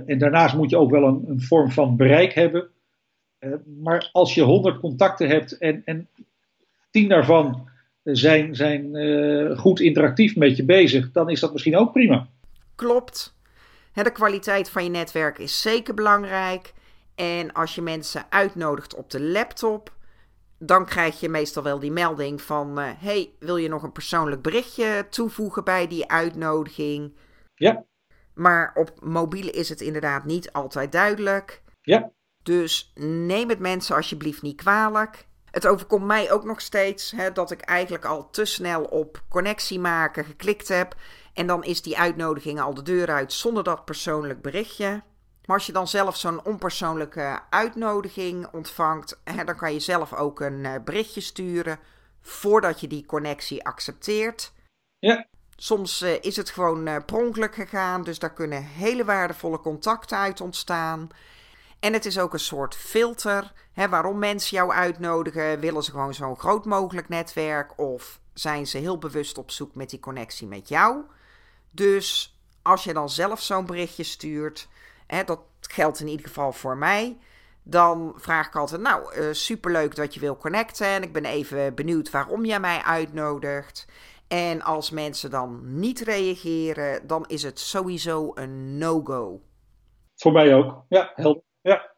en 0.05 0.17
daarnaast 0.17 0.55
moet 0.55 0.69
je 0.69 0.77
ook 0.77 0.91
wel 0.91 1.03
een, 1.03 1.23
een 1.27 1.41
vorm 1.41 1.71
van 1.71 1.95
bereik 1.95 2.33
hebben. 2.33 2.69
Maar 3.81 4.09
als 4.11 4.33
je 4.33 4.41
100 4.41 4.79
contacten 4.79 5.27
hebt 5.27 5.57
en, 5.57 5.81
en 5.85 6.07
10 6.91 7.09
daarvan 7.09 7.69
zijn, 8.03 8.55
zijn 8.55 8.95
goed 9.57 9.79
interactief 9.79 10.35
met 10.35 10.57
je 10.57 10.63
bezig, 10.63 11.11
dan 11.11 11.29
is 11.29 11.39
dat 11.39 11.51
misschien 11.51 11.77
ook 11.77 11.91
prima. 11.91 12.27
Klopt. 12.75 13.35
De 13.93 14.11
kwaliteit 14.11 14.69
van 14.69 14.83
je 14.83 14.89
netwerk 14.89 15.37
is 15.37 15.61
zeker 15.61 15.93
belangrijk. 15.93 16.73
En 17.15 17.53
als 17.53 17.75
je 17.75 17.81
mensen 17.81 18.25
uitnodigt 18.29 18.95
op 18.95 19.09
de 19.09 19.21
laptop, 19.21 19.95
dan 20.59 20.85
krijg 20.85 21.19
je 21.19 21.29
meestal 21.29 21.63
wel 21.63 21.79
die 21.79 21.91
melding 21.91 22.41
van: 22.41 22.79
uh, 22.79 22.89
hey, 22.97 23.29
wil 23.39 23.57
je 23.57 23.69
nog 23.69 23.83
een 23.83 23.91
persoonlijk 23.91 24.41
berichtje 24.41 25.05
toevoegen 25.09 25.63
bij 25.63 25.87
die 25.87 26.09
uitnodiging? 26.09 27.13
Ja. 27.55 27.85
Maar 28.33 28.71
op 28.75 28.91
mobiel 29.01 29.49
is 29.49 29.69
het 29.69 29.81
inderdaad 29.81 30.25
niet 30.25 30.51
altijd 30.51 30.91
duidelijk. 30.91 31.61
Ja. 31.81 32.11
Dus 32.47 32.91
neem 32.95 33.49
het 33.49 33.59
mensen 33.59 33.95
alsjeblieft 33.95 34.41
niet 34.41 34.61
kwalijk. 34.61 35.25
Het 35.51 35.67
overkomt 35.67 36.05
mij 36.05 36.31
ook 36.31 36.43
nog 36.43 36.61
steeds 36.61 37.11
hè, 37.11 37.31
dat 37.31 37.51
ik 37.51 37.61
eigenlijk 37.61 38.05
al 38.05 38.29
te 38.29 38.45
snel 38.45 38.83
op 38.83 39.23
connectie 39.29 39.79
maken 39.79 40.25
geklikt 40.25 40.67
heb. 40.67 40.95
En 41.33 41.47
dan 41.47 41.63
is 41.63 41.81
die 41.81 41.97
uitnodiging 41.97 42.61
al 42.61 42.73
de 42.73 42.81
deur 42.81 43.09
uit 43.09 43.33
zonder 43.33 43.63
dat 43.63 43.85
persoonlijk 43.85 44.41
berichtje. 44.41 45.03
Maar 45.45 45.55
als 45.55 45.65
je 45.65 45.71
dan 45.71 45.87
zelf 45.87 46.17
zo'n 46.17 46.45
onpersoonlijke 46.45 47.39
uitnodiging 47.49 48.47
ontvangt, 48.51 49.21
hè, 49.23 49.43
dan 49.43 49.55
kan 49.55 49.73
je 49.73 49.79
zelf 49.79 50.13
ook 50.13 50.39
een 50.39 50.63
uh, 50.63 50.73
berichtje 50.85 51.21
sturen 51.21 51.79
voordat 52.21 52.79
je 52.79 52.87
die 52.87 53.05
connectie 53.05 53.65
accepteert. 53.65 54.53
Ja. 54.99 55.27
Soms 55.55 56.01
uh, 56.01 56.21
is 56.21 56.35
het 56.35 56.49
gewoon 56.49 56.87
uh, 56.87 56.95
pronkelijk 57.05 57.55
gegaan, 57.55 58.03
dus 58.03 58.19
daar 58.19 58.33
kunnen 58.33 58.63
hele 58.63 59.05
waardevolle 59.05 59.59
contacten 59.59 60.17
uit 60.17 60.41
ontstaan. 60.41 61.09
En 61.79 61.93
het 61.93 62.05
is 62.05 62.19
ook 62.19 62.33
een 62.33 62.39
soort 62.39 62.75
filter. 62.75 63.51
Hè, 63.73 63.89
waarom 63.89 64.19
mensen 64.19 64.57
jou 64.57 64.71
uitnodigen? 64.71 65.59
Willen 65.59 65.83
ze 65.83 65.91
gewoon 65.91 66.13
zo'n 66.13 66.39
groot 66.39 66.65
mogelijk 66.65 67.09
netwerk? 67.09 67.79
Of 67.79 68.19
zijn 68.33 68.67
ze 68.67 68.77
heel 68.77 68.97
bewust 68.97 69.37
op 69.37 69.51
zoek 69.51 69.75
met 69.75 69.89
die 69.89 69.99
connectie 69.99 70.47
met 70.47 70.67
jou? 70.69 71.01
Dus 71.71 72.37
als 72.61 72.83
je 72.83 72.93
dan 72.93 73.09
zelf 73.09 73.41
zo'n 73.41 73.65
berichtje 73.65 74.03
stuurt, 74.03 74.67
hè, 75.07 75.23
dat 75.23 75.39
geldt 75.61 75.99
in 75.99 76.07
ieder 76.07 76.27
geval 76.27 76.53
voor 76.53 76.77
mij. 76.77 77.17
Dan 77.63 78.13
vraag 78.15 78.47
ik 78.47 78.55
altijd, 78.55 78.81
nou, 78.81 79.15
uh, 79.15 79.27
superleuk 79.31 79.95
dat 79.95 80.13
je 80.13 80.19
wil 80.19 80.37
connecten. 80.37 80.87
En 80.87 81.03
ik 81.03 81.13
ben 81.13 81.25
even 81.25 81.75
benieuwd 81.75 82.09
waarom 82.09 82.45
jij 82.45 82.59
mij 82.59 82.81
uitnodigt. 82.81 83.87
En 84.27 84.61
als 84.61 84.89
mensen 84.89 85.29
dan 85.29 85.79
niet 85.79 85.99
reageren, 85.99 87.07
dan 87.07 87.25
is 87.27 87.43
het 87.43 87.59
sowieso 87.59 88.31
een 88.35 88.77
no-go. 88.77 89.41
Voor 90.15 90.31
mij 90.31 90.55
ook, 90.55 90.83
ja, 90.89 91.11
helder. 91.15 91.41
Ja. 91.67 91.91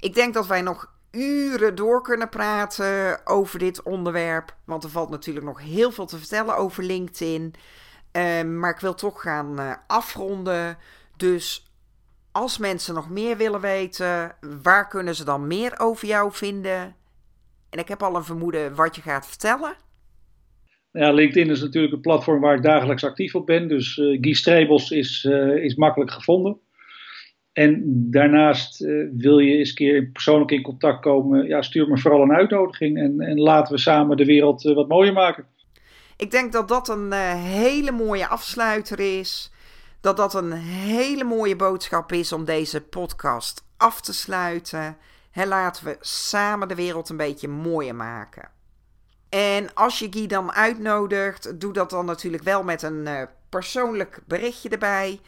Ik 0.00 0.14
denk 0.14 0.34
dat 0.34 0.46
wij 0.46 0.62
nog 0.62 0.92
uren 1.10 1.74
door 1.74 2.02
kunnen 2.02 2.28
praten 2.28 3.20
over 3.26 3.58
dit 3.58 3.82
onderwerp. 3.82 4.56
Want 4.64 4.84
er 4.84 4.90
valt 4.90 5.10
natuurlijk 5.10 5.46
nog 5.46 5.60
heel 5.60 5.90
veel 5.90 6.06
te 6.06 6.18
vertellen 6.18 6.56
over 6.56 6.84
LinkedIn. 6.84 7.54
Uh, 8.12 8.42
maar 8.42 8.70
ik 8.70 8.80
wil 8.80 8.94
toch 8.94 9.20
gaan 9.20 9.60
uh, 9.60 9.74
afronden. 9.86 10.78
Dus 11.16 11.72
als 12.32 12.58
mensen 12.58 12.94
nog 12.94 13.10
meer 13.10 13.36
willen 13.36 13.60
weten, 13.60 14.36
waar 14.62 14.88
kunnen 14.88 15.14
ze 15.14 15.24
dan 15.24 15.46
meer 15.46 15.78
over 15.78 16.08
jou 16.08 16.32
vinden? 16.32 16.94
En 17.70 17.78
ik 17.78 17.88
heb 17.88 18.02
al 18.02 18.16
een 18.16 18.24
vermoeden 18.24 18.74
wat 18.74 18.96
je 18.96 19.02
gaat 19.02 19.26
vertellen. 19.26 19.74
Ja, 20.92 21.12
LinkedIn 21.12 21.50
is 21.50 21.60
natuurlijk 21.60 21.92
een 21.92 22.00
platform 22.00 22.40
waar 22.40 22.56
ik 22.56 22.62
dagelijks 22.62 23.04
actief 23.04 23.34
op 23.34 23.46
ben. 23.46 23.68
Dus 23.68 23.96
uh, 23.96 24.18
Guy 24.20 24.34
Strebels 24.34 24.90
is, 24.90 25.24
uh, 25.24 25.64
is 25.64 25.74
makkelijk 25.74 26.10
gevonden. 26.10 26.60
En 27.52 27.82
daarnaast 28.10 28.82
uh, 28.82 29.08
wil 29.16 29.38
je 29.38 29.56
eens 29.56 29.68
een 29.68 29.74
keer 29.74 30.06
persoonlijk 30.06 30.50
in 30.50 30.62
contact 30.62 31.00
komen. 31.00 31.46
Ja, 31.46 31.62
stuur 31.62 31.88
me 31.88 31.98
vooral 31.98 32.22
een 32.22 32.32
uitnodiging 32.32 32.98
en, 32.98 33.20
en 33.20 33.40
laten 33.40 33.74
we 33.74 33.80
samen 33.80 34.16
de 34.16 34.24
wereld 34.24 34.62
wat 34.62 34.88
mooier 34.88 35.12
maken. 35.12 35.44
Ik 36.16 36.30
denk 36.30 36.52
dat 36.52 36.68
dat 36.68 36.88
een 36.88 37.12
hele 37.12 37.90
mooie 37.90 38.26
afsluiter 38.26 39.18
is 39.18 39.52
dat 40.00 40.16
dat 40.16 40.34
een 40.34 40.52
hele 40.52 41.24
mooie 41.24 41.56
boodschap 41.56 42.12
is 42.12 42.32
om 42.32 42.44
deze 42.44 42.80
podcast 42.80 43.64
af 43.76 44.00
te 44.00 44.12
sluiten. 44.12 44.96
Laten 45.32 45.84
we 45.84 45.96
samen 46.00 46.68
de 46.68 46.74
wereld 46.74 47.08
een 47.08 47.16
beetje 47.16 47.48
mooier 47.48 47.94
maken. 47.94 48.50
En 49.28 49.74
als 49.74 49.98
je 49.98 50.06
Guy 50.10 50.26
dan 50.26 50.52
uitnodigt, 50.52 51.60
doe 51.60 51.72
dat 51.72 51.90
dan 51.90 52.04
natuurlijk 52.04 52.42
wel 52.42 52.62
met 52.62 52.82
een 52.82 53.08
persoonlijk 53.48 54.20
berichtje 54.26 54.68
erbij. 54.68 55.20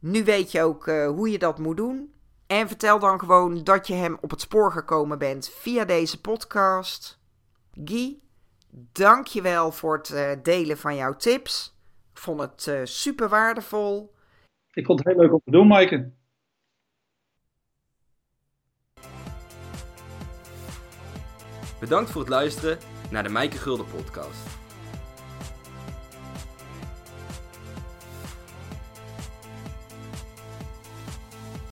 Nu 0.00 0.24
weet 0.24 0.52
je 0.52 0.62
ook 0.62 0.86
uh, 0.86 1.06
hoe 1.06 1.30
je 1.30 1.38
dat 1.38 1.58
moet 1.58 1.76
doen. 1.76 2.14
En 2.46 2.68
vertel 2.68 2.98
dan 2.98 3.18
gewoon 3.18 3.64
dat 3.64 3.86
je 3.86 3.94
hem 3.94 4.18
op 4.20 4.30
het 4.30 4.40
spoor 4.40 4.72
gekomen 4.72 5.18
bent 5.18 5.48
via 5.48 5.84
deze 5.84 6.20
podcast. 6.20 7.20
Guy, 7.84 8.18
dank 8.92 9.26
je 9.26 9.42
wel 9.42 9.72
voor 9.72 9.96
het 9.96 10.10
uh, 10.10 10.30
delen 10.42 10.78
van 10.78 10.96
jouw 10.96 11.16
tips 11.16 11.78
vond 12.20 12.40
het 12.40 12.66
uh, 12.66 12.80
super 12.84 13.28
waardevol. 13.28 14.14
Ik 14.72 14.86
vond 14.86 14.98
het 14.98 15.08
heel 15.08 15.22
leuk 15.22 15.32
om 15.32 15.40
te 15.44 15.50
doen, 15.50 15.66
Maaike. 15.66 16.12
Bedankt 21.80 22.10
voor 22.10 22.20
het 22.20 22.30
luisteren 22.30 22.78
naar 23.10 23.22
de 23.22 23.28
Mijke 23.28 23.56
Gulden 23.56 23.86
podcast. 23.86 24.59